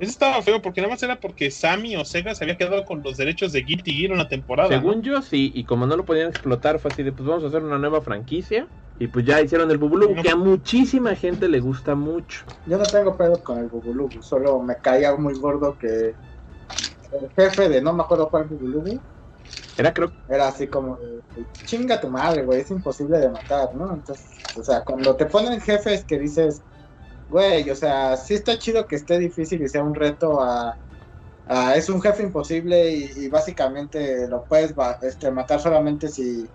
[0.03, 3.01] Ese estaba feo porque nada más era porque Sammy o Sega se había quedado con
[3.03, 4.69] los derechos de Guilty Gear una temporada.
[4.69, 4.75] ¿no?
[4.81, 7.47] Según yo, sí, y como no lo podían explotar, fue así de, pues vamos a
[7.47, 8.67] hacer una nueva franquicia.
[8.99, 10.21] Y pues ya hicieron el Bubulu, No.
[10.21, 12.45] que a muchísima gente le gusta mucho.
[12.65, 16.13] Yo no tengo pedo con el Bubulubu, solo me caía muy gordo que
[17.11, 19.01] el jefe de no me acuerdo cuál Bubulubu
[19.77, 21.21] Era creo era así como de,
[21.65, 23.93] chinga tu madre, güey, es imposible de matar, ¿no?
[23.93, 26.63] Entonces, o sea, cuando te ponen jefes que dices,
[27.30, 30.78] güey, o sea, sí está chido que esté difícil y sea un reto a,
[31.76, 36.48] es un jefe imposible y, básicamente lo puedes este, matar solamente si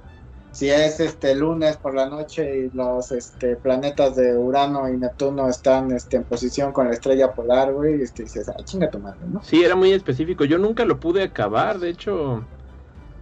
[0.50, 5.48] si es este lunes por la noche y los este planetas de Urano y Neptuno
[5.48, 8.98] están este en posición con la estrella polar, güey, y este dices, ah, chinga tu
[8.98, 9.42] madre, ¿no?
[9.42, 10.44] Sí, era muy específico.
[10.44, 12.44] Yo nunca lo pude acabar, de hecho.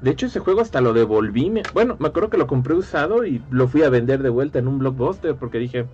[0.00, 1.52] De hecho, ese juego hasta lo devolví.
[1.72, 4.68] Bueno, me acuerdo que lo compré usado y lo fui a vender de vuelta en
[4.68, 5.86] un blockbuster porque dije,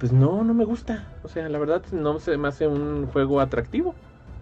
[0.00, 1.06] pues no, no me gusta.
[1.22, 3.94] O sea, la verdad no se me hace un juego atractivo.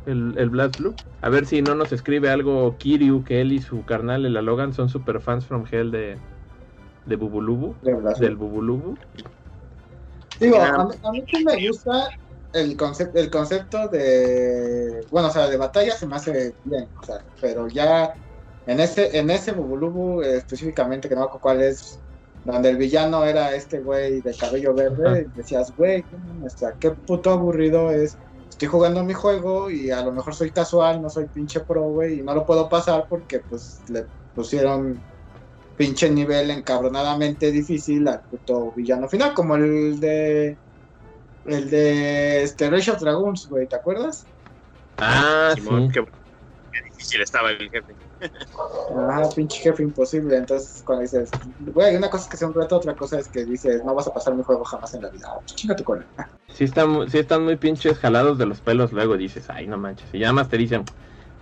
[0.06, 0.94] El, el Blast Blue.
[1.20, 4.72] A ver si no nos escribe algo Kiryu, que él y su carnal, el Logan,
[4.72, 6.16] son super fans from hell de,
[7.04, 7.74] de Bubulubu.
[7.82, 7.94] De.
[8.18, 8.96] Del Bubulubu.
[10.40, 10.74] Digo, Ah.
[10.76, 12.08] a mí, a mí sí me gusta
[12.52, 17.04] el concepto, el concepto de, bueno, o sea, de batalla se me hace bien, o
[17.04, 18.14] sea, pero ya
[18.66, 21.98] En ese, en ese Bubulubu eh, específicamente, que no me acuerdo cuál es,
[22.52, 26.92] donde el villano era este güey de cabello verde, y decías, güey, qué mames, qué
[26.92, 28.16] puto aburrido es.
[28.48, 32.20] Estoy jugando mi juego y a lo mejor soy casual, no soy pinche pro, güey,
[32.20, 35.04] y no lo puedo pasar porque pues le pusieron
[35.76, 40.58] pinche nivel encabronadamente difícil al puto villano final, como el de
[41.44, 44.26] el de este Rage of Dragons, güey, ¿te acuerdas?
[44.96, 45.92] Ah, Simón, sí.
[45.92, 46.04] qué,
[46.72, 47.97] qué difícil estaba el jefe.
[48.96, 50.36] Ah, pinche jefe imposible.
[50.36, 53.44] Entonces, cuando dices, güey, una cosa es que sea un reto, otra cosa es que
[53.44, 55.26] dices, no vas a pasar mi juego jamás en la vida.
[55.30, 56.06] Ah, Chinga tu cola.
[56.48, 60.12] Sí están, sí están muy pinches jalados de los pelos luego dices, ay, no manches.
[60.12, 60.84] Y ya más te dicen,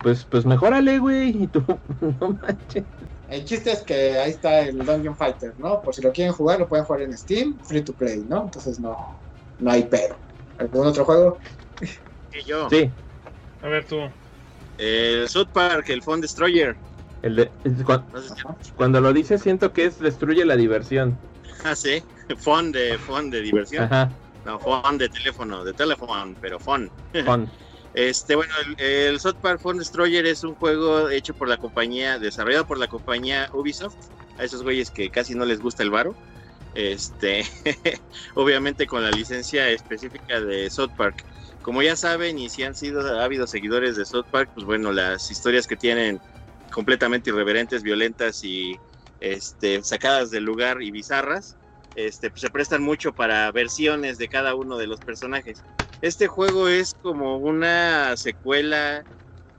[0.01, 1.43] pues, pues mejórale, güey.
[1.43, 1.63] Y tú,
[2.19, 2.85] no manches.
[3.27, 5.81] El chiste es que ahí está el Dungeon Fighter, ¿no?
[5.81, 8.43] Por si lo quieren jugar, lo pueden jugar en Steam, free to play, ¿no?
[8.45, 8.95] Entonces no,
[9.59, 10.17] no hay pero.
[10.57, 11.37] ¿Algún otro juego?
[12.31, 12.69] Que yo.
[12.69, 12.91] Sí,
[13.61, 13.97] A ver tú.
[14.77, 16.75] El South Park, el Phone Destroyer.
[17.23, 20.55] el de, es cu- No sé si cuando lo dices siento que es destruye la
[20.55, 21.17] diversión.
[21.63, 22.03] ah, sí.
[22.43, 23.85] Phone de, phone de diversión.
[23.85, 24.11] Ajá,
[24.45, 26.89] No, phone de teléfono, de teléfono, pero phone.
[27.25, 27.49] con.
[27.93, 32.19] Este, bueno, el, el South Park Phone Destroyer es un juego hecho por la compañía,
[32.19, 33.95] desarrollado por la compañía Ubisoft.
[34.37, 36.13] A esos güeyes que casi no les gusta el varo.
[36.75, 37.43] Este,
[38.35, 41.25] obviamente con la licencia específica de South Park.
[41.67, 45.29] Como ya saben, y si han sido ávidos seguidores de South Park, pues bueno, las
[45.29, 46.17] historias que tienen
[46.71, 48.77] completamente irreverentes, violentas y
[49.19, 51.57] este, sacadas del lugar y bizarras,
[51.93, 55.61] este, pues se prestan mucho para versiones de cada uno de los personajes.
[55.99, 59.05] Este juego es como una secuela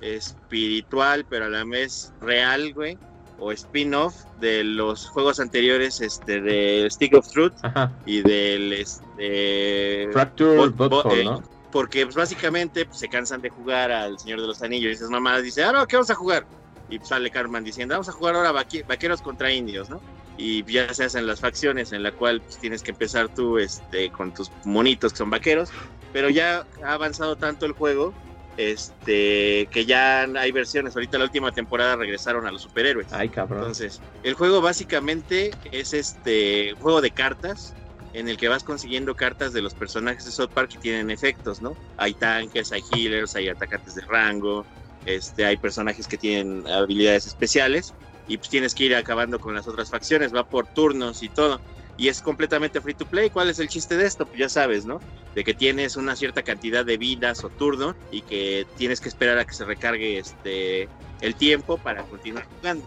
[0.00, 2.98] espiritual, pero a la vez real, güey,
[3.36, 7.92] o spin-off de los juegos anteriores, este, de Stick of Truth Ajá.
[8.06, 11.57] y del, este, Fracture Bot- Bot- Butthole, ¿no?
[11.70, 15.10] Porque pues, básicamente pues, se cansan de jugar al Señor de los Anillos y esas
[15.10, 16.46] mamadas dice, ah, no, ¿qué vamos a jugar?
[16.88, 20.00] Y pues, sale Carmen diciendo, vamos a jugar ahora vaque- vaqueros contra indios, ¿no?
[20.36, 24.10] Y ya se hacen las facciones en la cual pues, tienes que empezar tú este,
[24.10, 25.68] con tus monitos que son vaqueros,
[26.12, 28.14] pero ya ha avanzado tanto el juego
[28.56, 30.94] este que ya hay versiones.
[30.96, 33.12] Ahorita la última temporada regresaron a los superhéroes.
[33.12, 33.60] Ay, cabrón.
[33.60, 37.74] Entonces, el juego básicamente es este juego de cartas
[38.18, 41.62] en el que vas consiguiendo cartas de los personajes de South Park que tienen efectos,
[41.62, 41.76] ¿no?
[41.96, 44.66] Hay tanques, hay healers, hay atacantes de rango,
[45.04, 47.94] este, hay personajes que tienen habilidades especiales
[48.26, 51.60] y pues tienes que ir acabando con las otras facciones, va por turnos y todo.
[51.96, 53.30] Y es completamente free to play.
[53.30, 54.26] ¿Cuál es el chiste de esto?
[54.26, 55.00] Pues ya sabes, ¿no?
[55.34, 59.38] De que tienes una cierta cantidad de vidas o turno y que tienes que esperar
[59.38, 60.88] a que se recargue este
[61.20, 62.86] el tiempo para continuar jugando.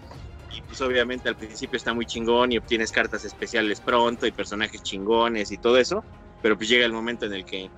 [0.54, 4.82] Y pues obviamente al principio está muy chingón y obtienes cartas especiales pronto y personajes
[4.84, 6.04] chingones y todo eso.
[6.42, 7.70] Pero pues llega el momento en el que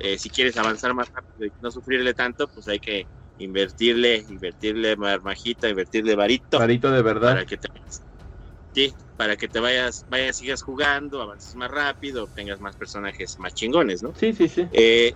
[0.00, 3.08] eh, si quieres avanzar más rápido y no sufrirle tanto, pues hay que
[3.38, 7.34] invertirle, invertirle marmajita, invertirle varito Varito de verdad.
[7.34, 7.68] para que te
[8.72, 13.54] sí, para que te vayas, vayas, sigas jugando, avances más rápido, obtengas más personajes más
[13.54, 14.12] chingones, ¿no?
[14.14, 14.66] Sí, sí, sí.
[14.72, 15.14] Eh,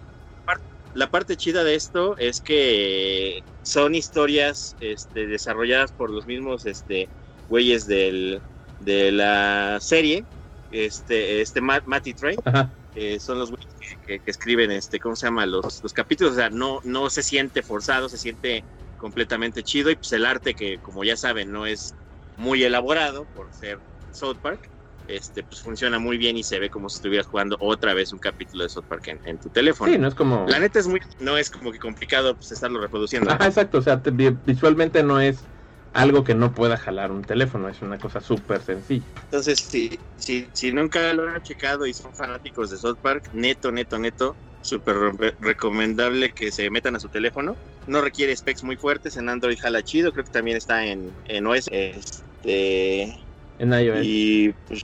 [0.93, 7.11] la parte chida de esto es que son historias este, desarrolladas por los mismos este,
[7.47, 8.43] güeyes del,
[8.79, 10.27] de la serie,
[10.71, 12.75] este, este Matt, Matty Trey, Ajá.
[12.95, 15.47] eh, son los güeyes que, que- que escriben, este, ¿cómo se llama?
[15.47, 19.97] Los, los capítulos, o sea, no, no se siente forzado, se siente completamente chido y
[19.97, 21.97] pues el arte que, como ya saben, no es
[22.37, 24.70] muy elaborado por ser South Park,
[25.17, 28.19] este, pues funciona muy bien y se ve como si estuvieras jugando otra vez un
[28.19, 29.93] capítulo de South Park en, en tu teléfono.
[29.93, 30.47] Sí, no es como.
[30.47, 33.31] La neta es muy, no es como que complicado pues estarlo reproduciendo.
[33.31, 33.79] Ajá, exacto.
[33.79, 35.49] O sea, te- vi- visualmente no es
[35.93, 37.69] algo que no pueda jalar un teléfono.
[37.69, 39.07] Es una cosa súper sencilla.
[39.25, 43.71] Entonces, si, si, si nunca lo han checado y son fanáticos de South Park, neto,
[43.71, 47.59] neto, neto, súper re- recomendable que se metan a su teléfono.
[47.87, 51.47] No requiere specs muy fuertes, en Android jala chido, creo que también está en, en
[51.47, 51.69] OS.
[51.73, 53.15] Este,
[53.59, 54.09] En iOS.
[54.09, 54.83] y pues,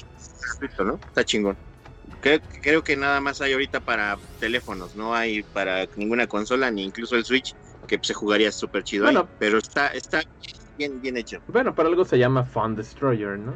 [0.85, 1.01] ¿no?
[1.09, 1.57] Está chingón.
[2.21, 6.85] Creo, creo que nada más hay ahorita para teléfonos, no hay para ninguna consola, ni
[6.85, 7.55] incluso el Switch,
[7.87, 9.15] que se jugaría súper chido ahí.
[9.15, 9.29] Bueno.
[9.39, 10.23] Pero está, está
[10.79, 11.41] bien, bien hecho.
[11.49, 13.55] Bueno, para algo se llama Fun Destroyer, ¿no?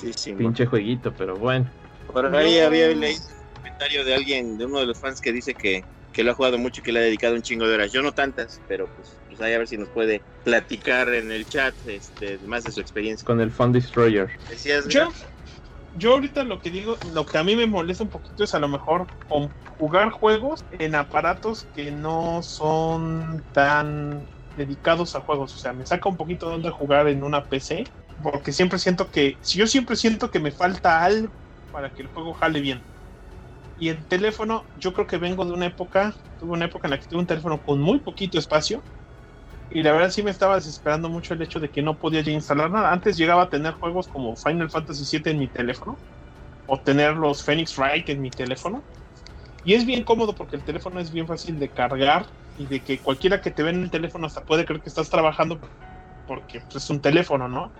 [0.00, 0.32] Sí, sí.
[0.32, 1.70] Pinche jueguito, pero bueno.
[2.12, 5.54] Por ahí había leído un comentario de alguien, de uno de los fans que dice
[5.54, 7.92] que, que lo ha jugado mucho y que le ha dedicado un chingo de horas.
[7.92, 11.46] Yo no tantas, pero pues, pues ahí a ver si nos puede platicar en el
[11.46, 13.26] chat este, más de su experiencia.
[13.26, 14.30] Con el Fun Destroyer.
[14.48, 15.12] Decías, Yo,
[15.94, 18.58] yo ahorita lo que digo, lo que a mí me molesta un poquito es a
[18.60, 19.10] lo mejor
[19.66, 25.54] jugar juegos en aparatos que no son tan dedicados a juegos.
[25.54, 27.84] O sea, me saca un poquito de onda jugar en una PC.
[28.22, 31.34] Porque siempre siento que, si yo siempre siento que me falta algo
[31.70, 32.84] para que el juego jale bien.
[33.76, 36.98] Y el teléfono, yo creo que vengo de una época, tuve una época en la
[37.00, 38.86] que tuve un teléfono con muy poquito espacio.
[39.74, 42.30] Y la verdad sí me estaba desesperando mucho el hecho de que no podía ya
[42.30, 42.92] instalar nada.
[42.92, 45.98] Antes llegaba a tener juegos como Final Fantasy VII en mi teléfono.
[46.66, 48.84] O tener los Phoenix Wright en mi teléfono.
[49.64, 52.24] Y es bien cómodo porque el teléfono es bien fácil de cargar.
[52.56, 55.10] Y de que cualquiera que te ve en el teléfono hasta puede creer que estás
[55.10, 55.58] trabajando.
[56.24, 57.72] Porque pues, es un teléfono, ¿no?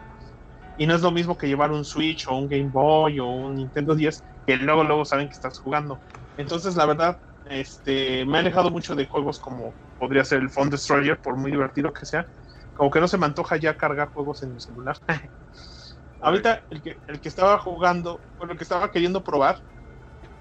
[0.76, 3.54] Y no es lo mismo que llevar un Switch o un Game Boy o un
[3.54, 4.20] Nintendo 10.
[4.44, 6.00] Que luego, luego saben que estás jugando.
[6.36, 10.68] Entonces la verdad este, me ha alejado mucho de juegos como podría ser el Phone
[10.68, 12.26] Destroyer, por muy divertido que sea.
[12.74, 14.98] Como que no se me antoja ya cargar juegos en mi celular.
[16.20, 19.62] Ahorita el que, el que estaba jugando, bueno, el que estaba queriendo probar,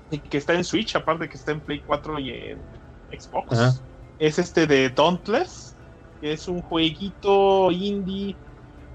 [0.10, 2.62] y que está en Switch, aparte de que está en Play 4 y en
[3.10, 3.72] Xbox, Ajá.
[4.20, 5.78] es este de Dauntless,
[6.20, 8.36] que es un jueguito indie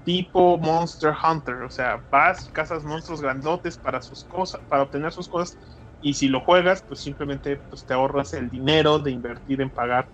[0.03, 1.63] tipo Monster Hunter.
[1.63, 5.57] O sea, vas, cazas monstruos grandotes para sus cosas, para obtener sus cosas
[6.01, 10.09] y si lo juegas, pues simplemente pues, te ahorras el dinero de invertir en pagar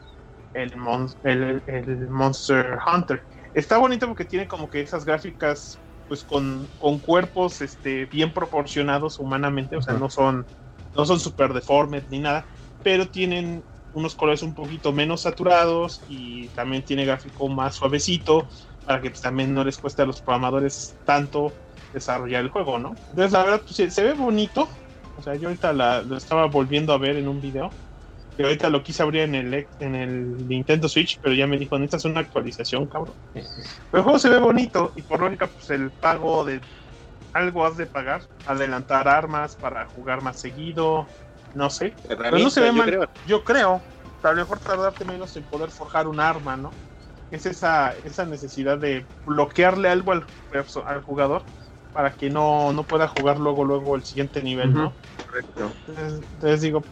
[0.55, 3.21] el, mon el, el, Monster Hunter.
[3.53, 5.77] Está bonito porque tiene como que esas gráficas
[6.07, 10.45] pues con, con cuerpos este, bien proporcionados humanamente, o sea, no son,
[10.95, 12.45] no son super deformes ni nada,
[12.83, 13.63] pero tienen
[13.93, 18.47] unos colores un poquito menos saturados y también tiene gráfico más suavecito
[18.85, 21.51] para que pues, también no les cueste a los programadores tanto
[21.93, 22.89] desarrollar el juego, ¿no?
[23.09, 24.67] Entonces la verdad pues, se ve bonito,
[25.17, 27.71] o sea, yo ahorita la, lo estaba volviendo a ver en un video.
[28.37, 31.77] Y ahorita lo quise abrir en el, en el Nintendo Switch, pero ya me dijo,
[31.77, 33.15] necesitas una actualización, cabrón.
[33.33, 33.47] Pero
[33.93, 36.59] el juego se ve bonito y por lógica, pues el pago de
[37.33, 38.21] algo has de pagar.
[38.45, 41.07] Adelantar armas para jugar más seguido,
[41.53, 41.93] no sé.
[42.07, 42.87] Pero no se ve yo mal.
[42.87, 43.09] creo.
[43.27, 43.81] Yo creo,
[44.23, 46.71] a lo mejor tardarte menos en poder forjar un arma, ¿no?
[47.31, 50.25] Es esa, esa necesidad de bloquearle algo al,
[50.85, 51.43] al jugador
[51.91, 54.93] para que no, no pueda jugar luego luego el siguiente nivel, ¿no?
[55.25, 55.71] Correcto.
[55.87, 56.83] Entonces, entonces digo,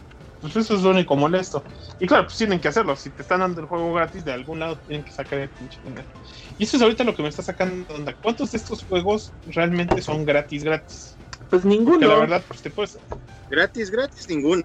[0.44, 1.64] pues eso es lo único molesto.
[1.98, 2.94] Y claro, pues tienen que hacerlo.
[2.96, 5.78] Si te están dando el juego gratis, de algún lado tienen que sacar el pinche
[5.82, 6.04] dinero.
[6.58, 8.14] Y eso es ahorita lo que me está sacando de onda.
[8.22, 11.16] ¿Cuántos de estos juegos realmente son gratis, gratis?
[11.48, 12.06] Pues Que ninguno.
[12.06, 12.98] la verdad, pues te puedes.
[13.48, 14.62] Gratis, gratis, ninguno.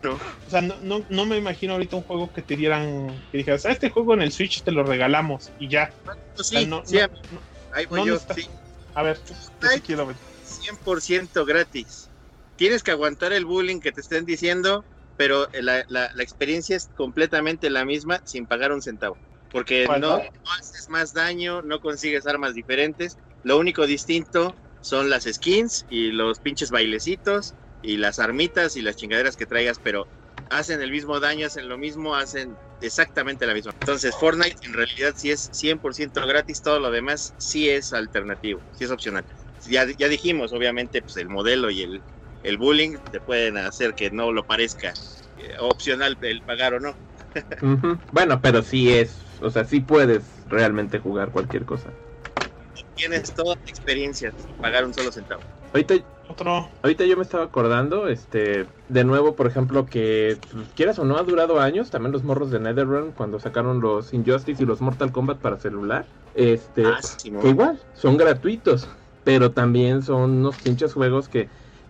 [0.47, 3.07] O sea, no, no, no me imagino ahorita un juego que te dieran.
[3.31, 5.91] Que dijeras, "Ah, este juego en el Switch te lo regalamos y ya.
[6.35, 6.97] Sí, sea, no- sí,
[7.73, 8.49] ahí voy no yo, sí.
[8.95, 9.69] A ver, yo Ay.
[9.75, 10.15] sí quiero ver.
[10.43, 12.09] 100% gratis.
[12.57, 14.83] Tienes que aguantar el bullying que te estén diciendo,
[15.19, 19.19] pero la, la- la experiencia es completamente la misma sin pagar un centavo.
[19.51, 20.19] Porque ¿Cuál, no, no?
[20.19, 23.19] no haces más daño, no consigues armas diferentes.
[23.41, 28.95] Lo único distinto son las skins y los pinches bailecitos y las armitas y las
[28.95, 30.09] chingaderas que traigas, pero
[30.49, 33.73] hacen el mismo daño, hacen lo mismo, hacen exactamente la misma.
[33.77, 38.85] Entonces Fortnite en realidad sí es 100% gratis, todo lo demás sí es alternativo, sí
[38.85, 39.25] es opcional.
[39.65, 42.05] Ya, ya dijimos, obviamente, pues el modelo y el,
[42.43, 44.93] el bullying te pueden hacer que no lo parezca
[45.37, 46.93] eh, opcional el pagar o no.
[48.11, 51.89] Bueno, pero sí es, o sea, sí puedes realmente jugar cualquier cosa.
[52.95, 55.41] Tienes toda la experiencia sin pagar un solo centavo.
[55.73, 55.95] Ahorita,
[56.27, 56.67] Otro.
[56.81, 61.17] ahorita yo me estaba acordando, este, de nuevo, por ejemplo, que pues, quieras o no
[61.17, 65.11] ha durado años, también los morros de NetherRealm cuando sacaron los Injustice y los Mortal
[65.11, 66.05] Kombat para celular,
[66.35, 66.99] este, Ah,
[67.41, 68.89] que igual, son gratuitos,
[69.23, 71.47] pero también son unos pinches juegos que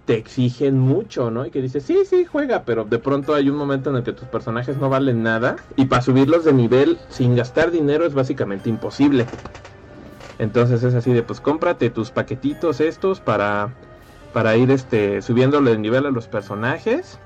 [0.09, 1.45] te exigen mucho, ¿no?
[1.45, 4.11] Y que dices, sí, sí, juega, pero de pronto hay un momento en el que
[4.11, 8.71] tus personajes no valen nada y para subirlos de nivel sin gastar dinero es básicamente
[8.71, 9.27] imposible.
[10.39, 13.75] Entonces es así de, pues cómprate tus paquetitos estos para,
[14.33, 17.19] para ir este, subiéndole de nivel a los personajes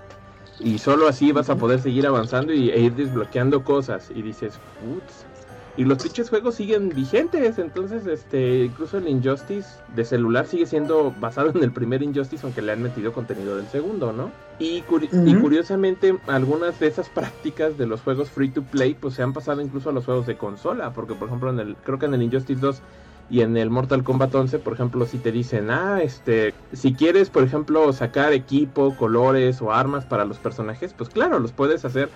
[0.60, 4.12] y solo así vas a poder seguir avanzando y, e ir desbloqueando cosas.
[4.14, 5.33] Y dices, putz.
[5.76, 11.12] Y los pinches juegos siguen vigentes, entonces este incluso el Injustice de celular sigue siendo
[11.14, 14.38] basado en el primer Injustice, aunque le han metido contenido del segundo, ¿no?
[14.60, 15.38] Y, curi- y Ujú.
[15.38, 19.62] curiosamente algunas de esas prácticas de los juegos free to play pues se han pasado
[19.62, 22.22] incluso a los juegos de consola, porque por ejemplo en el creo que en el
[22.24, 22.84] Injustice 2
[23.28, 27.30] y en el Mortal Kombat 11, por ejemplo, si te dicen, ah, este, si quieres,
[27.30, 32.12] por ejemplo, sacar equipo, colores o armas para los personajes, pues claro, los puedes hacer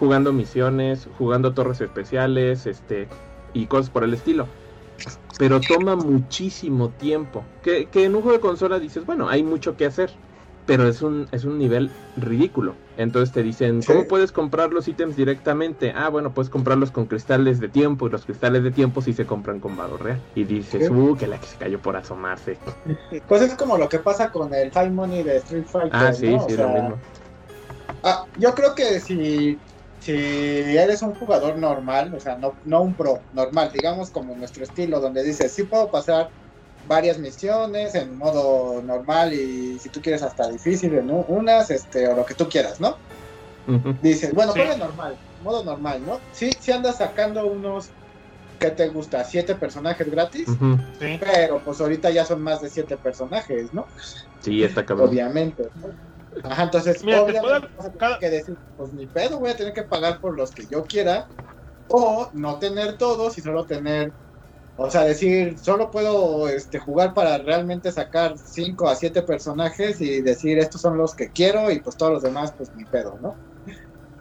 [0.00, 3.06] jugando misiones, jugando torres especiales, este,
[3.54, 4.48] y cosas por el estilo.
[5.38, 7.44] Pero toma muchísimo tiempo.
[7.62, 10.10] Que, que en un juego de consola dices, bueno, hay mucho que hacer.
[10.66, 12.74] Pero es un, es un nivel ridículo.
[12.96, 14.06] Entonces te dicen, ¿cómo Sí.
[14.08, 15.92] puedes comprar los ítems directamente?
[15.96, 18.06] Ah, bueno, puedes comprarlos con cristales de tiempo.
[18.06, 20.20] Y los cristales de tiempo sí se compran con valor real.
[20.34, 20.92] Y dices, Sí.
[20.92, 22.58] uh, que la que se cayó por asomarse.
[23.28, 25.90] Pues es como lo que pasa con el Time Money de Street Fighter.
[25.92, 26.44] Ah, sí, ¿no?
[26.44, 26.96] O sí, sea, lo mismo.
[28.04, 29.58] ah, yo creo que si,
[30.00, 34.64] si eres un jugador normal, o sea, no, no un pro, normal, digamos como nuestro
[34.64, 36.30] estilo, donde dices, sí puedo pasar
[36.86, 42.16] varias misiones en modo normal y si tú quieres hasta difícil en unas, este, o
[42.16, 42.96] lo que tú quieras, ¿no?
[43.66, 43.94] Ujú.
[44.00, 44.60] Dices, bueno, Sí.
[44.78, 46.20] normal, modo normal, ¿no?
[46.32, 47.90] Sí, sí andas sacando unos
[48.60, 49.24] ¿qué te gusta?
[49.24, 50.46] ¿Siete personajes gratis?
[50.98, 51.18] Sí.
[51.18, 53.88] Pero pues ahorita ya son más de siete personajes, ¿no?
[54.40, 55.08] Sí, está cabrón.
[55.08, 55.70] Obviamente.
[55.74, 55.88] ¿no?
[56.44, 59.56] Ajá, entonces, Mira, te obviamente puedo- vas a que decir, pues ni pedo, voy a
[59.56, 61.26] tener que pagar por los que yo quiera,
[61.88, 64.14] o no tener todos y solo tener,
[64.76, 70.22] o sea, decir, solo puedo este, jugar para realmente sacar 5 a 7 personajes y
[70.22, 73.40] decir, estos son los que quiero y pues todos los demás, pues ni pedo, ¿no?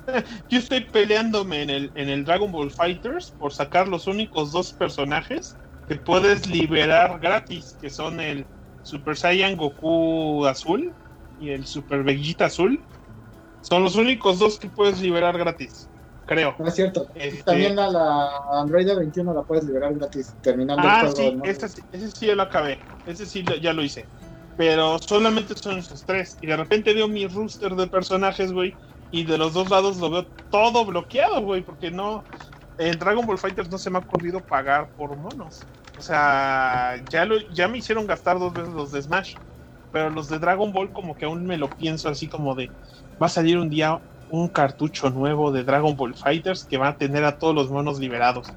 [0.49, 4.73] Yo estoy peleándome en el, en el Dragon Ball Fighters por sacar los únicos dos
[4.73, 8.47] personajes que puedes liberar gratis, que son el
[8.81, 10.95] Super Saiyan Goku azul
[11.39, 12.79] y el Super Vegeta azul.
[13.61, 15.89] Son los únicos dos que puedes liberar gratis,
[16.25, 16.55] creo.
[16.59, 17.07] No es cierto.
[17.15, 21.43] Este- También a la Android 21 la puedes liberar gratis terminando Ah, el juego.
[21.45, 22.79] ese, sí- ese sí ya lo acabé.
[23.05, 24.05] Ese sí ya lo hice.
[24.57, 26.37] Pero solamente son esos tres.
[26.41, 28.75] Y de repente veo mi rooster de personajes, güey.
[29.11, 31.61] Y de los dos lados lo veo todo bloqueado, güey.
[31.61, 32.23] Porque no.
[32.77, 35.59] En Dragon Ball Fighters no se me ha ocurrido pagar por monos.
[35.97, 39.35] O sea, ya, lo, ya me hicieron gastar dos veces los de Smash.
[39.91, 42.69] Pero los de Dragon Ball, como que aún me lo pienso así como de.
[43.21, 43.99] Va a salir un día
[44.29, 47.99] un cartucho nuevo de Dragon Ball Fighters que va a tener a todos los monos
[47.99, 48.47] liberados.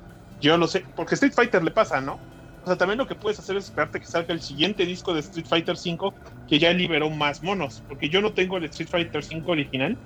[0.40, 2.18] Yo lo sé, porque Street Fighter le pasa, ¿no?
[2.62, 5.20] O sea, también lo que puedes hacer es esperarte que salga el siguiente disco de
[5.20, 6.12] Street Fighter V
[6.48, 7.82] que ya liberó más monos.
[7.88, 9.96] Porque yo no tengo el Street Fighter V original.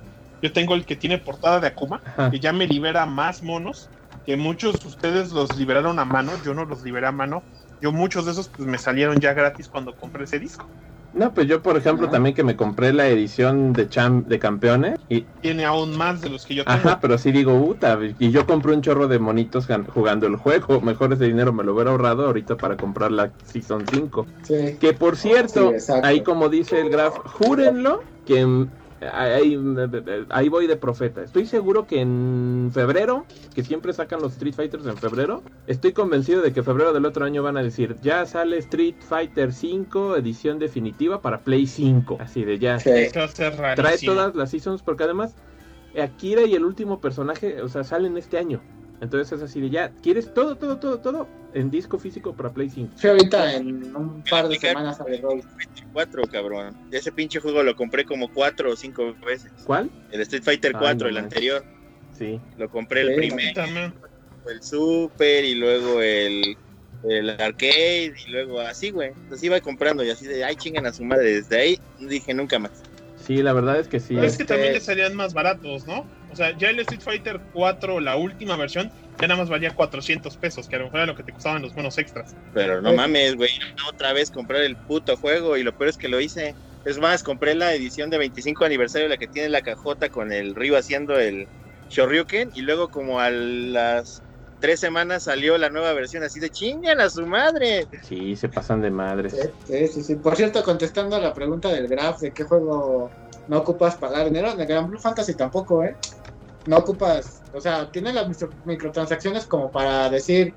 [0.41, 2.31] Yo tengo el que tiene portada de Akuma, Ajá.
[2.31, 3.89] que ya me libera más monos.
[4.25, 6.31] Que muchos de ustedes los liberaron a mano.
[6.43, 7.43] Yo no los liberé a mano.
[7.79, 10.67] Yo muchos de esos pues me salieron ya gratis cuando compré ese disco.
[11.13, 14.95] No, pues yo, por ejemplo, también que me compré la edición de cham de campeones
[15.09, 16.77] y Tiene aún más de los que yo tengo.
[16.77, 20.35] Ajá, pero sí digo, puta, y yo compré un chorro de monitos gan- jugando el
[20.35, 20.81] juego.
[20.81, 24.27] Mejor ese dinero me lo hubiera ahorrado ahorita para comprar la Season 5.
[24.43, 24.77] Sí.
[24.79, 28.67] Que por cierto, Sí, ahí como dice el Graf, júrenlo que
[29.01, 29.59] ahí,
[30.29, 31.23] ahí voy de profeta.
[31.23, 36.41] Estoy seguro que en febrero, que siempre sacan los Street Fighters en febrero, estoy convencido
[36.41, 40.59] de que febrero del otro año van a decir, ya sale Street Fighter 5 edición
[40.59, 42.17] definitiva para Play 5.
[42.19, 42.79] Así de ya.
[42.79, 42.91] Sí.
[43.75, 45.35] Trae todas las seasons porque además
[45.99, 48.61] Akira y el último personaje, o sea, salen este año.
[48.99, 52.69] Entonces es así de ya, ¿quieres todo, todo, todo, todo en disco físico para Play
[52.69, 52.93] 5?
[52.95, 55.41] Sí, ahorita en un par de semanas sale Roll.
[55.93, 56.75] 4, cabrón.
[56.91, 59.51] Ese pinche juego lo compré como cuatro o cinco veces.
[59.65, 59.89] ¿Cuál?
[60.11, 61.63] El Street Fighter Ay, 4, no el anterior.
[62.17, 62.39] Sí.
[62.57, 63.15] Lo compré el Sí.
[63.15, 63.93] primero, También.
[64.49, 66.57] el Super y luego el,
[67.07, 69.11] el arcade y luego así, güey.
[69.29, 71.33] Los iba comprando y así de, ay, chingan a su madre.
[71.35, 72.71] Desde ahí dije nunca más.
[73.25, 74.15] Sí, la verdad es que sí.
[74.15, 76.05] Pero es que Este- también le salían más baratos, ¿no?
[76.37, 80.37] O sea, ya el Street Fighter 4, la última versión, ya nada más valía 400
[80.37, 82.35] pesos, que a lo mejor era lo que te costaban los buenos extras.
[82.53, 83.49] Pero no mames, güey.
[83.91, 86.53] Otra vez comprar el puto juego y lo peor es que lo hice.
[86.85, 90.53] Es más, compré la edición de 25 aniversario, la que tiene la cajota con el
[90.53, 91.47] Ryu haciendo el
[91.89, 92.51] Shoryuken.
[92.53, 94.21] Y luego, como a las
[94.59, 97.87] tres semanas, salió la nueva versión así de chingan a su madre.
[98.03, 99.33] Sí, se pasan de madres.
[99.33, 100.15] Sí, sí, sí, sí.
[100.17, 103.11] Por cierto, contestando a la pregunta del Graf de qué juego
[103.47, 105.95] no ocupas pagar dinero, en el Gran Blue Fantasy tampoco, ¿eh?
[106.67, 110.53] No ocupas, o sea, tiene las micro- microtransacciones como para decir,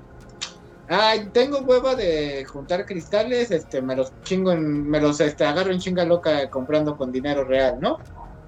[0.87, 5.71] ay, tengo hueva de juntar cristales, este, me los chingo, en, me los este, agarro
[5.71, 8.01] en chinga loca comprando con dinero real, ¿no?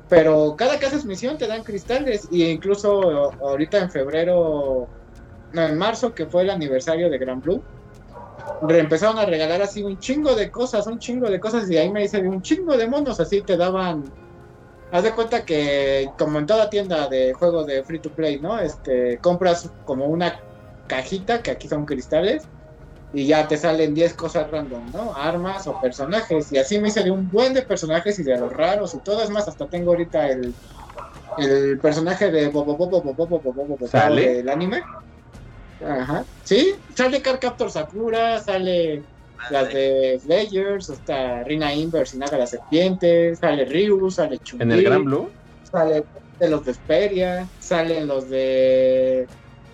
[0.10, 4.90] Pero cada que haces misión te dan cristales y incluso ahorita en febrero,
[5.54, 7.64] no, en marzo, que fue el aniversario de Gran Blue,
[8.70, 12.04] empezaron a regalar así un chingo de cosas, un chingo de cosas, y ahí me
[12.04, 14.04] hice un chingo de monos, así te daban.
[14.94, 18.60] Haz de cuenta que, como en toda tienda de juegos de free to play, ¿no?
[18.60, 20.40] Este, compras como una
[20.86, 22.44] cajita, que aquí son cristales,
[23.12, 25.16] y ya te salen 10 cosas random, ¿no?
[25.16, 28.54] Armas o personajes, y así me hice de un buen de personajes y de los
[28.54, 30.54] raros y todo, es más, hasta tengo ahorita el,
[31.40, 34.36] el personaje de Bobo Bobo Bobo Bobo Bobo Bobo ¿Sale?
[34.36, 34.84] del anime.
[35.84, 36.24] Ajá.
[36.44, 39.04] Sí, sale Car Captor Sakura, sale
[39.52, 44.72] las de Slayers, está Rina Inverse y Naga la Serpiente, sale Ryu, sale chun En
[44.72, 45.30] el Gran Blue.
[45.72, 46.04] sale
[46.40, 49.28] de los de Esperia, salen los de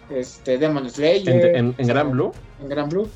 [0.10, 1.30] este Demon Slayer.
[1.30, 2.32] En, en- en sale- Gran Blue.
[2.62, 3.10] En Gran Blue.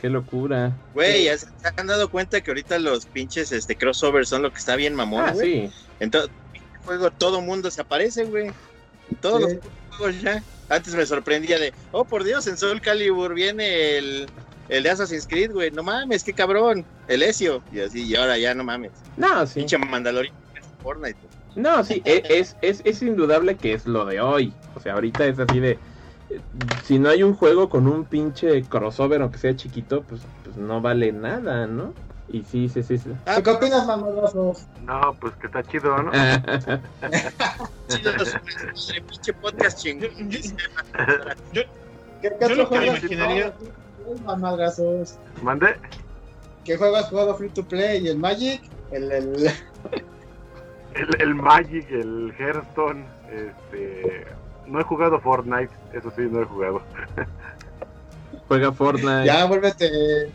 [0.00, 0.72] Qué locura.
[0.94, 1.46] Güey, ¿ya se
[1.76, 5.24] han dado cuenta que ahorita los pinches este, crossovers son lo que está bien mamón,
[5.28, 5.68] Ah, güey?
[5.68, 5.70] sí.
[6.00, 6.28] En todo
[6.84, 8.46] juego todo mundo se aparece, güey.
[8.48, 9.56] En todos Sí.
[9.56, 10.42] los juegos ya.
[10.68, 14.26] Antes me sorprendía de, oh por Dios, en Soul Calibur viene el,
[14.76, 15.70] el de Assassin's Creed, güey.
[15.70, 16.84] No mames, qué cabrón.
[17.08, 17.62] El Ezio.
[17.72, 18.90] Y así, y ahora ya no mames.
[19.16, 19.60] No, sí.
[19.60, 20.34] Pinche Mandalorian
[20.82, 21.18] Fortnite.
[21.54, 24.52] No, sí, e- es, es, es indudable que es lo de hoy.
[24.74, 25.72] O sea, ahorita es así de.
[26.30, 26.40] eh,
[26.84, 30.80] Si no hay un juego con un pinche crossover, aunque sea chiquito, pues, pues no
[30.80, 31.92] vale nada, ¿no?
[32.30, 32.96] Y sí, sí, sí.
[32.96, 33.10] sí.
[33.26, 34.64] Ah, ¿Qué opinas, mamadrazos?
[34.86, 36.10] No, pues que está chido, ¿no?
[36.10, 36.80] Madre,
[39.08, 40.30] pinche podcast chingón.
[40.30, 40.40] Yo-
[41.52, 41.62] yo-
[42.22, 43.52] ¿Qué, qué Yo lo otro que me imaginaría-
[44.04, 44.24] jugado?
[44.24, 45.18] Mamadrazos.
[45.42, 45.76] ¿Mandé?
[46.64, 48.06] ¿Qué juego has jugado free to play?
[48.06, 48.62] ¿El Magic?
[48.90, 49.50] El, el...
[50.94, 54.26] El, el Magic, el Hearthstone, este...
[54.66, 56.82] No he jugado Fortnite, eso sí, no he jugado.
[58.48, 59.24] Juega Fortnite.
[59.24, 60.30] Ya, vuélvete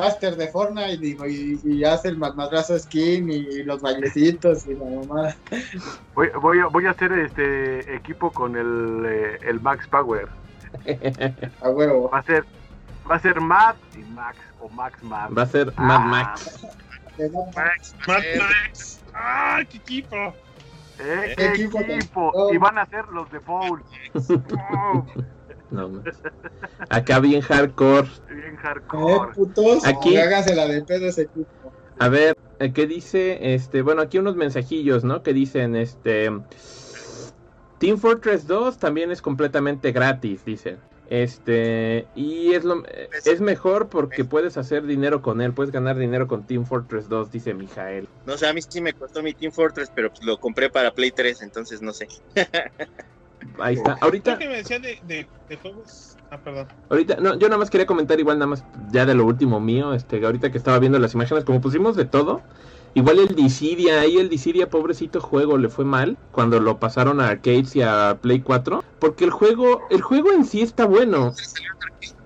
[0.00, 5.36] master de Fortnite y, y hace el madrazo skin y los bailecitos y la mamada.
[6.14, 10.28] Voy, voy, a, voy a hacer este equipo con el, eh, el Max Power.
[11.62, 12.10] A huevo.
[12.10, 12.44] Va a ser,
[13.10, 15.36] va a ser Matt y Max, o Max Matt.
[15.36, 16.60] Va a ser Mad Max.
[17.54, 19.00] Max, Mad eh, Max.
[19.14, 20.16] ¡Ah, qué equipo!
[21.00, 21.34] ¿Eh?
[21.36, 21.80] ¿Qué ¿Qué equipo?
[21.80, 22.30] equipo?
[22.34, 22.52] Oh.
[22.52, 23.40] Y van a ser los de.
[23.46, 23.78] Oh,
[25.70, 26.02] No, más.
[26.88, 28.08] Acá bien hardcore.
[28.28, 29.32] bien Eh, hardcore.
[29.34, 31.72] putos, Aquí- la de pedo ese equipo.
[31.98, 33.54] A ver, eh, ¿qué dice?
[33.54, 35.22] Este, bueno, aquí unos mensajillos, ¿no?
[35.22, 36.30] Que dicen, este,
[37.78, 40.78] Team Fortress 2 también es completamente gratis, dicen.
[41.10, 45.96] Este, y es lo eh, es mejor porque puedes hacer dinero con él, puedes ganar
[45.96, 48.08] dinero con Team Fortress 2, dice Mijael.
[48.26, 50.92] No sé, a mí sí me costó mi Team Fortress, pero pues lo compré para
[50.92, 52.08] Play 3, entonces no sé.
[53.58, 53.96] Ahí está.
[54.00, 56.16] Ahorita, que me decían de, de, de juegos.
[56.30, 56.68] Ah, perdón.
[56.90, 59.94] ahorita, no, yo nada más quería comentar igual nada más ya de lo último mío,
[59.94, 62.42] este, ahorita que estaba viendo las imágenes, como pusimos de todo,
[62.94, 67.28] igual el Dissidia, ahí el Dissidia, pobrecito juego, le fue mal cuando lo pasaron a
[67.28, 71.32] arcades y a Play 4, porque el juego, el juego en sí está bueno.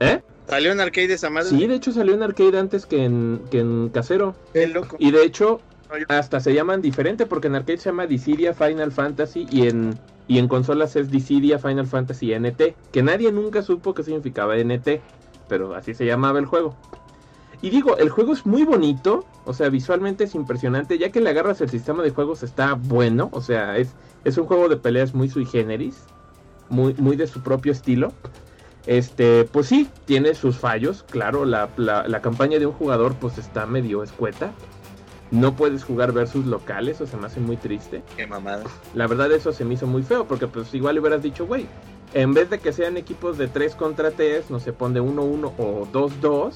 [0.00, 0.20] ¿Eh?
[0.48, 1.48] Salió en arcade esa madre.
[1.48, 4.34] Sí, de hecho salió en arcade antes que en, que en casero.
[4.52, 4.96] Qué loco.
[4.98, 5.60] Y de hecho,
[6.08, 9.98] hasta se llaman diferente porque en arcade se llama Dissidia Final Fantasy y en,
[10.28, 12.74] y en consolas es Dissidia Final Fantasy NT.
[12.90, 15.00] Que nadie nunca supo qué significaba NT,
[15.48, 16.76] pero así se llamaba el juego.
[17.62, 21.30] Y digo, el juego es muy bonito, o sea, visualmente es impresionante, ya que le
[21.30, 23.94] agarras el sistema de juegos está bueno, o sea, es,
[24.24, 26.02] es un juego de peleas muy sui generis,
[26.68, 28.12] muy, muy de su propio estilo.
[28.86, 33.38] Este, pues sí, tiene sus fallos, claro, la, la, la campaña de un jugador pues
[33.38, 34.52] está medio escueta.
[35.30, 38.02] No puedes jugar versus locales, o se me hace muy triste.
[38.16, 38.64] Qué mamada.
[38.94, 41.68] La verdad eso se me hizo muy feo, porque pues igual hubieras dicho, güey,
[42.12, 45.86] en vez de que sean equipos de 3 contra 3, no se pone 1-1 o
[45.90, 46.52] 2-2,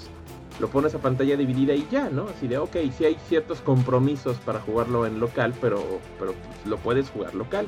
[0.61, 2.29] lo pones a pantalla dividida y ya, ¿no?
[2.29, 5.83] Así de, ok, sí hay ciertos compromisos para jugarlo en local, pero,
[6.19, 6.35] pero
[6.65, 7.67] lo puedes jugar local.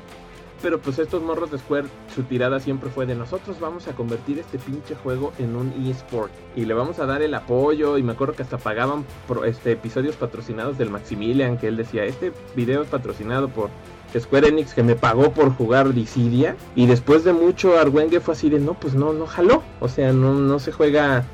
[0.60, 4.40] Pero pues estos morros de Square, su tirada siempre fue de nosotros vamos a convertir
[4.40, 6.32] este pinche juego en un eSport.
[6.56, 7.96] Y le vamos a dar el apoyo.
[7.96, 9.04] Y me acuerdo que hasta pagaban
[9.46, 11.58] este, episodios patrocinados del Maximilian.
[11.58, 13.70] Que él decía, este video es patrocinado por
[14.18, 16.56] Square Enix que me pagó por jugar Dissidia.
[16.74, 19.62] Y después de mucho Arwenge fue así de, no, pues no, no jaló.
[19.78, 21.24] O sea, no, no se juega...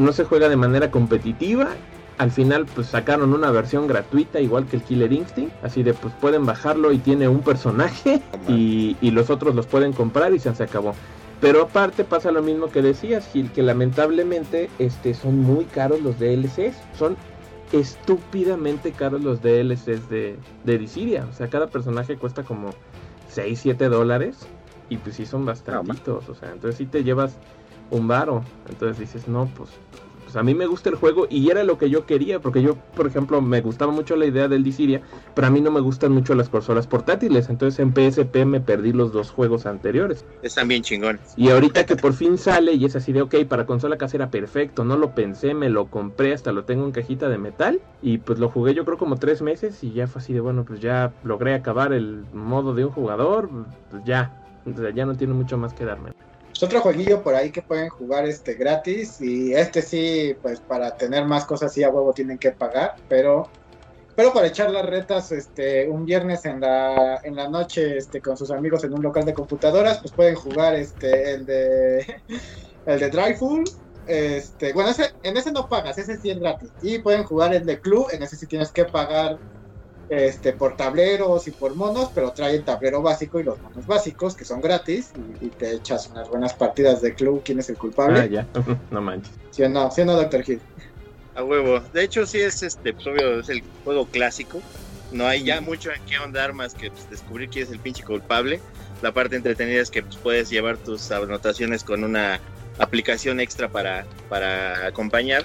[0.00, 1.68] No se juega de manera competitiva
[2.18, 6.14] al final pues sacaron una versión gratuita igual que el Killer Instinct, así de pues
[6.20, 10.54] pueden bajarlo y tiene un personaje y, y los otros los pueden comprar y se,
[10.54, 10.94] se acabó.
[11.40, 16.18] Pero aparte pasa lo mismo que decías, Gil, que lamentablemente este, son muy caros los
[16.20, 17.16] DLCs, son
[17.72, 22.70] estúpidamente caros los DLCs de, de Dissidia, o sea, cada personaje cuesta como
[23.30, 24.46] 6, 7 dólares
[24.90, 27.36] y pues sí son bastantitos, o sea, entonces sí te llevas
[27.92, 29.70] un varo, entonces dices, no, pues
[30.32, 32.76] pues a mí me gusta el juego y era lo que yo quería, porque yo,
[32.96, 35.02] por ejemplo, me gustaba mucho la idea del Dissidia,
[35.34, 38.94] pero a mí no me gustan mucho las consolas portátiles, entonces en PSP me perdí
[38.94, 40.24] los dos juegos anteriores.
[40.40, 41.34] Están bien chingones.
[41.36, 44.86] Y ahorita que por fin sale y es así de, ok, para consola casera perfecto,
[44.86, 48.38] no lo pensé, me lo compré, hasta lo tengo en cajita de metal y pues
[48.38, 51.12] lo jugué yo creo como tres meses y ya fue así de, bueno, pues ya
[51.24, 53.50] logré acabar el modo de un jugador,
[53.90, 56.12] pues ya, o sea, ya no tiene mucho más que darme.
[56.52, 59.20] Es otro jueguillo por ahí que pueden jugar este gratis.
[59.20, 63.48] Y este sí, pues para tener más cosas sí a huevo tienen que pagar, pero
[64.14, 68.36] pero para echar las retas este un viernes en la en la noche este con
[68.36, 72.22] sus amigos en un local de computadoras, pues pueden jugar este el de
[72.86, 73.64] el de Dryful
[74.06, 76.72] este, bueno, ese, en ese no pagas, ese sí es gratis.
[76.80, 79.38] Y pueden jugar el de club, en ese sí tienes que pagar
[80.18, 84.36] este por tableros y por monos, pero trae el tablero básico y los monos básicos,
[84.36, 87.42] que son gratis, y, y te echas unas buenas partidas de club.
[87.44, 88.20] ¿Quién es el culpable?
[88.20, 88.48] Ah, ya,
[88.90, 89.32] no manches.
[89.50, 89.90] ¿Sí o no?
[89.90, 90.44] ¿Sí o no, Dr.
[90.46, 90.62] Hill?
[91.34, 91.80] A huevo.
[91.92, 94.60] De hecho, sí es este, pues, obvio, es el juego clásico.
[95.10, 98.02] No hay ya mucho en qué ahondar más que pues, descubrir quién es el pinche
[98.02, 98.60] culpable.
[99.00, 102.40] La parte entretenida es que pues, puedes llevar tus anotaciones con una
[102.78, 105.44] aplicación extra para, para acompañar.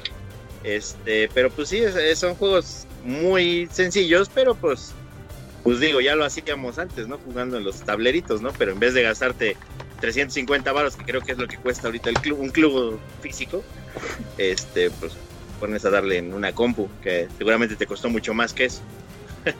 [0.64, 4.94] Este, pero pues sí, es- son juegos muy sencillos, pero pues,
[5.64, 7.18] pues digo, ya lo hacíamos antes, ¿no?
[7.18, 8.52] Jugando en los tableritos, ¿no?
[8.54, 9.58] Pero en vez de gastarte
[10.02, 13.64] 350 varos, que creo que es lo que cuesta ahorita el club, un club físico,
[14.38, 15.14] este, pues
[15.60, 18.82] pones a darle en una compu, que seguramente te costó mucho más que eso.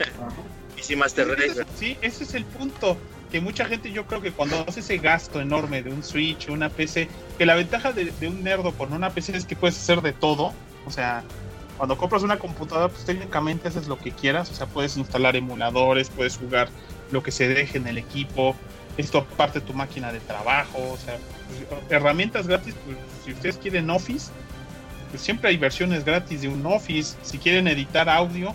[0.80, 2.98] Y sí, Master Race, Sí, ese es el punto.
[3.32, 6.70] que mucha gente yo creo que cuando hace ese gasto enorme de un Switch una
[6.70, 10.04] PC, que la ventaja de, de un nerdo con una PC es que puedes hacer
[10.04, 10.54] de todo,
[10.86, 11.24] o sea,
[11.78, 16.10] cuando compras una computadora, pues técnicamente haces lo que quieras, o sea, puedes instalar emuladores,
[16.10, 16.70] puedes jugar
[17.12, 18.56] lo que se deje en el equipo,
[18.98, 21.18] esto aparte tu máquina de trabajo, o sea,
[21.48, 24.32] pues, herramientas gratis, pues si ustedes quieren Office,
[25.12, 28.54] pues siempre hay versiones gratis de un Office, si quieren editar audio,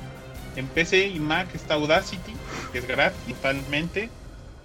[0.57, 2.35] en PC y Mac está Audacity,
[2.73, 4.11] que es gratis totalmente,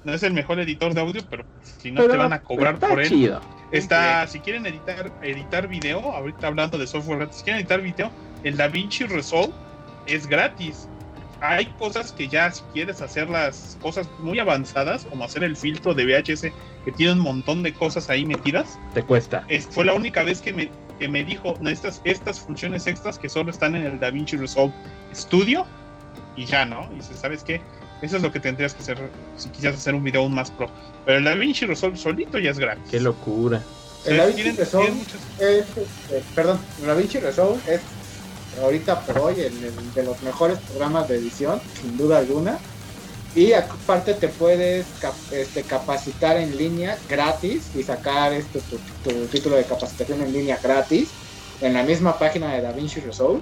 [0.04, 1.46] no es el mejor editor de audio, pero
[1.80, 3.10] si no Pero te van a cobrar está por él.
[3.10, 3.42] chido.
[3.72, 8.12] Está, si quieren editar, editar video, ahorita hablando de software gratis, si quieren editar video,
[8.44, 9.54] el DaVinci Resolve
[10.06, 10.88] es gratis.
[11.42, 15.94] Hay cosas que ya, si quieres hacer las cosas muy avanzadas, como hacer el filtro
[15.94, 16.52] de VHS,
[16.86, 19.44] que tiene un montón de cosas ahí metidas, Te cuesta.
[19.48, 23.30] es- fue la única vez que me, que me dijo estas, estas funciones extras que
[23.30, 24.74] solo están en el DaVinci Resolve
[25.14, 25.66] Studio,
[26.36, 26.88] y ya, ¿no?
[26.92, 27.62] Y dices, ¿sabes qué?
[28.02, 28.98] Eso es lo que tendrías que hacer
[29.38, 30.70] si quisieras hacer un video aún más pro.
[31.06, 32.84] Pero el DaVinci Resolve solito ya es gratis.
[32.92, 33.62] Qué locura.
[34.06, 34.94] El DaVinci Resolve
[35.40, 37.82] es, este, perdón, DaVinci Resolve es
[38.62, 42.58] ahorita por hoy el, el de los mejores programas de edición, sin duda alguna.
[43.36, 49.26] Y aparte te puedes cap- este, capacitar en línea gratis y sacar este, tu, tu
[49.28, 51.10] título de capacitación en línea gratis
[51.62, 53.42] en la misma página de DaVinci Resolve.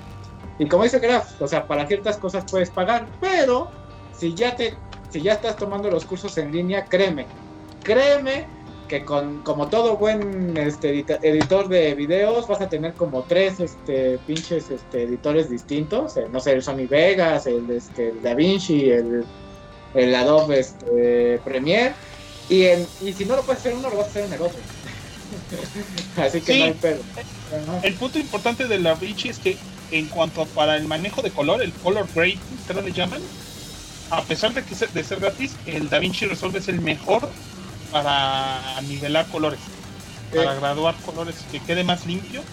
[0.59, 3.69] Y como dice Graf, o sea, para ciertas cosas puedes pagar, pero
[4.17, 4.73] si ya te,
[5.09, 7.25] si ya estás tomando los cursos en línea, créeme,
[7.83, 8.45] créeme
[8.87, 13.59] que con como todo buen este, edita- editor de videos vas a tener como tres
[13.59, 18.91] este pinches este, editores distintos eh, no sé el Sony Vegas el este el DaVinci
[18.91, 19.25] el,
[19.95, 21.95] el Adobe este, Premiere
[22.47, 24.41] y en, y si no lo puedes hacer uno lo vas a hacer en el
[24.41, 24.59] otro
[26.17, 26.59] así que Sí.
[26.59, 26.99] no hay pedo
[27.51, 27.79] Ajá.
[27.81, 29.57] El punto importante de la Vinci es que
[29.89, 33.21] en cuanto a para el manejo de color, el color grading, creo le llaman,
[34.09, 37.35] a pesar de que se- de ser gratis, el DaVinci Resolve es el mejor
[37.89, 39.75] para nivelar colores,
[40.33, 42.49] para graduar colores que quede más limpio.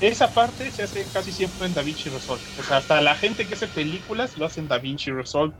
[0.00, 2.44] Esa parte se hace casi siempre en DaVinci Resolve.
[2.54, 5.56] O sea, hasta la gente que hace películas lo hace en DaVinci Resolve.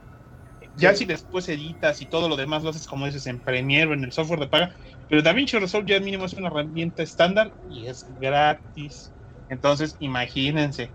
[0.74, 0.98] Ya Sí.
[1.00, 4.04] si después editas y todo lo demás lo haces como dices en Premiere o en
[4.04, 4.76] el software de paga,
[5.08, 9.14] pero DaVinci Resolve ya mínimo es una herramienta estándar y es gratis.
[9.48, 10.94] Entonces, imagínense.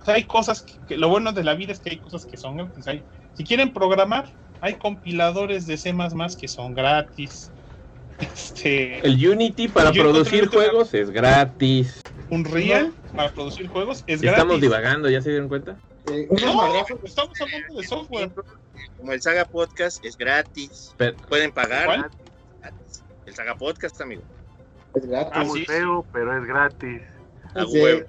[0.00, 2.26] O sea, hay cosas que, que- lo bueno de la vida es que hay cosas
[2.26, 2.86] que son gratis.
[2.88, 4.26] Hay, si quieren programar,
[4.60, 5.94] hay compiladores de C++
[6.40, 7.50] que son gratis.
[8.20, 12.00] Este, El Unity para producir una- juegos es gratis.
[12.30, 14.60] un Real para producir juegos es Estamos gratis.
[14.62, 15.76] divagando, ¿ya se dieron cuenta?
[16.12, 16.36] Eh, No,
[17.04, 18.30] estamos hablando de software.
[18.98, 20.94] Como el Saga Podcast es gratis.
[20.96, 21.86] Pero- Pueden pagar.
[21.86, 22.10] ¿Cuál?
[22.60, 23.02] gratis.
[23.26, 24.22] El Saga Podcast, amigo.
[24.94, 25.32] es gratis.
[25.34, 27.02] Ah, muy sí, feo, pero es gratis.
[27.56, 27.80] A Sí.
[27.82, 28.06] huevo.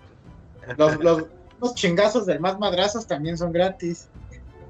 [0.77, 1.23] los, los,
[1.61, 4.07] los chingazos del más madrazos también son gratis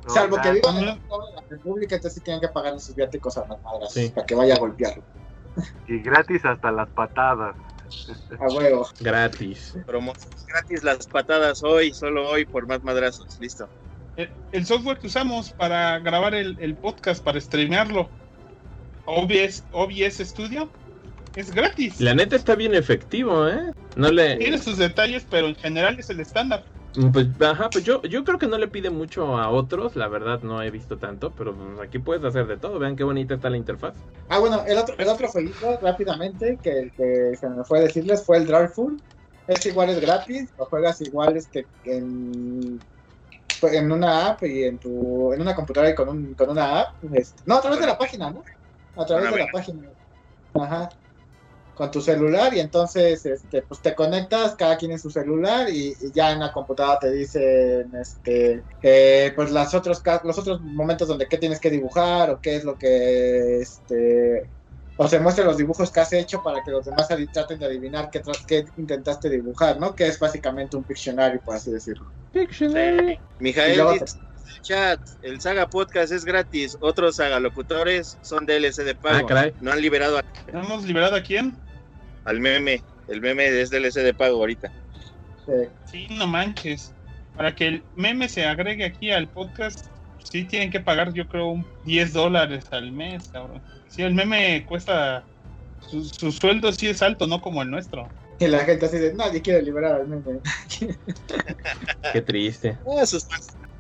[0.08, 0.92] No, Salvo ya, que vivan no.
[0.92, 4.10] en toda la República, entonces tienen que pagar sus viáticos a las madras Sí.
[4.14, 5.04] para que vaya a golpearlo.
[5.88, 7.56] Y gratis hasta las patadas.
[8.40, 8.88] A huevo.
[9.00, 9.76] Gratis.
[9.86, 13.38] Promociones gratis las patadas hoy, solo hoy por más madrazos.
[13.40, 13.68] Listo.
[14.18, 18.10] El, el software que usamos para grabar el, el podcast, para streamearlo,
[19.06, 20.70] OBS, OBS Studio,
[21.36, 22.00] es gratis.
[22.00, 23.72] La neta está bien efectivo, ¿eh?
[23.96, 24.38] No le...
[24.38, 26.64] Tiene sus detalles, pero en general es el estándar.
[27.12, 30.42] Pues, ajá, pues yo, yo creo que no le pide mucho a otros, la verdad
[30.42, 33.50] no he visto tanto, pero pues, aquí puedes hacer de todo, vean qué bonita está
[33.50, 33.96] la interfaz.
[34.30, 38.26] Ah, bueno, el otro, el otro jueguito, rápidamente, que, que se me fue a decirles,
[38.26, 39.02] fue el Drawful.
[39.48, 42.82] Es igual, es gratis, lo juegas igual este, en,
[43.62, 46.88] en una app y en tu en una computadora y con, un, con una app.
[47.14, 48.44] este, no, a través de la página, ¿no?
[48.96, 49.90] A través de la página.
[50.54, 50.90] Ajá.
[51.76, 55.94] Con tu celular y entonces este, pues te conectas cada quien en su celular y,
[56.00, 60.62] y ya en la computadora te dicen este eh, pues las otros ca- los otros
[60.62, 64.50] momentos donde qué tienes que dibujar o qué es lo que este
[64.98, 68.10] o se muestran los dibujos que has hecho para que los demás traten de adivinar
[68.10, 69.94] qué, qué intentaste dibujar, ¿no?
[69.94, 72.10] Que es básicamente un Pictionary, por así decirlo.
[72.32, 73.20] Pictionary.
[73.40, 73.82] Mijael
[74.62, 79.18] chat, el Saga Podcast es gratis, otros Saga locutores son DLC de pago.
[79.18, 79.54] Ah, caray.
[79.60, 81.58] No han liberado a- ¿Hemos liberado a quién?
[82.26, 82.82] Al meme.
[83.08, 84.72] El meme es DLC de pago ahorita.
[85.86, 86.94] Sí, no manches.
[87.36, 89.88] Para que el meme se agregue aquí al podcast,
[90.24, 93.62] sí tienen que pagar, yo creo, un 10 dólares al mes, cabrón.
[93.88, 95.24] Sí, el meme cuesta.
[95.90, 98.10] Su, su sueldo sí es alto, no como el nuestro.
[98.40, 100.40] y la gente así de nadie quiere liberar al meme.
[102.14, 102.78] Qué triste.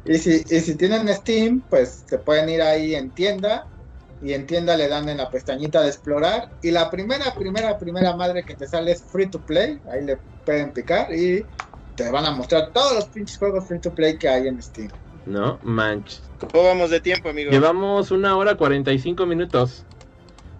[0.06, 3.68] Y si, y si tienen Steam, pues se pueden ir ahí en tienda.
[4.22, 6.50] Y en tienda le dan en la pestañita de explorar.
[6.62, 9.80] Y la primera, primera, primera madre que te sale es free to play.
[9.92, 11.46] Ahí le pueden picar y
[11.96, 14.90] te van a mostrar todos los pinches juegos free to play que hay en Steam.
[15.26, 16.22] No, manches.
[16.52, 17.52] ¿Cómo vamos de tiempo, amigo?
[17.52, 19.84] Llevamos una hora 45 minutos.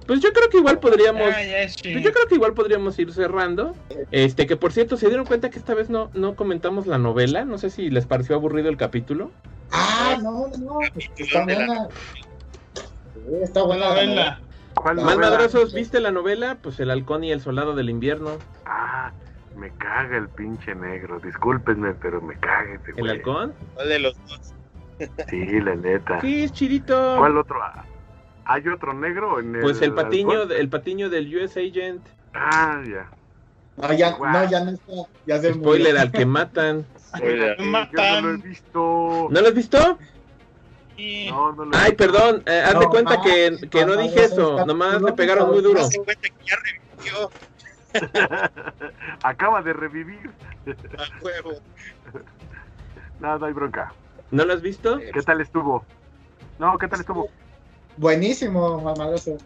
[0.08, 1.30] Pues yo creo que igual podríamos.
[1.30, 1.42] Ah,
[1.82, 3.76] Pues yo creo que igual podríamos ir cerrando.
[4.12, 7.44] Este, que por cierto, ¿se dieron cuenta que esta vez no, no comentamos la novela?
[7.46, 9.32] No sé si les pareció aburrido el capítulo.
[9.72, 10.80] Ah, no, no, no.
[10.94, 11.88] pues, Está buena.
[13.42, 13.90] Está buena.
[13.90, 14.40] la Novela.
[14.76, 15.30] ¿Cuál Más novela?
[15.30, 16.58] madrazos, ¿viste la novela?
[16.62, 18.32] Pues El halcón y el soldado del invierno.
[18.66, 19.12] Ah,
[19.56, 21.20] me caga el pinche negro.
[21.20, 23.54] Discúlpenme, pero me caga ese ¿El halcón?
[23.74, 24.54] ¿Cuál de los dos?
[25.30, 26.22] Sí, la neta.
[26.22, 27.16] Sí, es chidito.
[27.18, 27.60] ¿Cuál otro?
[28.46, 30.52] ¿Hay otro negro en el Pues el patiño, halcón?
[30.58, 32.06] el patiño del US Agent.
[32.34, 33.10] Ah, ya.
[33.78, 34.32] No, ya, Guau.
[34.32, 34.92] no, ya no está.
[35.26, 36.02] Ya se Spoiler murió.
[36.02, 36.86] al que matan.
[37.16, 37.52] Spoiler.
[37.60, 39.28] Espérate, Yo no lo he visto.
[39.32, 39.98] ¿No lo has visto?
[40.98, 43.96] Y- No, no lo he Ay, perdón, eh, haz de cuenta no, que, que no
[43.96, 45.82] no, dije no, eso, no, nomás no, le pegaron muy duro.
[45.82, 47.32] Haz de cuenta que ya revivió
[49.24, 50.34] Acaba de revivir.
[50.68, 51.54] a huevo.
[53.20, 53.96] No, no hay bronca.
[54.32, 55.00] ¿No lo has visto?
[55.14, 55.86] ¿Qué tal estuvo?
[56.58, 57.30] No, ¿qué tal estuvo?
[57.96, 59.40] Buenísimo, mamaloso.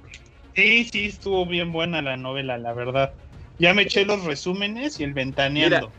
[0.56, 3.14] Sí, sí, estuvo bien buena la novela, la verdad.
[3.58, 5.94] Ya me eché los resúmenes y el ventaneando.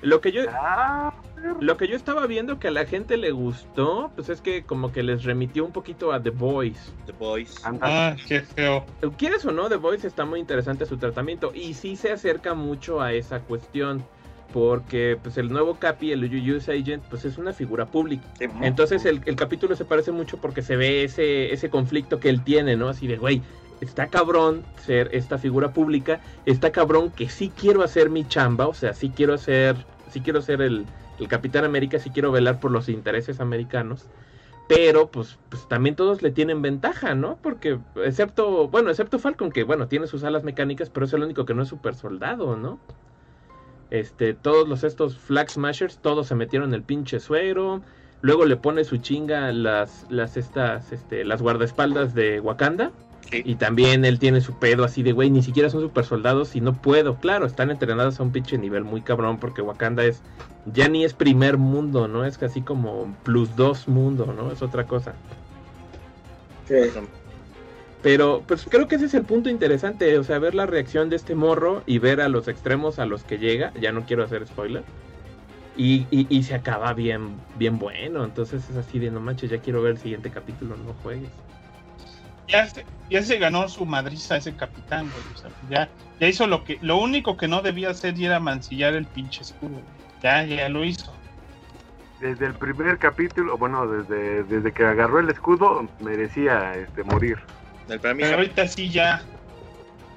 [0.00, 1.12] Lo que yo, Ah,
[1.60, 4.92] lo que yo estaba viendo que a la gente le gustó, pues es que como
[4.92, 6.92] que les remitió un poquito a The Voice.
[7.06, 7.64] The Boys.
[7.64, 8.10] anda.
[8.10, 8.84] Ah, qué feo.
[9.18, 9.68] ¿Quieres o no?
[9.68, 14.04] The Voice está muy interesante su tratamiento y sí se acerca mucho a esa cuestión.
[14.52, 18.24] Porque pues el nuevo Capi, el US Agent, pues es una figura pública.
[18.60, 22.44] Entonces el, el capítulo se parece mucho porque se ve ese, ese conflicto que él
[22.44, 22.88] tiene, ¿no?
[22.88, 23.42] Así de, güey,
[23.80, 28.74] está cabrón ser esta figura pública, está cabrón que sí quiero hacer mi chamba, o
[28.74, 29.74] sea, sí quiero hacer,
[30.12, 30.86] sí quiero ser el,
[31.18, 34.06] el Capitán América, sí quiero velar por los intereses americanos,
[34.68, 37.38] pero pues, pues también todos le tienen ventaja, ¿no?
[37.42, 41.44] Porque excepto, bueno, excepto Falcon, que bueno, tiene sus alas mecánicas, pero es el único
[41.44, 42.78] que no es super soldado, ¿no?
[43.90, 47.82] Este, todos los estos Flag Smashers, todos se metieron el pinche suero.
[48.22, 52.90] Luego le pone su chinga las, las estas, este, las guardaespaldas de Wakanda.
[53.30, 53.42] Sí.
[53.44, 56.60] Y también él tiene su pedo así de, güey, ni siquiera son super soldados y
[56.60, 57.16] no puedo.
[57.16, 60.22] Claro, están entrenadas a un pinche nivel muy cabrón porque Wakanda es,
[60.66, 62.24] ya ni es primer mundo, ¿no?
[62.24, 64.52] Es casi como plus dos mundo, ¿no?
[64.52, 65.14] Es otra cosa.
[66.68, 66.74] Sí.
[68.02, 71.16] Pero pues creo que ese es el punto interesante, o sea, ver la reacción de
[71.16, 74.46] este morro y ver a los extremos a los que llega, ya no quiero hacer
[74.46, 74.84] spoiler,
[75.74, 79.58] y, y, y se acaba bien, bien bueno, entonces es así de no manches, ya
[79.58, 81.30] quiero ver el siguiente capítulo, no juegues.
[82.48, 85.24] Ya se, ya se ganó su madriza ese capitán, güey.
[85.34, 85.88] O sea, ya,
[86.20, 89.42] ya hizo lo que, lo único que no debía hacer y era mancillar el pinche
[89.42, 89.80] escudo.
[90.22, 91.12] Ya, ya lo hizo.
[92.20, 97.38] Desde el primer capítulo, bueno, desde, desde que agarró el escudo, merecía este morir.
[97.88, 99.22] El para mí Pero ahorita sí ya.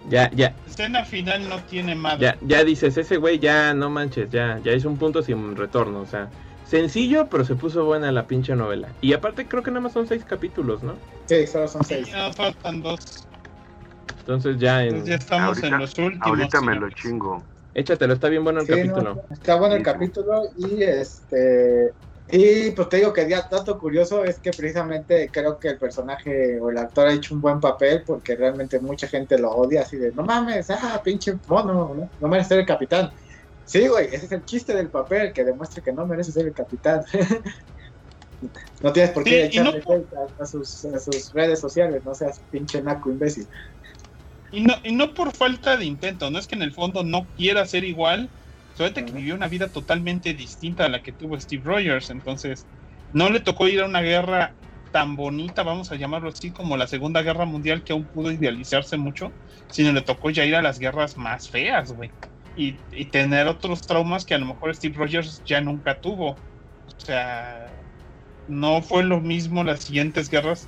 [0.10, 2.28] Ya, ya, Escena final no tiene madre.
[2.28, 6.00] ya, ya dices, ese güey ya no manches, ya, ya hizo un punto sin retorno,
[6.00, 6.30] o sea,
[6.70, 8.94] sencillo, pero se puso buena la pinche novela.
[9.02, 10.96] Y aparte creo que nada más son seis capítulos, ¿no?
[11.28, 12.10] Sí, solo son seis.
[12.12, 13.00] Ya faltan dos.
[14.20, 14.90] Entonces ya en...
[14.96, 16.28] Entonces ya estamos Ahorita- en los últimos.
[16.28, 17.44] Ahorita me lo chingo.
[17.74, 19.16] Échatelo, está bien bueno el Sí, capítulo.
[19.16, 19.86] no, está bueno el Sí.
[19.86, 21.94] capítulo y este
[22.30, 26.60] y pues te digo que ya dato curioso es que precisamente creo que el personaje
[26.60, 29.96] o el actor ha hecho un buen papel porque realmente mucha gente lo odia así
[29.96, 33.12] de no mames, ah, pinche mono, no, no merece ser el capitán.
[33.68, 36.54] Sí, güey, ese es el chiste del papel, que demuestre que no merece ser el
[36.54, 37.02] capitán.
[38.82, 42.02] no tienes por qué Sí, no echarle hate a, a sus, a sus redes sociales,
[42.06, 43.46] no seas pinche naco imbécil.
[44.54, 47.28] Y no, y no por falta de intento, no es que en el fondo no
[47.36, 48.32] quiera ser igual,
[48.72, 52.66] solamente que vivió una vida totalmente distinta a la que tuvo Steve Rogers, entonces
[53.12, 54.56] no le tocó ir a una guerra
[54.92, 58.96] tan bonita, vamos a llamarlo así, como la Segunda Guerra Mundial, que aún pudo idealizarse
[58.96, 59.34] mucho,
[59.70, 62.14] sino le tocó ya ir a las guerras más feas, güey,
[62.58, 66.32] y, y tener otros traumas que a lo mejor Steve Rogers ya nunca tuvo.
[66.32, 67.72] O sea,
[68.48, 70.68] no fue lo mismo las siguientes guerras.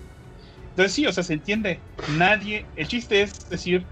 [0.69, 1.81] Entonces sí, o sea, se entiende.
[2.17, 3.85] Nadie, el chiste es decir,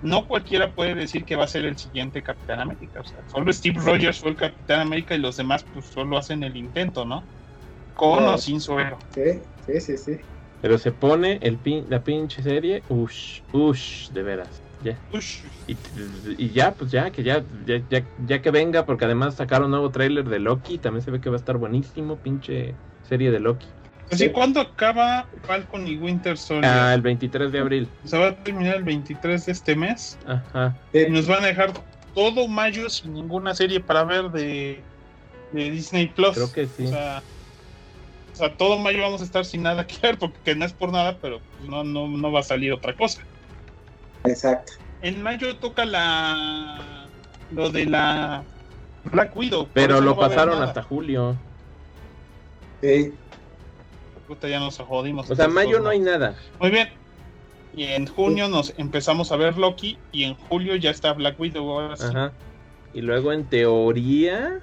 [0.00, 3.00] no cualquiera puede decir que va a ser el siguiente Capitán América.
[3.00, 6.42] O sea, solo Steve Rogers fue el Capitán América y los demás pues solo hacen
[6.42, 7.28] el intento, ¿no?
[7.94, 8.98] Con o sin suero.
[9.14, 10.18] Sí, sí, sí, sí.
[10.60, 14.62] Pero se pone el pin, la pinche serie, ush, ush, de veras.
[14.82, 14.98] Ya.
[15.66, 15.76] Y,
[16.38, 19.70] y ya, pues ya, que ya, ya, ya, ya que venga, porque además sacaron un
[19.72, 22.74] nuevo tráiler de Loki, también se ve que va a estar buenísimo, pinche
[23.08, 23.66] serie de Loki.
[24.10, 26.70] Así, ¿cuándo acaba Falcon y Winter Soldier?
[26.70, 27.88] Ah, el 23 de abril.
[28.04, 30.18] Se va a terminar el 23 de este mes.
[30.26, 30.76] Ajá.
[31.08, 31.72] Nos van a dejar
[32.14, 34.82] todo mayo sin ninguna serie para ver de,
[35.52, 36.34] de Disney Plus.
[36.34, 36.84] Creo que sí.
[36.84, 37.22] O sea,
[38.32, 40.90] o sea, todo mayo vamos a estar sin nada que ver, porque no es por
[40.90, 43.22] nada, pero pues, no, no, no va a salir otra cosa.
[44.24, 44.74] Exacto.
[45.02, 47.06] En mayo toca la
[47.50, 48.44] lo de la
[49.04, 49.68] Black Widow.
[49.72, 51.36] Pero lo no pasaron hasta julio.
[52.80, 53.12] Sí.
[54.26, 55.30] puta, ya nos jodimos.
[55.30, 56.36] O sea, mayo no hay nada.
[56.60, 56.88] Muy bien.
[57.74, 61.70] Y en junio nos empezamos a ver Loki y en julio ya está Black Widow.
[61.70, 62.32] Ahora sí, Ajá.
[62.92, 64.60] Y luego en teoría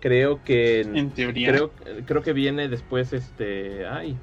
[0.00, 1.52] creo que en teoría.
[1.52, 1.70] creo
[2.06, 4.16] creo que viene después este, ay.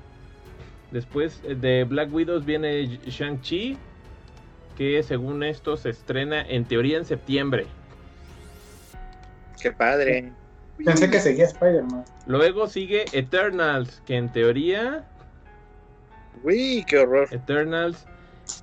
[0.91, 3.77] Después de Black Widows viene Shang-Chi
[4.75, 7.65] que según esto se estrena en teoría en septiembre.
[9.61, 10.31] Qué padre.
[10.83, 12.03] Pensé que seguía Spider-Man.
[12.27, 15.05] Luego sigue Eternals, que en teoría
[16.43, 17.29] Uy, qué horror.
[17.31, 18.05] Eternals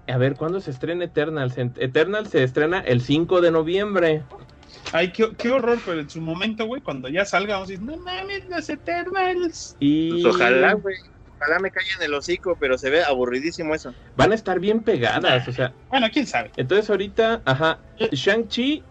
[0.07, 1.57] a ver, ¿cuándo se estrena Eternals?
[1.59, 4.23] Eternals se estrena el 5 de noviembre.
[4.93, 7.85] Ay, qué, qué horror, pero en su momento, güey, cuando ya salga, vamos a decir,
[7.85, 9.77] no mames, los Eternals.
[9.81, 10.97] Y Pues ojalá, güey.
[11.43, 13.95] Ojalá me caiga en el hocico, pero se ve aburridísimo eso.
[14.17, 16.51] van a estar bien pegadas, o sea, Bueno, quién sabe.
[16.57, 17.79] Entonces ahorita, ajá,
[18.13, 18.83] Shang-Chi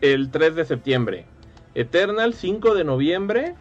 [0.00, 1.26] el 3 de septiembre,
[1.74, 3.54] Eternal 5 de noviembre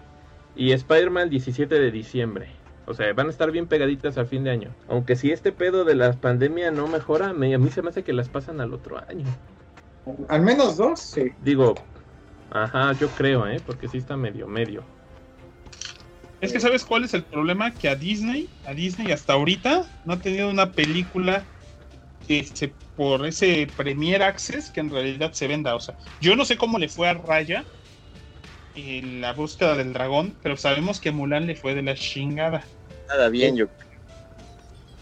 [0.55, 2.49] y Spider-Man 17 de diciembre.
[2.87, 4.69] O sea, van a estar bien pegaditas al fin de año.
[4.87, 8.03] Aunque si este pedo de la pandemia no mejora, me- a mí se me hace
[8.03, 9.25] que las pasan al otro año.
[10.29, 11.31] Al menos dos, sí.
[11.41, 11.73] Digo,
[12.51, 13.59] ajá, yo creo, ¿eh?
[13.65, 14.83] Porque sí está medio, medio.
[16.45, 17.71] Es que ¿sabes cuál es el problema?
[17.75, 21.45] Que a Disney, a Disney hasta ahorita no ha tenido una película
[22.27, 25.75] que se, por ese Premier Access que en realidad se venda.
[25.75, 27.65] O sea, yo no sé cómo le fue a Raya
[28.75, 32.65] en la búsqueda del dragón, pero sabemos que Mulan le fue de la chingada.
[33.07, 33.67] Nada bien, yo.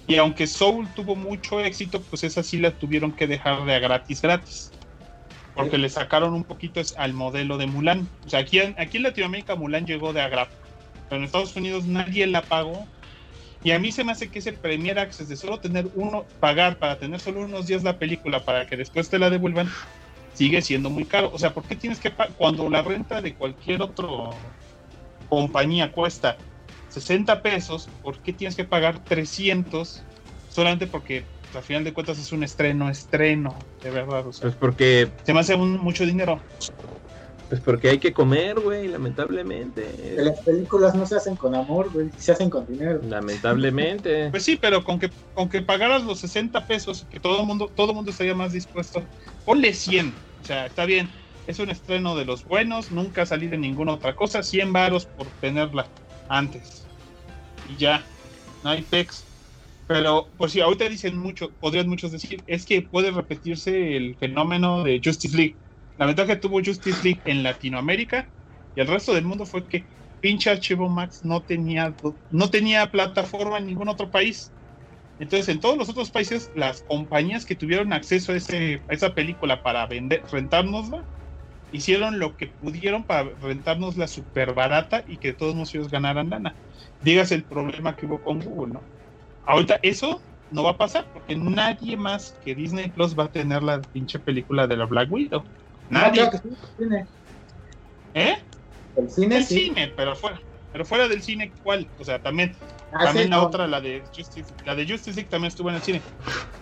[0.08, 3.80] Y aunque Soul tuvo mucho éxito, pues esa sí la tuvieron que dejar de a
[3.80, 4.72] gratis, gratis.
[5.56, 8.08] Porque le sacaron un poquito al modelo de Mulan.
[8.26, 10.58] O sea, aquí, en- aquí en Latinoamérica Mulan llegó de a gratis.
[11.14, 12.88] Pero en Estados Unidos nadie la pagó.
[13.62, 16.80] Y a mí se me hace que ese Premier Access de solo tener uno, pagar
[16.80, 19.68] para tener solo unos días la película para que después te la devuelvan,
[20.34, 21.30] sigue siendo muy caro.
[21.32, 22.34] O sea, ¿por qué tienes que pagar?
[22.36, 24.40] Cuando la renta de cualquier otro
[25.30, 26.36] compañía cuesta
[26.90, 30.04] 60 pesos, ¿por qué tienes que pagar 300?
[30.50, 34.26] Solamente porque pues, a final de cuentas es un estreno, estreno, de verdad.
[34.26, 36.42] O sea, Pues porque, se me hace un- mucho dinero.
[37.54, 40.16] Pues porque hay que comer, güey, Que lamentablemente.
[40.18, 43.00] las películas no se hacen con amor, güey, se hacen con dinero.
[43.08, 44.30] Lamentablemente.
[44.32, 47.70] Pues sí, pero con que, con que pagaras los 60 pesos, que todo el mundo,
[47.76, 49.04] todo el mundo estaría más dispuesto,
[49.46, 50.12] ponle 100.
[50.42, 51.08] O sea, está bien.
[51.46, 55.06] Es un estreno de los buenos, nunca ha salido en ninguna otra cosa, 100 varos
[55.06, 55.86] por tenerla
[56.30, 56.86] antes.
[57.72, 58.04] Y ya,
[58.64, 59.26] no hay pex.
[59.88, 64.84] Pero, pues sí, ahorita dicen mucho, podrían muchos decir, es que puede repetirse el fenómeno
[64.84, 65.56] de Justice League.
[65.98, 68.28] La ventaja que tuvo Justice League en Latinoamérica
[68.76, 69.86] y el resto del mundo fue que
[70.20, 71.96] pinche Archivo Max no tenía,
[72.30, 74.52] no tenía plataforma en ningún otro país.
[75.20, 79.62] Entonces, en todos los otros países, las compañías que tuvieron acceso a, ese, esa película
[79.62, 81.06] para vender, rentárnosla,
[81.72, 86.56] hicieron lo que pudieron para rentárnosla súper barata y que todos nosotros ganaran lana.
[87.02, 88.82] Digas el problema que hubo con Google, ¿no?
[89.44, 93.64] Ahorita eso no va a pasar porque nadie más que Disney Plus va a tener
[93.64, 95.44] la pinche película de la Black Widow.
[95.94, 96.14] No, Nadie.
[96.14, 97.08] claro que sí, el cine.
[98.16, 98.36] ¿Eh?
[98.96, 99.60] El cine El sí.
[99.66, 100.40] cine, pero fuera.
[100.72, 101.88] Pero fuera del cine, ¿cuál?
[102.00, 102.56] O sea, también
[102.92, 103.44] Ah, también sí, la no.
[103.48, 106.02] otra, la de Justice, la de Justice League también estuvo en el cine.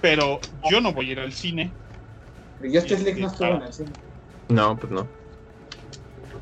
[0.02, 0.40] Pero
[0.70, 1.74] yo no voy a ir al cine.
[2.60, 3.92] Pero Justice League no estuvo en el cine.
[4.50, 5.08] No, pues no.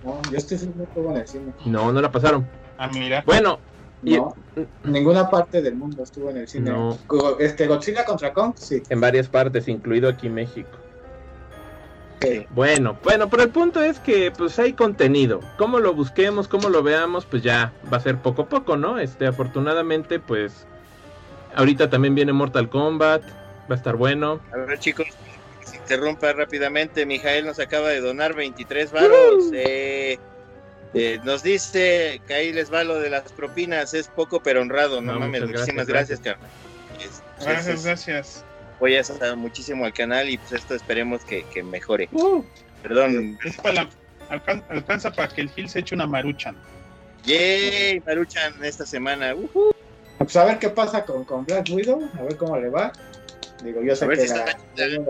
[0.04, 1.54] No, Justice League no estuvo en el cine.
[1.66, 2.48] No, no la pasaron.
[2.78, 3.24] Ah, mira.
[3.26, 3.60] Bueno,
[4.02, 6.72] Y- No, en ninguna parte del mundo estuvo en el cine.
[6.72, 6.98] No.
[7.40, 8.82] Este, Godzilla contra Kong, sí.
[8.90, 10.70] en varias partes, incluido aquí México.
[12.52, 15.40] Bueno, bueno, pero el punto es que pues hay contenido.
[15.58, 19.00] Cómo lo busquemos, cómo lo veamos, pues ya va a ser poco a poco, ¿no?
[19.00, 20.66] Este, afortunadamente, pues
[21.56, 24.42] ahorita también viene Mortal Kombat, va a estar bueno.
[24.54, 25.08] A ver, chicos,
[25.64, 27.06] se interrumpa rápidamente.
[27.06, 29.46] Mijael nos acaba de donar 23 varos.
[29.54, 30.18] Eh,
[30.94, 33.94] eh, nos dice que ahí les va lo de las propinas.
[33.94, 35.02] Es poco, pero honrado.
[35.02, 36.50] No, No, mames, muchísimas gracias, gracias, carnal.
[37.00, 38.46] Es- es- Gracias, es- gracias.
[38.80, 42.08] Apoyas a- muchísimo al canal y pues esto esperemos que, que mejore.
[42.14, 42.42] Uh,
[42.82, 43.38] Perdón.
[43.44, 43.90] Es para la-
[44.30, 46.56] alcan- alcanza para que el Gil se eche una maruchan.
[47.26, 49.36] Yay, Maruchan esta semana.
[49.36, 49.72] Uh,
[50.18, 52.94] Pues a ver qué pasa con, con Black Widow, a ver cómo le va.
[53.62, 54.46] Digo, yo sé A ver que si la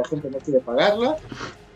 [0.09, 1.17] gente no quiere pagarla.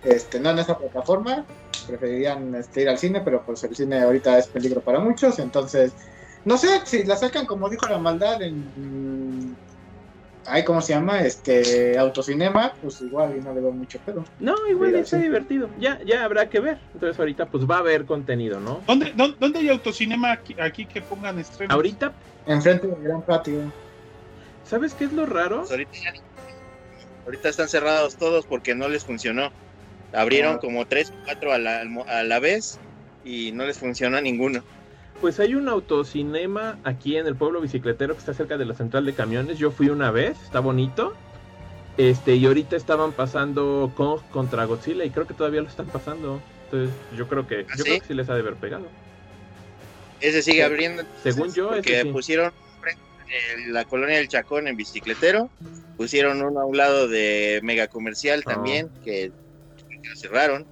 [0.04, 1.46] Este, no en esa plataforma.
[1.88, 5.38] Preferirían este, ir al cine, pero pues el cine ahorita es peligro para muchos.
[5.38, 5.92] Entonces,
[6.46, 9.56] no sé, si la sacan como dijo la maldad en.
[10.46, 11.22] Ay, ¿cómo se llama?
[11.22, 14.26] Este, autocinema, pues igual y no le veo mucho pedo.
[14.40, 15.24] no, igual Mira, está sí.
[15.24, 15.70] divertido.
[15.80, 16.80] Ya, ya habrá que ver.
[16.94, 18.82] Entonces ahorita pues va a haber contenido, ¿no?
[18.86, 21.74] ¿Dónde, dónde, dónde hay autocinema aquí, aquí que pongan estrenos?
[21.74, 22.14] Ahorita,
[22.46, 23.72] Enfrente del gran patio.
[24.66, 25.60] ¿sabes qué es lo raro?
[25.60, 25.92] pues ahorita,
[27.26, 29.52] ahorita están cerrados todos porque no les funcionó.
[30.14, 30.60] Abrieron Ah.
[30.60, 32.80] como tres o cuatro a la, a la vez
[33.24, 34.62] y no les funcionó ninguno.
[35.24, 39.06] Pues hay un autocinema aquí en el pueblo bicicletero que está cerca de la central
[39.06, 39.58] de camiones.
[39.58, 41.14] Yo fui una vez, está bonito.
[41.96, 46.42] Este, y ahorita estaban pasando Kong contra Godzilla y creo que todavía lo están pasando.
[46.66, 47.84] Entonces, yo creo que, ¿Ah, yo sí?
[47.84, 48.86] creo que sí les ha de haber pegado.
[50.20, 51.04] Ese sigue abriendo.
[51.24, 52.12] Según yo, porque ese sí.
[52.12, 52.52] pusieron
[53.70, 55.50] la colonia del Chacón en bicicletero,
[55.96, 58.56] pusieron uno a un lado de Mega Comercial Ah.
[58.56, 59.32] también, que,
[59.88, 60.66] que lo cerraron.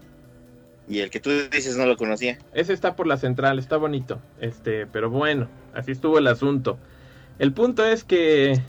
[0.87, 2.37] Y el que tú dices no lo conocía.
[2.53, 4.19] Ese está por la central, está bonito.
[4.39, 6.77] Este, pero bueno, así estuvo el asunto.
[7.39, 8.59] El punto es que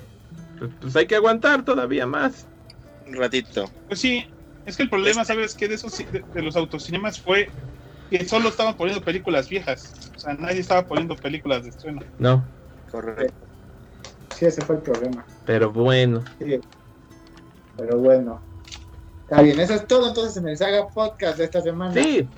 [0.58, 2.46] pues, pues hay que aguantar todavía más.
[3.06, 3.64] Un ratito.
[3.88, 4.24] Pues sí,
[4.66, 5.68] es que el problema, ¿sabes qué?
[5.68, 7.48] De esos de, de los autocinemas fue
[8.10, 9.92] que solo estaban poniendo películas viejas.
[10.14, 12.02] O sea, nadie estaba poniendo películas de estreno.
[12.18, 12.44] No,
[12.90, 13.34] Correcto.
[14.36, 15.24] Sí, ese fue el problema.
[15.46, 16.22] pero bueno.
[16.38, 16.60] Sí.
[17.76, 18.40] Pero bueno.
[19.32, 21.94] Está bien, eso es todo entonces en el Saga Podcast de esta semana.
[21.94, 22.28] Sí,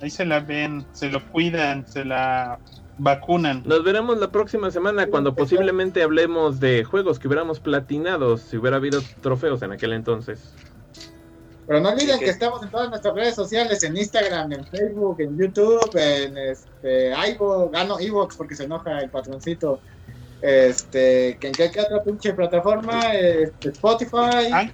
[0.00, 2.58] Ahí se la ven, se lo cuidan, se la
[2.98, 3.62] vacunan.
[3.66, 8.76] nos veremos la próxima semana cuando posiblemente hablemos de juegos que hubiéramos platinado si hubiera
[8.76, 10.54] habido trofeos en aquel entonces.
[11.66, 15.20] Pero no olviden que que- estamos en todas nuestras redes sociales, en Instagram, en Facebook,
[15.20, 19.80] en YouTube, en este iVoox, ah no, iVoox porque se enoja el patroncito.
[20.40, 24.72] Este, que en qué, otra pinche plataforma, este, Spotify, An-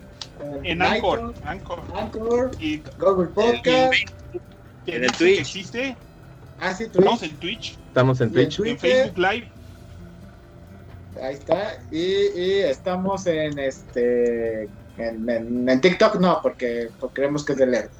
[0.62, 1.82] en Anchor, Anchor.
[1.94, 3.64] Anchor, Y Google Podcast,
[4.84, 5.40] que En el Twitch.
[5.40, 5.96] existe.
[6.60, 8.60] ah sí, Estamos Twitch, en Twitch, Estamos en Twitch.
[8.60, 8.78] en.
[8.78, 9.48] Facebook Live.
[11.22, 11.98] ahí está, y,
[12.38, 14.64] y estamos en este,
[14.98, 17.90] en, en- en TikTok no, porque, porque creemos que es de leer.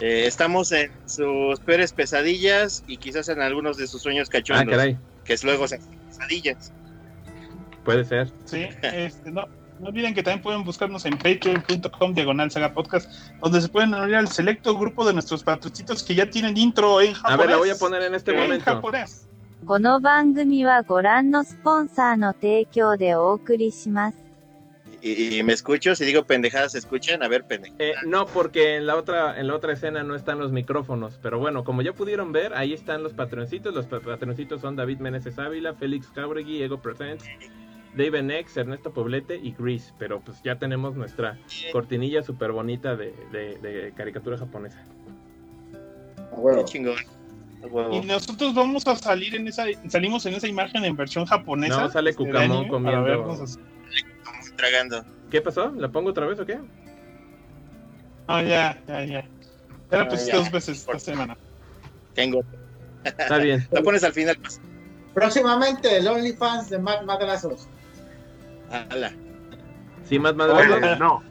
[0.00, 4.70] Eh, estamos en sus peores pesadillas y quizás en algunos de sus sueños Ah, cachondos.
[4.74, 6.72] caray, que es luego se hacen pesadillas.
[7.84, 8.28] puede ser.
[8.46, 9.46] Sí, este, no,
[9.81, 13.11] no olviden que también pueden buscarnos en patreon.com diagonal saga podcast,
[13.41, 17.13] donde se pueden unir al selecto grupo de nuestros patrocitos que ya tienen intro en
[17.13, 17.33] japonés.
[17.33, 18.65] A ver, la voy a poner en este En momento.
[18.65, 19.23] japonés.
[19.65, 24.17] この番組はご覧のスポンサーの提供でお送りします。
[25.01, 27.21] Y, y me escucho, si digo pendejadas, ¿se escuchan?
[27.21, 27.79] A ver, pendejadas.
[27.79, 31.19] Eh, no, porque en la otra en la otra escena no están los micrófonos.
[31.21, 33.73] Pero bueno, como ya pudieron ver, ahí están los patroncitos.
[33.73, 37.25] Los pa- patroncitos son David Meneses Ávila, Félix Cauregui, Ego Presents,
[37.96, 39.92] David Nex, Ernesto Poblete y Chris.
[39.98, 41.38] Pero pues ya tenemos nuestra
[41.72, 44.82] cortinilla súper bonita de, de- de caricatura japonesa.
[46.56, 46.96] Qué chingón.
[47.92, 51.80] Y nosotros vamos a salir en esa, salimos en esa imagen en versión japonesa.
[51.82, 53.58] No, sale este, Cucamón comiendo- vernos
[54.56, 55.04] tragando.
[55.30, 55.70] ¿Qué pasó?
[55.70, 56.58] ¿La pongo otra vez o qué?
[58.26, 59.20] Ah, ya, ya, ya.
[59.90, 61.36] Ya la Ah, pusiste dos veces esta semana.
[62.14, 62.42] Tengo.
[63.04, 63.66] Está bien.
[63.70, 64.36] La pones al final.
[64.40, 64.60] pues.
[65.14, 67.68] Próximamente el OnlyFans de Matt Madrazos.
[68.72, 69.12] Ala.
[70.08, 70.98] Sí, más madrazos.
[70.98, 71.22] no,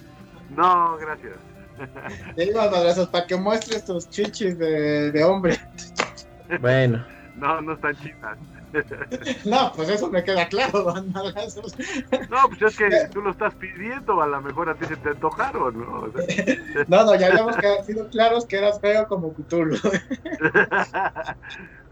[0.56, 1.34] no, gracias.
[2.36, 5.60] Te digo Madrazos para que muestres tus chichis de, de hombre.
[6.60, 7.04] Bueno,
[7.36, 8.38] No, no están chidas.
[9.44, 11.76] No, pues eso me queda claro, Matt Madrazos.
[12.30, 15.10] No, pues es que tú lo estás pidiendo, a lo mejor a ti se te
[15.10, 16.00] antojaron, ¿no?
[16.04, 19.76] O sea, No, no, ya habíamos quedado- sido claros que eras feo como Cthulhu.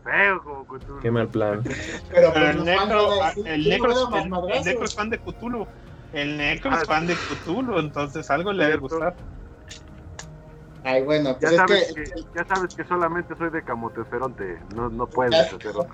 [0.10, 1.00] Feo como Cthulhu.
[1.02, 1.64] qué mal plan.
[1.64, 1.76] Pero
[2.10, 4.66] Pero pues el necro, ah, el "¿Quién necro, el- el Madrazos?".
[4.66, 5.68] necro es fan de Cthulhu.
[6.14, 9.16] El necro Ah, es fan de Cthulhu, entonces algo le debe gustar.
[10.84, 12.04] Ay, bueno, Ya pues es sabes que...
[12.04, 15.86] que, ya sabes que solamente soy de Camoteferonte, no, no puedes hacerlo.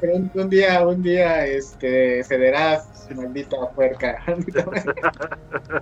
[0.00, 4.22] pero un, día, un día, este, cederás, maldita puerca.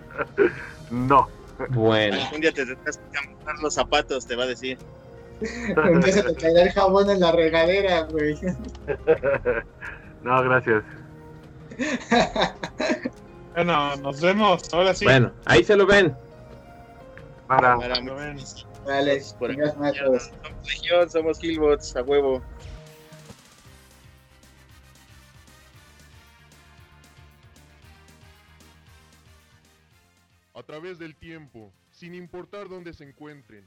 [0.90, 1.28] No.
[1.70, 4.78] Bueno, Un día te tendrás que cambiar los zapatos, te va a decir.
[5.44, 8.38] Se te caerá el jabón en la regadera, güey.
[10.22, 10.84] No, gracias.
[13.54, 14.72] Bueno, nos vemos.
[14.72, 15.04] Ahora sí.
[15.04, 16.16] bueno, ahí se lo ven.
[17.48, 18.38] Para, Para Lo ven.
[18.86, 20.30] Vale, por machos.
[20.42, 22.42] Somos Legión, somos Killbots, a huevo.
[30.54, 33.66] A través del tiempo, sin importar dónde se encuentren,